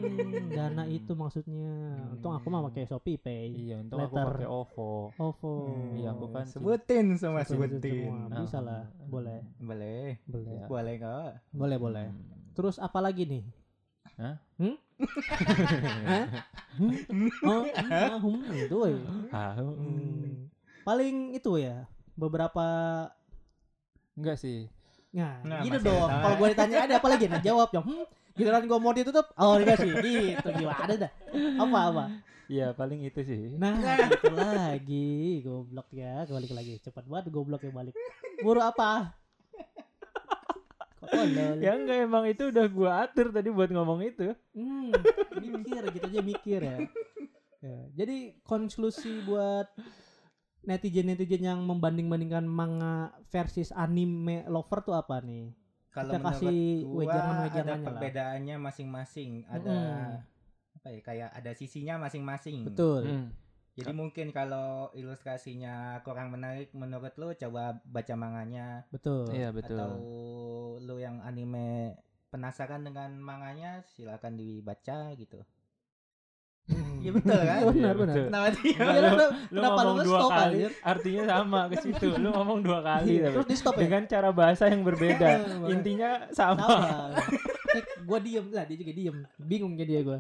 dana 0.57 0.83
itu 0.85 1.11
maksudnya. 1.13 1.73
Untung 2.09 2.33
aku 2.33 2.47
mah 2.47 2.61
pakai 2.65 2.83
Shopee 2.85 3.17
Pay. 3.17 3.45
Iya, 3.53 3.75
untung 3.79 3.99
aku 3.99 4.15
Letter. 4.15 4.27
pakai 4.33 4.47
OVO. 4.47 4.91
OVO. 5.13 5.53
Iya, 5.93 6.07
aku 6.09 6.25
kan 6.29 6.45
sebutin 6.45 7.05
semua 7.13 7.43
Sebutin 7.43 7.77
sebutin. 7.77 8.09
semua. 8.09 8.39
Bisa 8.39 8.57
lah, 8.57 8.83
Ah. 8.85 9.07
boleh. 9.07 9.39
Boleh. 9.57 10.03
Boleh. 10.23 10.53
Ya. 10.53 10.65
Boleh 10.65 10.95
kok. 10.97 11.31
Boleh, 11.51 11.77
boleh. 11.77 12.07
Hmm. 12.09 12.53
Terus 12.53 12.75
apa 12.77 12.99
lagi 12.99 13.23
nih? 13.23 13.43
Hah? 14.15 14.35
Hmm? 14.55 14.75
Hah? 16.07 16.25
Hmm? 16.73 16.93
Oh, 17.43 17.63
ah, 17.67 18.17
hmm, 18.17 18.41
itu. 18.55 18.77
Ah, 19.29 19.51
Hmm. 19.53 20.47
Paling 20.81 21.31
itu 21.33 21.53
ya 21.57 21.87
beberapa 22.13 22.65
enggak 24.13 24.37
sih. 24.37 24.69
Nah, 25.13 25.41
Nah, 25.45 25.61
gitu 25.61 25.77
dong. 25.85 26.09
Kalau 26.09 26.35
gue 26.41 26.47
ditanya 26.57 26.77
ada 26.89 26.95
apa 26.97 27.07
lagi? 27.09 27.25
Nah, 27.29 27.41
jawab 27.41 27.69
dong. 27.69 27.85
Hmm, 27.85 28.05
giliran 28.33 28.65
gue 28.65 28.79
mau 28.81 28.93
ditutup, 28.93 29.29
oh 29.37 29.61
dikasih. 29.61 29.91
Gitu, 30.01 30.47
gimana 30.57 30.93
dah? 30.97 31.11
Apa 31.61 31.79
apa? 31.93 32.03
Iya, 32.49 32.75
paling 32.75 33.05
itu 33.05 33.21
sih. 33.23 33.55
Nah, 33.55 33.77
itu 34.09 34.33
lagi. 34.33 35.41
Goblok 35.45 35.89
ya, 35.93 36.25
balik 36.27 36.51
lagi. 36.51 36.81
Cepat 36.81 37.05
banget 37.05 37.29
goblok 37.29 37.61
yang 37.61 37.77
balik. 37.77 37.93
Buru 38.41 38.59
apa? 38.59 39.13
Kok 41.03 41.07
tolol? 41.07 41.57
Ya 41.61 41.71
enggak 41.75 41.97
emang 42.03 42.25
itu 42.27 42.49
udah 42.49 42.65
gua 42.71 42.91
atur 43.05 43.31
tadi 43.31 43.51
buat 43.51 43.69
ngomong 43.69 43.99
itu. 44.07 44.33
Hmm, 44.55 44.91
mikir 45.35 45.83
gitu 45.93 46.05
aja 46.09 46.21
mikir 46.23 46.59
ya. 46.63 46.77
Ya, 47.63 47.79
Jadi 47.95 48.43
konklusi 48.43 49.23
buat 49.23 49.71
netizen-netizen 50.63 51.43
yang 51.43 51.59
membanding-bandingkan 51.63 52.47
manga 52.47 53.11
versus 53.29 53.71
anime 53.75 54.47
lover 54.47 54.79
tuh 54.81 54.95
apa 54.95 55.19
nih? 55.19 55.51
Kalau 55.93 56.09
Kita 56.09 56.19
menurut 56.19 56.33
kasih 56.41 56.59
wejangan-wejangannya 56.89 57.69
ada 57.69 57.77
lah. 57.77 57.87
perbedaannya 57.93 58.55
masing-masing. 58.57 59.31
Ada 59.45 59.69
Mm-mm. 59.69 60.79
apa 60.81 60.87
ya 60.89 60.99
kayak 61.05 61.29
ada 61.37 61.51
sisinya 61.53 61.95
masing-masing. 62.01 62.65
Betul. 62.65 63.01
Hmm. 63.05 63.27
Jadi 63.73 63.89
mungkin 63.93 64.29
kalau 64.29 64.93
ilustrasinya 64.93 65.97
kurang 66.05 66.29
menarik 66.29 66.69
menurut 66.77 67.13
lu 67.17 67.33
coba 67.33 67.81
baca 67.85 68.13
manganya 68.13 68.85
Betul. 68.93 69.33
Iya 69.33 69.49
betul. 69.49 69.77
atau 69.81 69.93
lu 70.77 71.01
yang 71.01 71.21
anime 71.25 71.97
penasaran 72.29 72.85
dengan 72.85 73.13
manganya 73.17 73.81
silakan 73.93 74.37
dibaca 74.37 75.13
gitu. 75.17 75.41
Iya 77.03 77.11
betul 77.11 77.35
kan? 77.35 77.59
Iya, 77.59 77.67
benar, 77.67 77.75
Iya, 77.75 77.93
benar. 77.99 78.15
Kenapa 78.23 78.47
dia? 78.49 78.63
Iya, 78.63 78.79
lu, 78.79 78.95
kenapa- 78.95 79.27
lu 79.27 79.59
kenapa 79.59 79.75
lu 79.75 79.83
ngomong 79.83 79.97
dua 79.99 80.15
nge-stop, 80.15 80.31
kali 80.31 80.55
anjir? 80.55 80.71
artinya 80.81 81.23
sama 81.27 81.59
ke 81.67 81.75
situ 81.77 82.07
lu 82.15 82.29
ngomong 82.31 82.59
dua 82.61 82.79
kali 82.81 83.09
Iya, 83.09 83.21
tapi 83.21 83.33
Terus 83.35 83.47
di 83.47 83.55
stop 83.55 83.75
ya. 83.75 83.81
dengan 83.81 84.01
cara 84.05 84.29
bahasa 84.31 84.63
yang 84.65 84.81
berbeda 84.81 85.27
Iya, 85.27 85.67
intinya 85.69 86.09
sama, 86.29 86.63
Sama. 86.63 86.87
gue 87.99 88.19
diem 88.21 88.45
lah, 88.49 88.63
dia 88.63 88.77
juga 88.77 88.93
diem. 88.93 89.17
Bingung 89.37 89.73
jadi 89.73 89.89
dia 89.89 90.01
gue. 90.01 90.19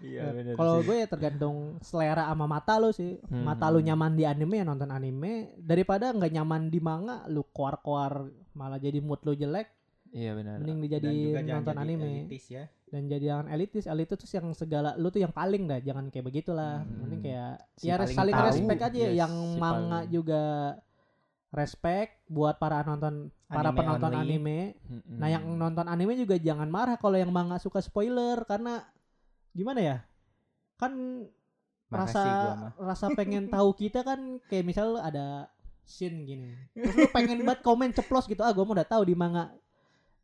iya 0.00 0.30
benar 0.30 0.54
Kalau 0.54 0.80
gue 0.80 0.96
ya 0.96 1.06
tergantung 1.06 1.56
selera 1.80 2.24
sama 2.26 2.46
mata 2.46 2.74
lu 2.76 2.90
sih. 2.90 3.18
Hmm. 3.24 3.44
Mata 3.44 3.68
lu 3.68 3.80
nyaman 3.80 4.14
di 4.14 4.24
anime 4.24 4.54
ya 4.56 4.64
nonton 4.64 4.88
anime 4.88 5.52
daripada 5.56 6.10
nggak 6.10 6.32
nyaman 6.32 6.62
di 6.66 6.78
manga 6.78 7.26
lu 7.26 7.44
keluar-keluar 7.48 8.26
malah 8.52 8.78
jadi 8.78 8.98
mood 8.98 9.22
lu 9.22 9.34
jelek 9.34 9.70
iya 10.10 10.32
benar 10.32 10.56
mending 10.58 10.78
dijadiin 10.80 11.34
jangan 11.38 11.52
nonton 11.58 11.74
jadi 11.74 11.84
anime 11.84 12.06
elitis 12.22 12.44
ya. 12.48 12.64
dan 12.86 13.02
jadi 13.04 13.24
yang 13.28 13.44
elitis 13.46 13.84
elitis 13.84 14.16
tuh 14.16 14.30
yang 14.32 14.48
segala 14.52 14.94
lu 14.94 15.08
tuh 15.08 15.18
yang 15.18 15.30
paling 15.30 15.64
dah 15.64 15.78
jangan 15.78 16.08
kayak 16.08 16.24
begitulah 16.24 16.80
Hmm. 16.80 16.96
mending 17.02 17.20
kayak 17.22 17.52
Si 17.74 17.84
ya 17.84 18.00
saling 18.00 18.32
tahu. 18.32 18.46
respect 18.46 18.80
aja 18.82 18.96
Yes, 18.98 19.14
yang 19.14 19.32
si 19.32 19.58
manga 19.58 19.98
paling- 19.98 20.10
juga 20.10 20.42
respect 21.50 22.12
buat 22.26 22.56
para 22.56 22.80
nonton 22.82 23.32
para 23.46 23.68
Anime 23.68 23.78
penonton 23.78 24.10
only. 24.10 24.20
anime 24.22 24.58
Mm-mm. 24.82 25.16
Nah 25.16 25.28
yang 25.30 25.44
nonton 25.50 25.86
anime 25.86 26.12
juga 26.14 26.36
jangan 26.36 26.68
marah 26.68 26.96
kalau 26.96 27.16
yang 27.16 27.28
manga 27.28 27.56
suka 27.56 27.80
spoiler 27.80 28.44
karena 28.44 28.84
gimana 29.50 29.80
ya? 29.80 29.96
Kan 30.76 31.24
Makasih 31.88 32.20
rasa 32.20 32.24
rasa 32.76 33.06
pengen 33.10 33.48
tahu 33.54 33.72
kita 33.72 34.00
kan 34.02 34.20
kayak 34.44 34.60
misal 34.62 34.96
ada 34.98 35.48
scene 35.82 36.20
gini. 36.22 36.52
Terus 36.74 36.94
lu 36.94 37.08
pengen 37.08 37.40
banget 37.42 37.60
komen 37.62 37.90
ceplos 37.90 38.24
gitu. 38.24 38.40
Ah 38.40 38.52
gua 38.52 38.62
mau 38.62 38.72
udah 38.72 38.84
tahu 38.84 39.02
di 39.02 39.14
manga. 39.14 39.48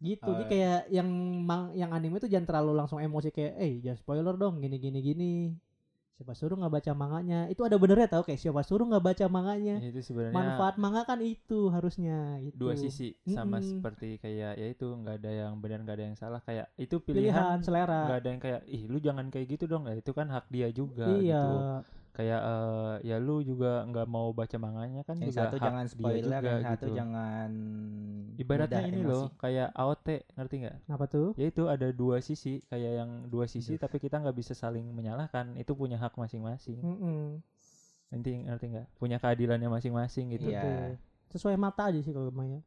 Gitu. 0.05 0.29
Jadi 0.29 0.45
Oh. 0.45 0.49
kayak 0.53 0.81
yang 0.93 1.09
mang, 1.41 1.73
yang 1.73 1.91
anime 1.91 2.21
tuh 2.21 2.29
jangan 2.29 2.45
terlalu 2.45 2.73
langsung 2.77 3.01
emosi 3.01 3.33
kayak 3.33 3.53
eh 3.57 3.73
jangan 3.81 3.99
spoiler 3.99 4.37
dong 4.37 4.61
gini 4.61 4.77
gini 4.77 5.01
gini. 5.01 5.35
Siapa 6.15 6.31
suruh 6.31 6.55
nggak 6.55 6.71
baca 6.71 6.93
manganya? 6.95 7.51
Itu 7.51 7.67
ada 7.67 7.75
benernya 7.75 8.07
tau 8.07 8.23
kayak 8.23 8.39
siapa 8.39 8.63
suruh 8.63 8.87
nggak 8.87 9.03
baca 9.03 9.27
manganya? 9.27 9.83
itu 9.83 9.99
sebenarnya 9.99 10.37
Manfaat 10.37 10.79
manga 10.79 11.03
kan 11.03 11.19
itu 11.19 11.73
harusnya 11.75 12.39
gitu. 12.39 12.55
dua 12.55 12.79
sisi 12.79 13.19
sama 13.27 13.59
Mm-mm. 13.59 13.67
seperti 13.83 14.23
kayak 14.23 14.55
ya 14.55 14.67
itu 14.71 14.87
nggak 14.87 15.19
ada 15.19 15.31
yang 15.35 15.53
benar 15.59 15.83
nggak 15.83 15.97
ada 15.99 16.05
yang 16.07 16.15
salah 16.15 16.39
kayak 16.39 16.71
itu 16.79 17.03
pilihan 17.03 17.35
Pilihan 17.35 17.59
selera. 17.67 18.01
nggak 18.07 18.19
ada 18.23 18.29
yang 18.31 18.41
kayak 18.45 18.61
ih 18.71 18.83
lu 18.87 19.03
jangan 19.03 19.27
kayak 19.27 19.47
gitu 19.59 19.65
dong 19.67 19.91
ya 19.91 19.99
itu 19.99 20.13
kan 20.15 20.31
hak 20.31 20.47
dia 20.53 20.69
juga 20.71 21.09
Iya. 21.19 21.35
gitu 21.35 21.51
kayak 22.15 22.41
eh, 22.41 22.95
ya 23.11 23.17
lu 23.19 23.43
juga 23.43 23.83
nggak 23.91 24.07
mau 24.07 24.31
baca 24.31 24.55
manganya 24.57 25.03
kan 25.03 25.19
Yang 25.19 25.35
juga 25.35 25.41
satu 25.51 25.57
hak 25.59 25.65
jangan 25.67 25.85
spoiler, 25.91 26.23
juga 26.41 26.47
yang 26.47 26.62
satu 26.62 26.87
gitu. 26.87 26.95
jangan 26.95 27.51
ibaratnya 28.35 28.83
ini 28.87 29.01
emosi. 29.03 29.11
loh 29.11 29.25
kayak 29.35 29.69
AOT 29.75 30.07
ngerti 30.39 30.55
nggak 30.62 30.77
Apa 30.89 31.05
tuh? 31.07 31.29
ya 31.35 31.47
itu 31.51 31.62
ada 31.67 31.89
dua 31.91 32.17
sisi 32.23 32.62
kayak 32.71 32.93
yang 33.03 33.11
dua 33.27 33.51
sisi 33.51 33.75
tapi 33.75 33.99
kita 33.99 34.23
nggak 34.23 34.37
bisa 34.37 34.55
saling 34.55 34.87
menyalahkan 34.91 35.59
itu 35.59 35.75
punya 35.75 35.99
hak 35.99 36.15
masing-masing 36.15 36.79
Mm-mm. 36.83 37.43
nanti 38.11 38.31
ngerti 38.47 38.65
nggak 38.71 38.87
punya 38.95 39.19
keadilannya 39.19 39.67
masing-masing 39.67 40.35
gitu 40.35 40.51
Iya. 40.51 40.62
Betul. 40.62 40.91
Sesuai 41.35 41.59
mata 41.59 41.91
aja 41.91 41.99
sih 41.99 42.15
kalau 42.15 42.31
gue 42.31 42.47
ya. 42.47 42.61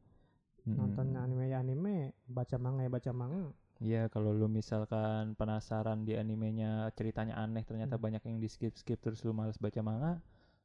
Mm-mm. 0.68 0.76
Nonton 0.76 1.16
anime 1.16 1.48
ya 1.48 1.64
anime, 1.64 2.12
baca 2.28 2.56
manga 2.60 2.84
ya 2.84 2.92
baca 2.92 3.10
manga. 3.16 3.48
Iya 3.78 4.08
kalau 4.08 4.30
lu 4.30 4.46
misalkan 4.46 5.32
penasaran 5.32 6.02
di 6.02 6.12
animenya 6.12 6.70
ceritanya 6.92 7.38
aneh 7.38 7.62
ternyata 7.62 7.94
Hmm. 7.94 8.02
banyak 8.02 8.22
yang 8.24 8.36
di 8.36 8.46
skip 8.46 8.74
skip 8.74 8.98
terus 8.98 9.22
lu 9.22 9.30
males 9.30 9.54
baca 9.56 9.78
manga 9.80 10.18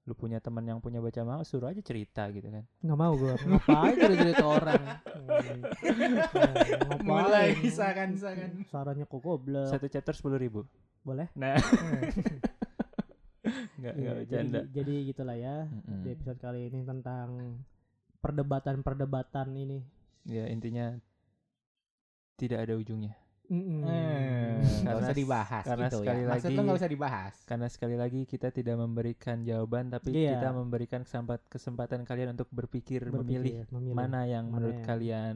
lu 0.03 0.13
punya 0.13 0.37
teman 0.37 0.65
yang 0.65 0.79
punya 0.79 0.97
baca 0.97 1.21
manga 1.21 1.43
suruh 1.43 1.69
aja 1.69 1.79
cerita 1.79 2.25
gitu 2.27 2.49
kan 2.49 2.65
Nggak 2.79 2.97
mau 2.97 3.13
gue. 3.13 3.33
Ngapain 3.47 3.95
cerita 3.95 4.19
cerita 4.19 4.45
orang? 4.45 4.81
Ngapain? 5.05 5.59
mulai 7.05 7.47
saran-saran 7.67 8.65
Sarannya 8.65 9.05
kok 9.05 9.19
goblok. 9.19 9.69
satu 9.69 9.85
chapter 9.87 10.11
sepuluh 10.11 10.35
ribu 10.35 10.65
Boleh? 11.01 11.29
nah 11.33 11.55
nggak 13.75 13.93
Iya, 13.93 14.01
nggak 14.01 14.15
jadi, 14.15 14.23
bercanda 14.23 14.59
jadi 14.71 14.93
gitulah 15.05 15.35
ya. 15.35 15.55
Mm-mm. 15.67 16.01
Di 16.01 16.09
episode 16.11 16.39
kali 16.39 16.59
ini 16.65 16.79
tentang 16.81 17.59
perdebatan-perdebatan 18.17 19.51
ini. 19.53 19.79
ya 20.23 20.47
intinya 20.47 20.95
tidak 22.35 22.59
ada 22.63 22.73
ujungnya 22.75 23.13
nggak 23.45 24.81
Karena- 24.81 25.03
usah 25.03 25.13
dibahas 25.13 25.63
karena 25.63 25.85
gitu 25.85 25.97
sekali 26.01 26.19
ya. 26.19 26.27
Lagi- 26.31 26.47
lu 26.49 26.61
nggak 26.63 26.79
usah 26.79 26.91
dibahas. 26.91 27.33
karena 27.43 27.67
sekali 27.67 27.95
lagi 27.95 28.21
kita 28.23 28.49
tidak 28.49 28.75
memberikan 28.75 29.43
jawaban 29.43 29.91
tapi 29.91 30.09
Iya. 30.15 30.31
kita 30.33 30.49
memberikan 30.51 31.01
kesempat 31.03 31.39
kesempatan 31.47 32.01
kalian 32.01 32.33
untuk 32.33 32.47
berpikir, 32.49 33.03
memilih 33.05 33.61
Berpikir, 33.61 33.65
memilih. 33.69 33.93
mana 33.93 34.21
yang 34.25 34.47
Mana 34.47 34.53
menurut 34.57 34.77
yang- 34.79 34.87
kalian 34.87 35.35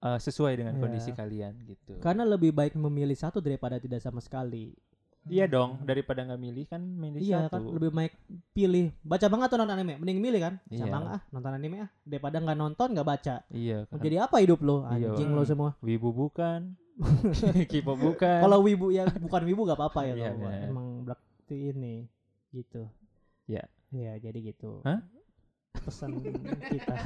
uh, 0.00 0.18
sesuai 0.18 0.52
dengan 0.56 0.74
Iya. 0.74 0.82
kondisi 0.82 1.10
kalian 1.12 1.54
gitu. 1.62 1.94
Karena 2.00 2.22
lebih 2.24 2.50
baik 2.50 2.74
memilih 2.74 3.14
satu 3.14 3.38
daripada 3.38 3.78
tidak 3.78 4.00
sama 4.00 4.18
sekali. 4.18 4.74
Iya 5.22 5.46
dong, 5.46 5.78
daripada 5.82 6.20
nggak 6.20 6.36
milih 6.36 6.64
kan 6.66 6.82
milih 6.82 7.20
Iya 7.20 7.46
satu. 7.46 7.54
kan 7.54 7.62
lebih 7.70 7.90
baik 7.90 8.14
pilih 8.50 8.90
baca 9.00 9.26
manga 9.26 9.46
atau 9.46 9.54
nonton 9.54 9.72
anime 9.72 9.94
mending 9.96 10.18
milih 10.18 10.40
kan 10.40 10.54
baca 10.60 10.74
Iya. 10.74 10.90
manga 10.90 11.10
ah 11.12 11.20
nonton 11.30 11.52
anime 11.52 11.76
ah 11.78 11.90
daripada 12.02 12.36
nggak 12.36 12.58
nonton 12.58 12.88
nggak 12.90 13.06
baca 13.06 13.34
Iya 13.48 13.78
mau 13.84 13.94
kan. 13.94 14.02
jadi 14.02 14.16
apa 14.20 14.36
hidup 14.38 14.60
lo 14.60 14.82
Iya. 14.84 15.14
anjing 15.14 15.30
lo 15.30 15.42
semua 15.42 15.70
Wibu 15.78 16.10
bukan, 16.10 16.74
Kipo 17.70 17.94
bukan. 17.94 18.40
kalau 18.40 18.58
wibu 18.60 18.90
ya 18.90 19.06
bukan 19.08 19.42
wibu 19.44 19.62
gak 19.64 19.78
apa-apa 19.78 20.00
ya 20.10 20.14
Iya, 20.16 20.30
benar. 20.32 20.60
emang 20.66 20.86
berarti 21.04 21.56
ini 21.70 21.94
gitu 22.50 22.82
Iya. 23.46 23.62
Iya 23.90 24.12
jadi 24.18 24.38
gitu 24.44 24.82
Hah? 24.82 24.98
pesan 25.78 26.18
kita 26.72 26.96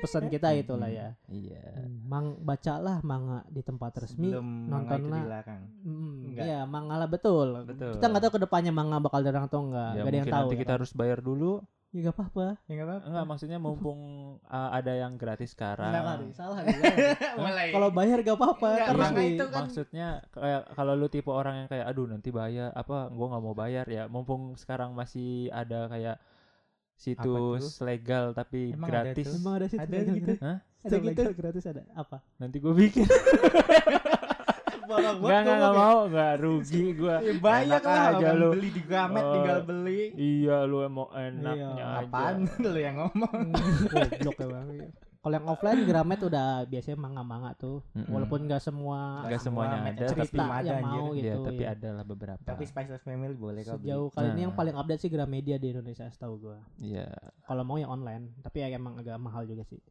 pesan 0.00 0.30
kita 0.30 0.54
itulah 0.62 0.86
ya 0.86 1.12
Iya. 1.26 1.82
mang 2.06 2.38
bacalah 2.40 3.02
manga 3.02 3.42
di 3.50 3.60
tempat 3.60 3.92
resmi 3.98 4.30
Belum 4.30 4.46
manga 4.70 4.94
itu 4.94 5.06
nontonlah. 5.06 5.42
Mm, 5.82 6.14
Enggak. 6.30 6.44
Iya 6.46 6.60
manga 6.64 6.94
lah 6.96 7.08
betul. 7.10 7.48
Betul. 7.66 7.92
Kita 7.98 8.06
nggak 8.06 8.22
tahu 8.22 8.32
ke 8.38 8.40
depannya 8.46 8.72
manga 8.72 8.96
bakal 8.98 9.20
dilarang 9.20 9.46
atau 9.46 9.60
enggak. 9.66 9.90
Ya, 9.92 10.02
Gak 10.02 10.06
ada 10.06 10.16
yang 10.16 10.26
tahu. 10.26 10.38
nanti 10.38 10.54
ya 10.54 10.60
kita 10.62 10.70
kan? 10.70 10.76
harus 10.78 10.90
bayar 10.94 11.18
dulu. 11.20 11.52
Ya 11.94 12.00
gak 12.02 12.16
apa-apa. 12.18 12.46
Ya 12.66 12.72
nggak 12.76 12.86
apa-apa. 12.86 13.06
Enggak, 13.08 13.24
maksudnya 13.24 13.58
mumpung 13.58 14.00
uh, 14.44 14.70
ada 14.70 14.92
yang 14.92 15.12
gratis 15.16 15.50
sekarang. 15.56 15.88
Kali, 15.88 16.28
salah. 16.30 16.60
Mulai. 17.40 17.72
Kalau 17.72 17.88
bayar 17.90 18.18
gak 18.20 18.36
apa-apa. 18.36 18.68
Enggak, 18.68 18.88
Kan 18.92 19.16
itu 19.22 19.44
kan 19.48 19.62
Maksudnya 19.64 20.08
kayak 20.30 20.62
kalau 20.76 20.92
lu 20.92 21.08
tipe 21.08 21.30
orang 21.30 21.64
yang 21.64 21.68
kayak 21.68 21.86
aduh 21.86 22.06
nanti 22.06 22.28
bayar 22.28 22.70
apa 22.70 23.08
gua 23.08 23.26
nggak 23.32 23.42
mau 23.42 23.56
bayar 23.56 23.86
ya 23.86 24.06
mumpung 24.06 24.54
sekarang 24.54 24.92
masih 24.92 25.48
ada 25.50 25.88
kayak 25.88 26.16
situs 26.96 27.78
legal 27.80 28.32
tapi 28.32 28.72
Emang 28.72 28.88
ada 28.88 29.04
gratis 29.04 29.24
tuh? 29.26 29.36
Emang 29.36 29.54
ada 29.54 29.66
sih 29.66 29.78
Ada 29.78 29.96
gitu. 30.08 30.32
Hah? 30.38 30.56
Ada 30.58 30.86
Ada 30.86 30.96
gitu. 30.96 31.08
legal 31.12 31.32
gratis 31.32 31.64
ada. 31.64 31.82
Apa? 31.92 32.16
nanti 32.36 32.56
gue 32.56 32.74
bikin 32.74 33.06
Barang 34.86 35.18
nggak 35.18 35.40
nggak 35.42 35.56
nggak 35.58 35.74
mau 35.74 35.98
nggak 36.06 36.32
rugi 36.38 36.84
gua 36.94 37.18
Ya, 37.18 37.32
banyak 37.36 37.80
Enak 37.80 37.90
lah 37.90 38.06
aja 38.14 38.28
lu. 38.32 38.50
beli 38.54 38.68
di 38.70 38.82
Gramet 38.82 39.18
Oh. 39.20 39.32
tinggal 39.34 39.58
beli. 39.60 40.02
iya 40.14 40.56
lu 40.62 40.78
emang 40.80 41.10
enaknya 41.10 41.74
Iya, 41.74 41.86
aja 41.90 42.06
Apaan 42.06 42.36
lu 42.56 42.70
yang 42.76 42.94
ngomong? 42.96 43.38
Goblok 43.90 44.38
emang. 44.40 44.66
Kalau 45.26 45.34
yang 45.34 45.48
offline 45.50 45.82
Gramet 45.82 46.20
udah 46.22 46.46
biasanya 46.64 46.94
manga-manga 46.96 47.50
tuh. 47.52 47.82
Mm-mm. 47.90 48.14
Walaupun 48.14 48.46
gak 48.46 48.62
semua 48.62 49.26
Nggak 49.26 49.42
semuanya 49.42 49.74
Semua 49.74 49.90
ada, 49.90 50.06
cerita 50.06 50.44
ada, 50.46 50.62
yang 50.62 50.78
anjir. 50.78 50.86
mau 50.94 51.06
gitu. 51.10 51.26
Iya, 51.26 51.34
tapi 51.42 51.58
ya. 51.58 51.68
ada 51.68 51.88
lah 51.90 52.04
beberapa 52.06 52.42
Tapi 52.46 52.62
Spice 52.62 52.90
of 52.92 53.02
Family 53.02 53.34
boleh 53.34 53.60
kau 53.60 53.74
beli. 53.74 53.90
Sejauh 53.90 54.08
kali 54.08 54.28
ini 54.30 54.40
yang 54.40 54.54
Nah. 54.54 54.58
paling 54.62 54.74
update 54.76 55.00
sih 55.02 55.10
Gramedia 55.10 55.58
di 55.58 55.68
Indonesia 55.68 56.06
setahu 56.06 56.34
gua. 56.40 56.62
iya 56.78 57.10
Kalau 57.42 57.62
mau 57.62 57.74
yang 57.74 57.90
online, 57.90 58.38
tapi 58.38 58.62
ya 58.62 58.70
emang 58.70 58.94
agak 58.96 59.18
mahal 59.18 59.42
juga 59.44 59.66
sih. 59.66 59.82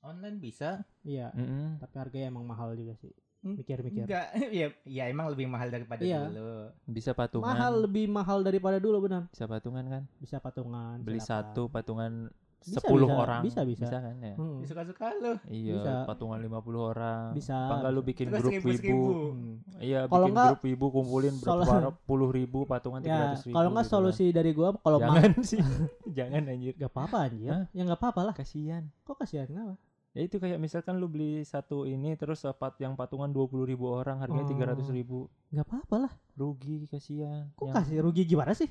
Online 0.00 0.36
bisa? 0.36 0.82
Iya, 1.00 1.30
Mm-mm. 1.30 1.78
tapi 1.78 1.94
harganya 1.96 2.26
emang 2.28 2.42
mahal 2.42 2.74
juga 2.74 2.98
sih. 2.98 3.14
Hmm, 3.38 3.54
Mikir-mikir. 3.54 4.02
Enggak, 4.02 4.26
ya, 4.50 4.66
ya 4.82 5.04
emang 5.06 5.26
lebih 5.28 5.46
mahal 5.46 5.66
daripada 5.66 5.98
Iya. 6.00 6.26
dulu. 6.26 6.74
bisa 6.88 7.10
patungan 7.12 7.46
Mahal 7.48 7.72
lebih 7.80 8.06
mahal 8.06 8.38
daripada 8.40 8.78
dulu 8.78 8.98
benar. 9.00 9.26
bisa 9.28 9.46
patungan 9.46 9.82
kan 9.84 10.02
Bisa 10.18 10.38
patungan. 10.38 10.98
beli 10.98 11.18
silakan. 11.18 11.30
satu 11.46 11.62
patungan 11.66 12.34
Bisa, 12.64 12.78
10 12.80 12.94
bisa. 13.00 13.14
orang 13.16 13.40
Bisa, 13.42 13.60
bisa. 13.62 13.86
kan 13.90 14.16
ya 14.16 14.34
Hmm. 14.34 14.58
Ya, 14.58 14.66
Suka-suka 14.66 15.06
lu. 15.14 15.32
iya 15.46 15.74
Bisa. 15.74 15.92
patungan 16.04 16.38
50 16.38 16.54
orang 16.86 17.26
Bisa, 17.32 17.56
apa 17.68 17.88
lu 17.88 18.00
bikin 18.00 18.26
Terus 18.28 18.40
grup 18.40 18.52
wibu 18.62 18.98
Hmm. 19.32 19.54
iya 19.78 20.00
Kalau 20.04 20.24
bikin 20.24 20.32
enggak, 20.32 20.48
grup 20.48 20.62
wibu 20.64 20.86
kumpulin 20.92 21.34
berapa 21.36 21.74
puluh 22.00 22.30
ribu 22.30 22.58
patungan 22.64 23.00
tiga 23.00 23.12
Ya, 23.12 23.22
ratus 23.28 23.42
ribu 23.44 23.54
kalau 23.54 23.68
nggak 23.68 23.82
gitu 23.82 23.90
kan. 23.90 24.00
solusi 24.00 24.24
dari 24.30 24.50
gua 24.52 24.68
kalau 24.76 24.98
jangan 24.98 25.32
sih 25.50 25.60
jangan 26.08 26.42
anjir 26.46 26.72
gak 26.74 26.88
apa-apa 26.88 27.16
anjir. 27.26 27.50
Hah? 27.50 27.64
Ya 27.70 27.82
nggak 27.82 27.98
apa-apa 27.98 28.20
lah. 28.24 28.34
kasihan 28.34 28.86
Kok 29.02 29.16
kasihan 29.18 29.44
kenapa? 29.44 29.74
ya 30.12 30.20
itu 30.20 30.36
kayak 30.36 30.58
misalkan 30.58 30.96
lu 30.96 31.08
beli 31.08 31.40
satu 31.42 31.82
ini 31.82 32.12
terus 32.14 32.42
dapat 32.42 32.76
yang 32.78 32.92
patungan 32.92 33.26
dua 33.26 33.48
puluh 33.48 33.64
ribu 33.64 33.88
orang 33.88 34.20
harganya 34.20 34.44
Oh. 34.44 34.50
tiga 34.50 34.64
ratus 34.66 34.88
ribu 34.88 35.32
Gak 35.48 35.64
apa-apa 35.64 35.96
lah. 35.98 36.12
rugi 36.34 36.84
kasihan 36.86 37.48
Kok 37.52 37.64
Yang- 37.66 37.76
kasih 37.78 37.96
rugi 37.98 38.22
gimana 38.26 38.52
sih? 38.52 38.68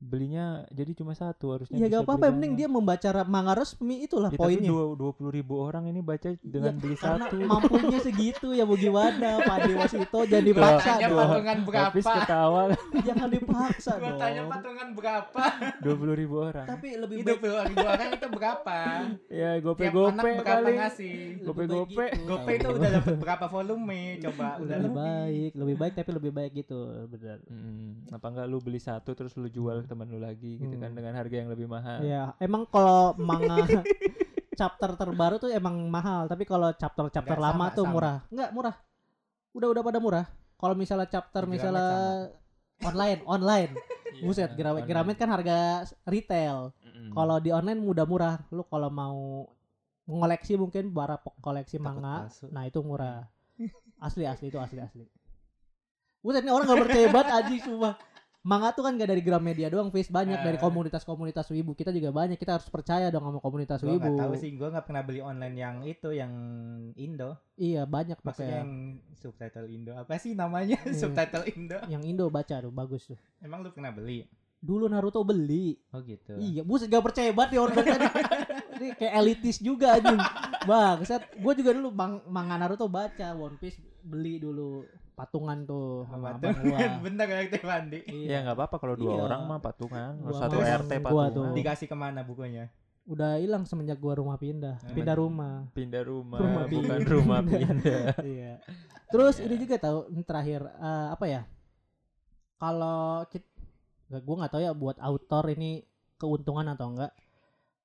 Belinya 0.00 0.46
jadi 0.66 0.92
cuma 0.94 1.12
satu 1.12 1.52
harusnya 1.52 1.76
Ya 1.76 1.86
gak 1.86 2.02
apa-apa, 2.02 2.16
beli 2.16 2.24
yang 2.24 2.34
penting 2.34 2.52
banyak. 2.52 2.58
dia 2.58 2.68
membaca 2.70 3.08
manga 3.22 3.52
resmi 3.54 4.00
itulah 4.00 4.30
Ya, 4.30 4.40
poinnya. 4.40 4.64
dua 4.66 4.84
dua 4.94 5.12
puluh 5.12 5.28
ribu 5.30 5.60
orang 5.60 5.84
ini 5.86 6.00
baca 6.00 6.32
dengan 6.36 6.72
Ya, 6.72 6.80
beli 6.80 6.96
Karena 6.96 7.24
satu 7.26 7.36
mampunya 7.38 7.98
segitu 7.98 8.48
ya 8.50 8.64
mau 8.64 8.74
gimana 8.74 9.28
Pak 9.44 9.58
Dewas 9.62 9.92
itu 9.92 10.18
jangan 10.24 10.40
dipaksa 10.42 10.88
Tanya 10.90 11.06
dong. 11.06 11.20
patungan 11.20 11.58
habis 11.60 11.66
berapa? 12.00 12.16
ketawa 12.18 12.62
Jangan 13.06 13.28
dipaksa 13.28 13.92
Gua 13.94 14.08
dong. 14.08 14.18
tanya 14.18 14.42
patungan 14.46 14.88
berapa? 14.90 15.42
dua 15.84 15.94
puluh 15.94 16.14
ribu 16.14 16.36
orang 16.40 16.66
Tapi 16.66 16.88
lebih 16.96 17.16
baik 17.20 17.36
lu 17.36 17.60
ribu 17.66 17.84
orang 17.86 18.08
itu 18.10 18.26
berapa? 18.30 18.76
ya 19.28 19.50
gope 19.58 19.82
Tiap 19.82 19.92
gope 19.92 20.10
anak 20.10 20.24
berapa 20.24 20.42
kali 20.42 20.72
ngasih? 20.74 21.14
baik 21.60 21.84
gitu. 21.84 22.24
Gope 22.26 22.50
itu 22.54 22.68
udah 22.70 22.90
dapat 22.90 23.14
berapa 23.16 23.46
volume? 23.46 24.00
Coba 24.18 24.46
udah 24.56 24.76
lebih 24.78 24.80
lebih. 24.80 24.96
baik, 24.96 25.50
lebih 25.54 25.76
baik 25.76 25.92
tapi 25.94 26.10
lebih 26.10 26.32
baik 26.32 26.52
gitu, 26.56 26.78
benar. 27.06 27.38
Mm, 27.44 28.08
apa 28.10 28.26
enggak 28.26 28.46
lu 28.46 28.58
beli 28.58 28.78
satu 28.78 29.12
terus 29.12 29.34
lu 29.34 29.46
jual 29.46 29.82
teman 29.90 30.06
lu 30.06 30.18
lagi 30.18 30.56
gitu 30.56 30.78
kan 30.78 30.88
Hmm. 30.88 30.96
dengan 30.96 31.12
harga 31.12 31.34
yang 31.34 31.50
lebih 31.50 31.66
mahal 31.66 31.98
Ya, 32.00 32.30
emang 32.38 32.62
kalau 32.64 33.18
manga 33.18 33.66
chapter 34.54 34.90
terbaru 34.92 35.36
tuh 35.36 35.50
emang 35.50 35.72
mahal, 35.86 36.24
tapi 36.24 36.44
kalau 36.44 36.70
chapter-chapter 36.70 37.32
Nggak, 37.32 37.46
lama 37.48 37.64
sama, 37.64 37.74
tuh 37.74 37.84
sama. 37.84 37.92
murah. 37.92 38.18
Enggak 38.28 38.50
murah. 38.52 38.74
Udah 39.50 39.68
udah 39.68 39.82
pada 39.82 39.98
murah. 39.98 40.24
Kalau 40.54 40.74
misalnya 40.74 41.08
chapter 41.08 41.42
Gramet 41.42 41.54
misalnya 41.56 41.88
online, 42.80 43.20
online. 43.26 43.72
Iya, 44.10 44.26
Buset, 44.26 44.50
Gramet 44.52 44.84
online. 44.84 44.90
Gramet 44.90 45.16
kan 45.16 45.30
harga 45.30 45.58
retail. 46.04 46.74
Mm-mm. 46.82 47.14
Kalau 47.14 47.38
di 47.38 47.48
online 47.48 47.78
mudah 47.78 48.02
murah. 48.04 48.42
Lu 48.50 48.66
kalau 48.66 48.90
mau 48.90 49.46
ngoleksi 50.04 50.58
mungkin 50.58 50.90
bara 50.90 51.14
po- 51.16 51.32
koleksi 51.38 51.78
Takut 51.78 51.86
manga, 51.96 52.26
nah 52.50 52.66
itu 52.66 52.82
murah. 52.82 53.30
Asli 54.02 54.26
asli 54.26 54.50
itu 54.50 54.58
asli 54.58 54.76
asli. 54.76 55.06
Buset 56.20 56.42
ini 56.42 56.50
orang 56.50 56.68
gak 56.68 56.80
percaya 56.84 57.06
banget 57.08 57.28
aji 57.32 57.56
sumpah. 57.62 57.94
Manga 58.40 58.72
tuh 58.72 58.88
kan 58.88 58.96
gak 58.96 59.04
dari 59.04 59.20
Gramedia 59.20 59.68
doang, 59.68 59.92
Face 59.92 60.08
banyak 60.08 60.40
dari 60.40 60.56
Eh. 60.56 60.62
komunitas-komunitas 60.64 61.44
wibu. 61.52 61.76
Kita 61.76 61.92
juga 61.92 62.08
banyak, 62.08 62.40
kita 62.40 62.56
harus 62.56 62.64
percaya 62.66 63.12
dong 63.12 63.20
sama 63.20 63.36
komunitas 63.36 63.84
Gue 63.84 64.00
wibu. 64.00 64.16
nggak 64.16 64.16
tahu 64.16 64.32
sih, 64.40 64.56
gue 64.56 64.64
nggak 64.64 64.86
pernah 64.88 65.02
beli 65.04 65.20
online 65.20 65.56
yang 65.56 65.76
itu 65.84 66.08
yang 66.08 66.32
Indo. 66.96 67.36
Iya, 67.54 67.84
banyak 67.84 68.16
Maksudnya 68.24 68.32
pakai 68.48 68.60
yang 68.64 68.70
subtitle 69.12 69.68
Indo. 69.68 69.92
Apa 69.92 70.16
sih 70.16 70.32
namanya? 70.32 70.80
Iya. 70.88 70.96
subtitle 70.96 71.44
Indo. 71.52 71.78
yang 71.86 72.00
Indo 72.00 72.32
baca 72.32 72.64
tuh 72.64 72.72
bagus 72.72 73.12
tuh. 73.12 73.18
Emang 73.44 73.60
lu 73.60 73.76
pernah 73.76 73.92
beli? 73.92 74.24
Dulu 74.56 74.88
Naruto 74.88 75.20
beli. 75.20 75.76
Oh 75.92 76.00
gitu. 76.00 76.32
Iya, 76.36 76.64
buset 76.64 76.88
gak 76.88 77.04
percaya 77.04 77.32
banget 77.32 77.56
ya 77.56 77.60
orang 77.60 77.76
tadi. 77.76 77.90
Ini 78.80 78.88
kayak 78.96 79.14
elitis 79.20 79.60
juga 79.60 80.00
anjing. 80.00 80.20
Bangsat, 80.64 81.36
gue 81.36 81.52
juga 81.60 81.76
dulu 81.76 81.92
mang 81.92 82.24
manga 82.24 82.56
Naruto 82.56 82.88
baca, 82.88 83.36
One 83.36 83.60
Piece 83.60 83.76
beli 84.00 84.40
dulu 84.40 84.88
patungan 85.20 85.58
tuh 85.62 86.06
sama 86.06 86.32
Apa 86.32 86.38
tuh? 86.38 86.48
abang 86.48 86.56
gua. 86.64 86.78
Bentar 87.04 87.26
ya 87.26 87.40
Teh 87.46 87.60
Pandi. 87.60 88.00
ya 88.24 88.36
nggak 88.40 88.56
apa-apa 88.56 88.76
kalau 88.78 88.94
dua 88.94 89.12
Iya. 89.12 89.22
orang 89.22 89.40
mah 89.44 89.60
patungan 89.60 90.10
Gua 90.18 90.32
satu 90.34 90.56
RT 90.56 90.92
gua 90.98 91.28
patungan 91.28 91.30
tuh. 91.30 91.44
Dikasih 91.52 91.86
ke 91.86 91.94
mana 91.94 92.20
bukunya? 92.22 92.72
Udah 93.02 93.36
hilang 93.36 93.64
semenjak 93.64 93.96
gua 93.96 94.14
rumah 94.14 94.36
pindah, 94.36 94.76
Hmm. 94.78 94.94
pindah 94.94 95.14
rumah. 95.14 95.54
pindah 95.70 96.02
rumah, 96.02 96.38
Rumah 96.38 96.64
bukan 96.64 96.72
pindah. 96.96 97.10
rumah 97.14 97.38
pindah 97.48 98.02
iya. 98.22 98.54
Terus 99.06 99.36
Iya. 99.36 99.44
ini 99.44 99.54
juga 99.58 99.76
tahu 99.78 99.98
ini 100.08 100.22
terakhir 100.22 100.60
eh, 100.64 101.08
apa 101.10 101.24
ya? 101.26 101.42
Kalau 102.56 103.00
kita 103.26 103.48
gue 104.12 104.36
nggak 104.36 104.50
tahu 104.50 104.62
ya 104.62 104.72
buat 104.72 104.96
autor 104.98 105.48
ini 105.50 105.80
keuntungan 106.16 106.66
atau 106.68 106.90
enggak. 106.90 107.12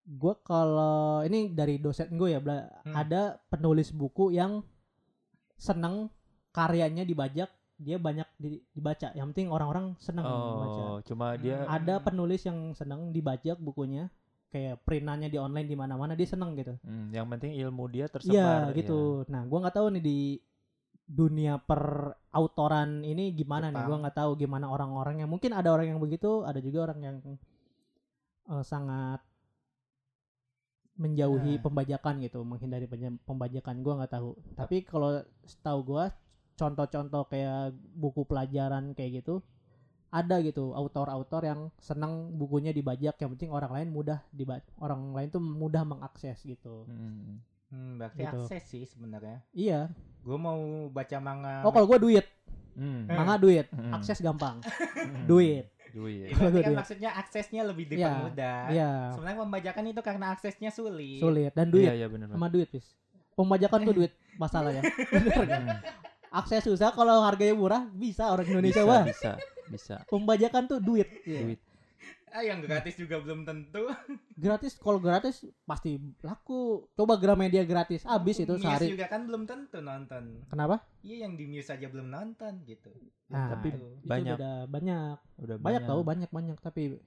Gue 0.06 0.36
kalau 0.40 1.20
ini 1.22 1.50
dari 1.50 1.78
dosen 1.78 2.14
gue 2.14 2.30
ya, 2.30 2.40
Bla, 2.40 2.62
Hmm. 2.84 2.94
ada 2.94 3.22
penulis 3.46 3.90
buku 3.90 4.30
yang 4.30 4.62
seneng 5.56 6.12
karyanya 6.56 7.03
dibajak, 7.03 7.51
dia 7.76 7.99
banyak 7.99 8.24
di- 8.38 8.64
dibaca. 8.72 9.12
Yang 9.12 9.28
penting 9.30 9.47
orang-orang 9.49 9.99
seneng 9.99 10.24
baca. 10.24 10.82
oh 10.88 10.97
cuma 11.03 11.36
dia 11.36 11.60
Hmm. 11.60 11.76
Ada 11.76 11.99
penulis 11.99 12.39
yang 12.41 12.72
seneng 12.72 13.12
dibajak 13.12 13.60
bukunya, 13.60 14.08
kayak 14.47 14.80
printannya 14.82 15.28
di 15.28 15.36
online 15.36 15.68
di 15.68 15.76
mana-mana 15.76 16.16
dia 16.16 16.24
seneng 16.26 16.56
gitu. 16.56 16.80
Hmm, 16.82 17.12
yang 17.12 17.28
penting 17.28 17.51
ilmu 17.53 17.91
dia 17.91 18.08
Iya 18.08 18.14
tersebar 18.16 18.72
ya. 18.72 18.74
gitu. 18.74 19.28
Nah, 19.28 19.43
gua 19.43 19.60
nggak 19.62 19.76
tahu 19.76 19.88
nih 19.91 20.01
di 20.01 20.20
dunia 21.06 21.60
per 21.60 21.84
autoran 22.32 23.03
ini 23.03 23.30
gimana 23.32 23.68
nih. 23.68 23.76
Jepang. 23.76 23.86
Gua 23.86 23.97
nggak 24.01 24.18
tahu 24.18 24.32
gimana 24.36 24.66
orang-orang 24.66 25.20
yang 25.20 25.30
mungkin 25.30 25.51
ada 25.51 25.70
orang 25.70 25.91
yang 25.91 25.99
begitu, 25.99 26.41
ada 26.41 26.58
juga 26.58 26.88
orang 26.88 26.99
yang 27.03 27.18
eh, 28.45 28.64
sangat 28.64 29.20
menjauhi 30.95 31.60
Nah. 31.60 31.62
pembajakan 31.62 32.24
gitu, 32.24 32.39
menghindari 32.41 32.88
pembajakan. 33.22 33.84
Gua 33.84 33.99
nggak 33.99 34.14
tahu. 34.16 34.32
Tapi 34.56 34.82
kalau 34.82 35.20
setahu 35.43 35.80
gua 35.84 36.16
contoh-contoh 36.56 37.28
kayak 37.28 37.70
buku 37.93 38.24
pelajaran 38.24 38.91
kayak 38.91 39.22
gitu 39.22 39.43
ada 40.08 40.39
gitu 40.39 40.72
autor-autor 40.72 41.43
yang 41.43 41.60
senang 41.78 42.32
bukunya 42.32 42.72
dibajak 42.72 43.16
yang 43.16 43.36
penting 43.36 43.51
orang 43.51 43.70
lain 43.70 43.89
mudah 43.89 44.24
dibaca 44.30 44.64
orang 44.78 45.12
lain 45.12 45.28
tuh 45.28 45.39
mudah 45.39 45.84
mengakses 45.84 46.39
gitu 46.41 46.88
Hmm. 46.88 47.43
Hmm, 47.66 47.97
berarti 47.97 48.22
Gitu. 48.22 48.39
akses 48.39 48.64
sih 48.64 48.84
sebenarnya. 48.86 49.41
iya 49.51 49.89
Gue 50.22 50.38
mau 50.38 50.58
baca 50.88 51.18
manga. 51.20 51.62
Oh 51.62 51.70
kalau 51.70 51.86
gue 51.88 51.99
duit, 51.99 52.26
Hmm. 52.74 53.06
manga 53.06 53.36
duit, 53.36 53.66
Hmm. 53.68 53.89
akses 53.91 54.22
gampang, 54.22 54.62
Hmm. 54.62 55.26
duit. 55.26 55.66
duit 55.91 56.28
Ya, 56.28 56.36
berarti 56.36 56.60
kan 56.60 56.68
Duit. 56.68 56.78
maksudnya 56.78 57.10
aksesnya 57.16 57.62
lebih 57.64 57.86
Iya, 57.86 57.95
dipermudah. 57.97 58.60
Iya, 58.68 58.91
Sebenarnya 59.12 59.39
pembajakan 59.41 59.84
itu 59.88 60.01
karena 60.01 60.26
aksesnya 60.30 60.70
sulit. 60.70 61.20
sulit 61.20 61.51
dan 61.51 61.68
duit 61.68 61.88
iya 61.88 61.93
iya 61.95 62.08
benar 62.08 62.28
sama 62.30 62.47
duit 62.47 62.68
bis. 62.68 62.93
Pembajakan 63.34 63.80
tuh 63.82 63.95
duit 63.95 64.12
masalahnya. 64.36 64.84
Bener 65.12 65.36
nggak? 65.41 65.62
Hmm. 65.62 66.05
Akses 66.36 66.68
susah 66.68 66.92
kalau 66.92 67.24
harganya 67.24 67.56
murah 67.56 67.88
bisa 67.96 68.28
orang 68.28 68.48
Indonesia 68.52 68.84
bisa, 68.84 68.92
wah. 68.92 69.04
bisa 69.08 69.32
bisa 69.66 69.96
Pembajakan 70.06 70.70
tuh 70.70 70.80
duit. 70.84 71.08
Iya. 71.24 71.42
duit 71.42 71.60
Ah, 72.36 72.44
yang 72.44 72.60
gratis 72.60 73.00
juga 73.00 73.16
belum 73.24 73.48
tentu. 73.48 73.88
Gratis 74.44 74.76
kalau 74.76 75.00
gratis 75.00 75.48
pasti 75.64 75.96
laku. 76.20 76.84
Coba 76.92 77.16
Gramedia 77.16 77.64
gratis 77.64 78.04
habis 78.04 78.44
itu 78.44 78.60
Muse 78.60 78.68
sehari. 78.68 78.92
juga 78.92 79.08
kan 79.08 79.24
belum 79.24 79.48
tentu 79.48 79.80
nonton. 79.80 80.44
Kenapa? 80.52 80.84
Iya 81.00 81.24
yang 81.24 81.40
di 81.40 81.48
Muse 81.48 81.72
aja 81.72 81.88
belum 81.88 82.12
nonton 82.12 82.60
gitu. 82.68 82.92
Nah, 83.32 83.56
tapi 83.56 83.72
Itu. 83.72 83.88
Itu 83.88 84.04
banyak 84.04 84.36
udah 84.36 84.56
banyak. 84.68 85.18
udah 85.48 85.56
Banyak 85.64 85.82
tahu 85.88 86.02
banyak 86.04 86.28
banyak 86.36 86.58
tapi 86.60 87.00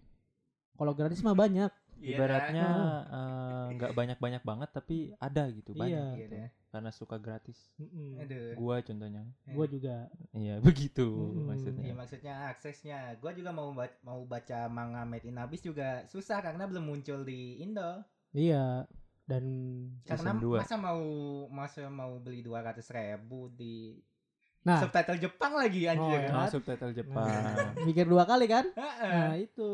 kalau 0.80 0.96
gratis 0.96 1.20
mah 1.20 1.36
banyak. 1.36 1.68
Iya 1.98 2.14
ibaratnya 2.14 2.64
dah. 2.64 3.00
eh, 3.10 3.66
nggak 3.74 3.92
banyak 3.92 4.18
banyak 4.18 4.42
banget 4.42 4.70
tapi 4.70 4.96
ada 5.16 5.42
gitu 5.48 5.70
banyak 5.72 6.14
Iya. 6.14 6.14
Iya 6.16 6.26
dah. 6.28 6.48
karena 6.68 6.90
suka 6.90 7.16
gratis. 7.16 7.58
Aduh. 8.16 8.54
gua 8.54 8.78
contohnya 8.78 9.24
Gua 9.48 9.66
juga. 9.66 10.06
iya 10.32 10.60
begitu 10.66 11.02
Mm-mm. 11.04 11.48
maksudnya 11.48 11.82
Iya 11.82 11.94
maksudnya 11.94 12.34
aksesnya. 12.48 12.98
Gua 13.16 13.32
juga 13.32 13.50
mau 13.50 13.72
ba- 13.72 13.98
mau 14.00 14.22
baca 14.22 14.68
manga 14.68 15.02
Made 15.02 15.24
in 15.24 15.36
Abyss 15.36 15.62
juga 15.62 16.06
susah 16.06 16.38
karena 16.38 16.64
belum 16.64 16.84
muncul 16.84 17.22
di 17.22 17.58
Indo. 17.58 18.04
Iya. 18.30 18.86
Dan 19.24 19.44
Karena 20.02 20.32
dua. 20.34 20.62
masa 20.62 20.76
mau 20.76 21.02
masa 21.48 21.84
mau 21.86 22.16
beli 22.16 22.40
200 22.40 22.80
ribu 22.88 23.50
di 23.50 23.98
Nah. 24.60 24.78
subtitle 24.78 25.16
Jepang 25.18 25.52
lagi 25.54 25.84
Oh, 25.84 25.90
anjir. 25.90 26.20
ya. 26.22 26.32
oh, 26.34 26.48
subtitle 26.50 26.92
Jepang 26.92 27.28
mikir 27.82 28.04
dua 28.04 28.22
kali 28.22 28.44
kan? 28.44 28.64
Heeh. 28.68 29.12
Nah, 29.24 29.36
itu. 29.36 29.70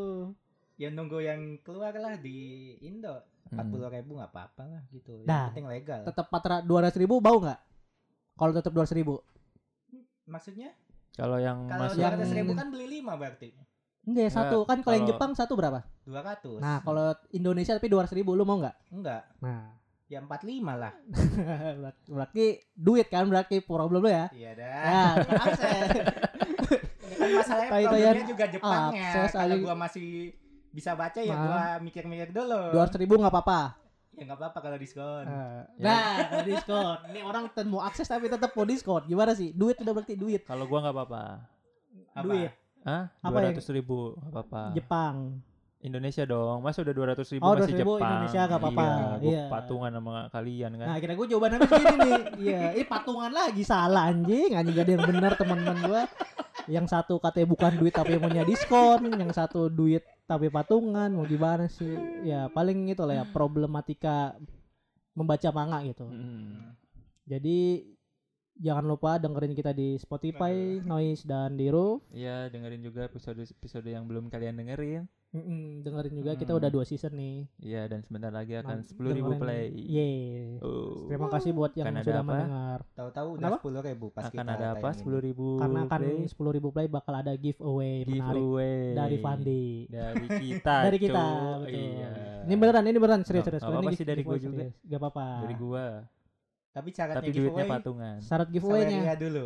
Ya 0.75 0.91
nunggu 0.91 1.23
yang 1.23 1.63
keluar 1.63 1.95
lah 1.95 2.19
di 2.19 2.75
Indo. 2.83 3.23
Hmm. 3.51 3.61
40 3.71 3.93
ribu 3.93 4.19
nggak 4.19 4.31
apa-apa 4.31 4.63
lah 4.67 4.83
gitu. 4.91 5.23
Yang 5.23 5.29
Nah. 5.29 5.45
penting 5.53 5.67
legal. 5.69 6.01
Tetap 6.03 6.27
400 6.29 6.67
ribu 6.97 7.21
bau 7.21 7.39
nggak? 7.39 7.61
Kalau 8.35 8.53
tetap 8.53 8.73
200 8.73 8.91
ribu? 8.93 9.15
Maksudnya 10.25 10.75
kalau 11.15 11.39
yang 11.39 11.69
kalau 11.69 11.95
yang- 11.95 12.19
200 12.19 12.33
ribu 12.35 12.53
kan 12.57 12.67
beli 12.73 12.87
5 12.99 13.15
berarti. 13.15 13.55
Enggak, 14.05 14.31
satu. 14.31 14.69
Kan 14.69 14.83
kalau 14.83 14.97
yang 14.99 15.09
Jepang 15.09 15.33
satu 15.33 15.55
berapa? 15.55 15.81
200. 16.05 16.61
Nah, 16.61 16.83
kalau 16.83 17.15
Indonesia 17.31 17.73
tapi 17.73 17.89
200 17.89 18.13
ribu, 18.13 18.35
lu 18.35 18.45
mau 18.45 18.59
nggak? 18.59 18.77
enggak. 18.91 19.23
Nah, 19.41 19.81
Ya 20.05 20.21
45 20.21 20.77
lah. 20.77 20.93
berarti, 22.07 22.61
duit 22.71 23.09
kan 23.09 23.25
berarti 23.25 23.65
problem 23.65 24.05
lu 24.05 24.13
ya? 24.13 24.29
Iya 24.31 24.53
dah. 24.53 24.85
Ya, 24.85 25.05
kan 27.17 27.29
masalahnya 27.33 27.71
problemnya 27.73 28.27
juga 28.29 28.45
Jepangnya. 28.47 29.01
akses 29.01 29.33
Kalau 29.33 29.57
gua 29.65 29.75
masih 29.75 30.37
bisa 30.75 30.91
baca 30.93 31.17
ya 31.17 31.31
Nah. 31.31 31.41
gua 31.41 31.63
mikir-mikir 31.79 32.29
dulu. 32.29 32.75
200 32.75 32.99
ribu 32.99 33.15
nggak 33.17 33.31
apa-apa. 33.31 33.61
Ya 34.13 34.23
nggak 34.25 34.39
apa-apa 34.39 34.59
kalau 34.61 34.77
diskon. 34.77 35.23
Nah, 35.23 35.67
Ya. 35.75 35.87
Nah, 35.87 36.07
kalau 36.29 36.45
diskon. 36.45 36.97
Ini 37.09 37.21
orang 37.23 37.45
mau 37.65 37.81
akses 37.81 38.07
tapi 38.07 38.27
tetap 38.27 38.51
mau 38.53 38.63
diskon. 38.65 39.03
Gimana 39.05 39.33
sih? 39.33 39.51
Duit 39.51 39.75
udah 39.77 39.93
berarti 39.93 40.15
duit. 40.15 40.43
kalau 40.43 40.67
gua 40.67 40.83
nggak 40.83 40.95
apa-apa 40.95 41.23
Apa? 42.13 42.23
Duit. 42.25 42.51
Hah? 42.85 43.03
Apa 43.17 43.31
Dua 43.31 43.41
yang- 43.41 43.55
ratus 43.55 43.67
ribu 43.71 43.99
nggak 44.15 44.33
apa-apa. 44.33 44.63
Jepang. 44.73 45.17
Indonesia 45.81 46.25
dong. 46.25 46.59
Masa 46.61 46.81
udah 46.81 46.91
dua 46.93 47.07
ratus 47.13 47.29
ribu 47.29 47.45
Oh, 47.45 47.53
masih 47.53 47.71
200.000 47.71 47.77
Jepang. 47.77 48.01
Indonesia 48.09 48.41
nggak 48.41 48.57
apa-apa. 48.59 48.85
Iya, 48.85 48.97
gua 48.97 49.29
Iya. 49.29 49.45
patungan 49.53 49.91
sama 49.93 50.13
kalian 50.29 50.71
kan. 50.75 50.87
Nah, 50.89 50.97
kira 50.97 51.13
gue 51.13 51.27
jawabannya 51.29 51.59
begini 51.61 51.97
nih. 51.99 52.23
Iya, 52.41 52.61
ini 52.73 52.85
patungan 52.85 53.31
lagi 53.31 53.63
salah 53.63 54.03
anjing. 54.09 54.51
Anjing 54.55 54.73
gak 54.73 54.85
ada 54.85 54.93
yang 54.93 55.05
benar 55.05 55.33
teman-teman 55.35 55.77
gua. 55.85 56.03
Yang 56.65 56.87
satu 56.89 57.21
katanya 57.21 57.47
bukan 57.47 57.73
duit 57.77 57.93
tapi 57.93 58.17
maunya 58.17 58.41
diskon, 58.43 59.05
yang 59.13 59.29
satu 59.29 59.69
duit 59.69 60.01
tapi 60.25 60.49
patungan. 60.49 61.13
Mau 61.13 61.29
gimana 61.29 61.69
sih? 61.69 61.95
Ya, 62.25 62.49
paling 62.53 62.89
itu 62.89 63.03
lah 63.05 63.23
ya 63.23 63.25
problematika 63.29 64.37
membaca 65.15 65.49
manga 65.55 65.79
gitu. 65.87 66.05
Mm. 66.11 66.75
Jadi 67.25 67.89
jangan 68.59 68.85
lupa 68.87 69.17
dengerin 69.19 69.55
kita 69.57 69.75
di 69.75 69.97
Spotify, 69.97 70.79
Noise 70.83 71.25
dan 71.27 71.57
di 71.57 71.71
Roof. 71.71 72.05
Iya, 72.11 72.51
dengerin 72.51 72.83
juga 72.83 73.07
episode 73.07 73.41
episode 73.43 73.87
yang 73.87 74.05
belum 74.07 74.29
kalian 74.29 74.59
dengerin. 74.59 75.07
Mm-mm, 75.35 75.83
dengerin 75.83 76.15
juga 76.15 76.33
kita 76.33 76.47
Hmm. 76.49 76.61
udah 76.63 76.71
dua 76.71 76.85
season 76.85 77.11
nih. 77.13 77.37
Iya 77.59 77.83
dan 77.85 78.01
sebentar 78.01 78.31
lagi 78.31 78.55
akan 78.55 78.79
10.000 78.81 79.11
ribu 79.13 79.33
play. 79.35 79.67
Yeay. 79.75 80.63
Oh. 80.63 81.05
Terima 81.05 81.27
kasih 81.29 81.51
buat 81.51 81.75
yang 81.75 81.91
Akan 81.91 82.01
sudah 82.01 82.17
apa? 82.17 82.31
mendengar. 82.31 82.79
Tahu-tahu 82.95 83.29
udah 83.35 83.49
sepuluh 83.53 83.83
ribu 83.83 84.07
pas 84.09 84.23
akan 84.25 84.35
kita 84.39 84.53
ada 84.55 84.67
apa? 84.73 84.89
10.000 84.95 85.19
ribu 85.21 85.47
Karena 85.59 85.81
kan 85.85 86.01
play. 86.01 86.19
10.000 86.25 86.39
play 86.71 86.87
bakal 86.87 87.15
ada 87.17 87.33
giveaway, 87.35 87.95
menarik 88.01 88.15
giveaway 88.31 88.79
dari 88.95 89.17
Fandi. 89.19 89.67
Dari 89.87 90.27
kita. 90.47 90.77
dari 90.85 90.99
kita, 90.99 91.27
betul. 91.61 91.75
Iya. 91.75 92.11
Ini 92.45 92.55
beneran, 92.55 92.85
ini 92.85 92.97
beneran 92.97 93.23
serius 93.23 93.43
Nggak- 93.43 93.59
serius. 93.59 93.63
nggak 93.67 93.83
Ini 93.85 93.97
sih 93.97 94.07
dari 94.07 94.23
gua 94.23 94.31
giveaway 94.33 94.47
juga. 94.47 94.63
serius. 94.71 94.87
Gak 94.87 94.99
apa-apa. 95.03 95.27
Dari 95.43 95.57
gua. 95.57 95.87
Tapi 96.75 96.91
syaratnya 96.91 97.23
Tapi 97.23 97.31
duitnya 97.31 97.47
giveaway 97.55 97.71
patungan. 97.71 98.17
Syarat 98.19 98.49
giveaway-nya 98.51 98.99
Saweria 98.99 99.15
dulu. 99.15 99.45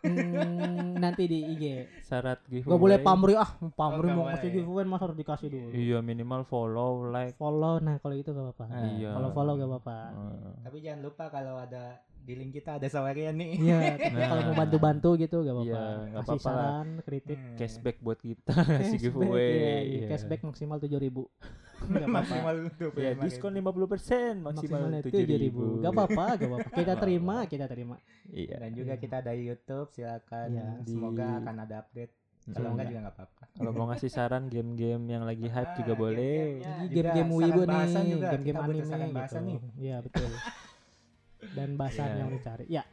hmm, 0.00 0.96
nanti 0.96 1.22
di 1.28 1.38
IG. 1.52 1.64
Syarat 2.00 2.40
giveaway. 2.48 2.72
Gak 2.72 2.80
boleh 2.80 2.98
pamri 3.04 3.34
ah, 3.36 3.50
pamri 3.76 4.08
nggak 4.08 4.16
mau 4.16 4.32
kasih 4.32 4.48
giveaway 4.48 4.84
masa 4.88 5.04
harus 5.04 5.18
dikasih 5.20 5.48
dulu. 5.52 5.68
Iya 5.76 5.98
minimal 6.00 6.40
follow, 6.48 7.04
like. 7.12 7.36
Follow, 7.36 7.84
nah 7.84 8.00
kalau 8.00 8.16
itu 8.16 8.32
gak 8.32 8.44
apa-apa. 8.48 8.64
Nah, 8.72 8.88
Iya. 8.96 9.10
Kalau 9.12 9.28
follow 9.36 9.52
gak 9.60 9.68
apa-apa. 9.68 9.98
Eh, 10.08 10.52
Tapi 10.64 10.76
jangan 10.80 11.00
lupa 11.04 11.24
kalau 11.28 11.54
ada 11.60 11.84
di 12.20 12.34
link 12.34 12.52
kita 12.52 12.76
ada 12.76 12.86
Saweria 12.86 13.30
nih. 13.30 13.50
Iya, 13.56 13.78
tapi 13.98 14.14
Nah. 14.14 14.28
kalau 14.28 14.42
mau 14.44 14.56
bantu-bantu 14.56 15.08
gitu 15.16 15.36
gak 15.40 15.50
apa-apa. 15.52 15.80
Nggak 15.80 16.10
Kasih 16.14 16.30
apa-apa 16.30 16.50
lah. 16.50 16.62
saran, 16.62 16.88
kritik. 17.02 17.38
Hmm. 17.38 17.56
cashback 17.56 17.96
buat 17.98 18.18
kita 18.18 18.54
kasih 18.78 18.98
giveaway. 19.00 19.40
iya, 19.40 19.56
iya. 19.56 19.80
Iya. 19.82 20.06
Cashback 20.08 20.40
maksimal 20.42 20.76
7000 20.76 21.26
Gak 21.90 22.02
apa-apa. 22.02 22.12
Maksimal. 22.12 22.56
Iya, 22.94 23.12
diskon 23.16 23.52
50% 23.54 23.64
maksimal 24.38 24.44
Maksimalnya 24.44 25.00
7000. 25.00 25.80
7000 25.80 25.80
Gak 25.80 25.90
apa-apa, 25.90 26.24
gak 26.34 26.48
apa-apa. 26.48 26.68
Kita 26.72 26.92
terima, 26.94 27.36
kita 27.44 27.66
terima. 27.66 27.96
Iya. 28.28 28.56
Dan 28.58 28.70
juga 28.72 28.92
Iya. 28.92 29.00
kita 29.00 29.16
ada 29.18 29.32
YouTube, 29.32 29.88
silakan. 29.90 30.48
Iya. 30.50 30.66
Semoga 30.84 31.24
Di- 31.26 31.36
akan 31.40 31.54
ada 31.58 31.76
update. 31.80 32.12
Kalau 32.42 32.72
enggak 32.72 32.86
juga 32.88 33.00
enggak 33.00 33.16
apa-apa. 33.16 33.42
Kalau 33.52 33.70
mau 33.70 33.86
ngasih 33.86 34.10
saran 34.10 34.44
game-game 34.46 35.04
yang 35.06 35.22
lagi 35.22 35.44
hype 35.44 35.70
Ah, 35.70 35.76
juga 35.76 35.92
boleh. 35.94 36.56
game-game 36.88 37.30
wibu 37.30 37.62
nih, 37.62 37.84
game-game 38.18 38.58
anime 38.58 38.80
gitu. 39.14 39.36
nih. 39.38 39.58
Iya, 39.78 39.96
betul. 40.00 40.28
Dan 41.56 41.74
bahasan 41.74 42.06
Iya. 42.06 42.18
yang 42.20 42.30
dicari. 42.30 42.64
Ya. 42.68 42.84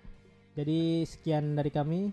Jadi 0.58 0.80
sekian 1.06 1.54
dari 1.54 1.70
kami. 1.70 2.10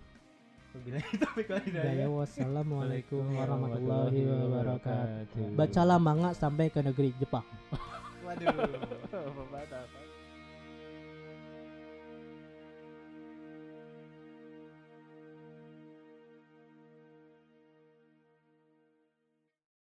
Wabillahi 0.74 1.14
taufiq 1.22 1.47
wal 1.49 1.62
hidayah. 1.62 1.85
Daya 1.87 2.07
wassalamualaikum 2.11 3.22
Waalaikumsalam 3.22 3.39
warahmatullahi 3.39 4.20
wabarakatuh. 4.26 5.47
Bacalah 5.55 5.99
manga 6.03 6.30
sampai 6.35 6.66
ke 6.68 6.82
negeri 6.82 7.14
Jepang. 7.16 7.47
Waduh. 8.26 8.51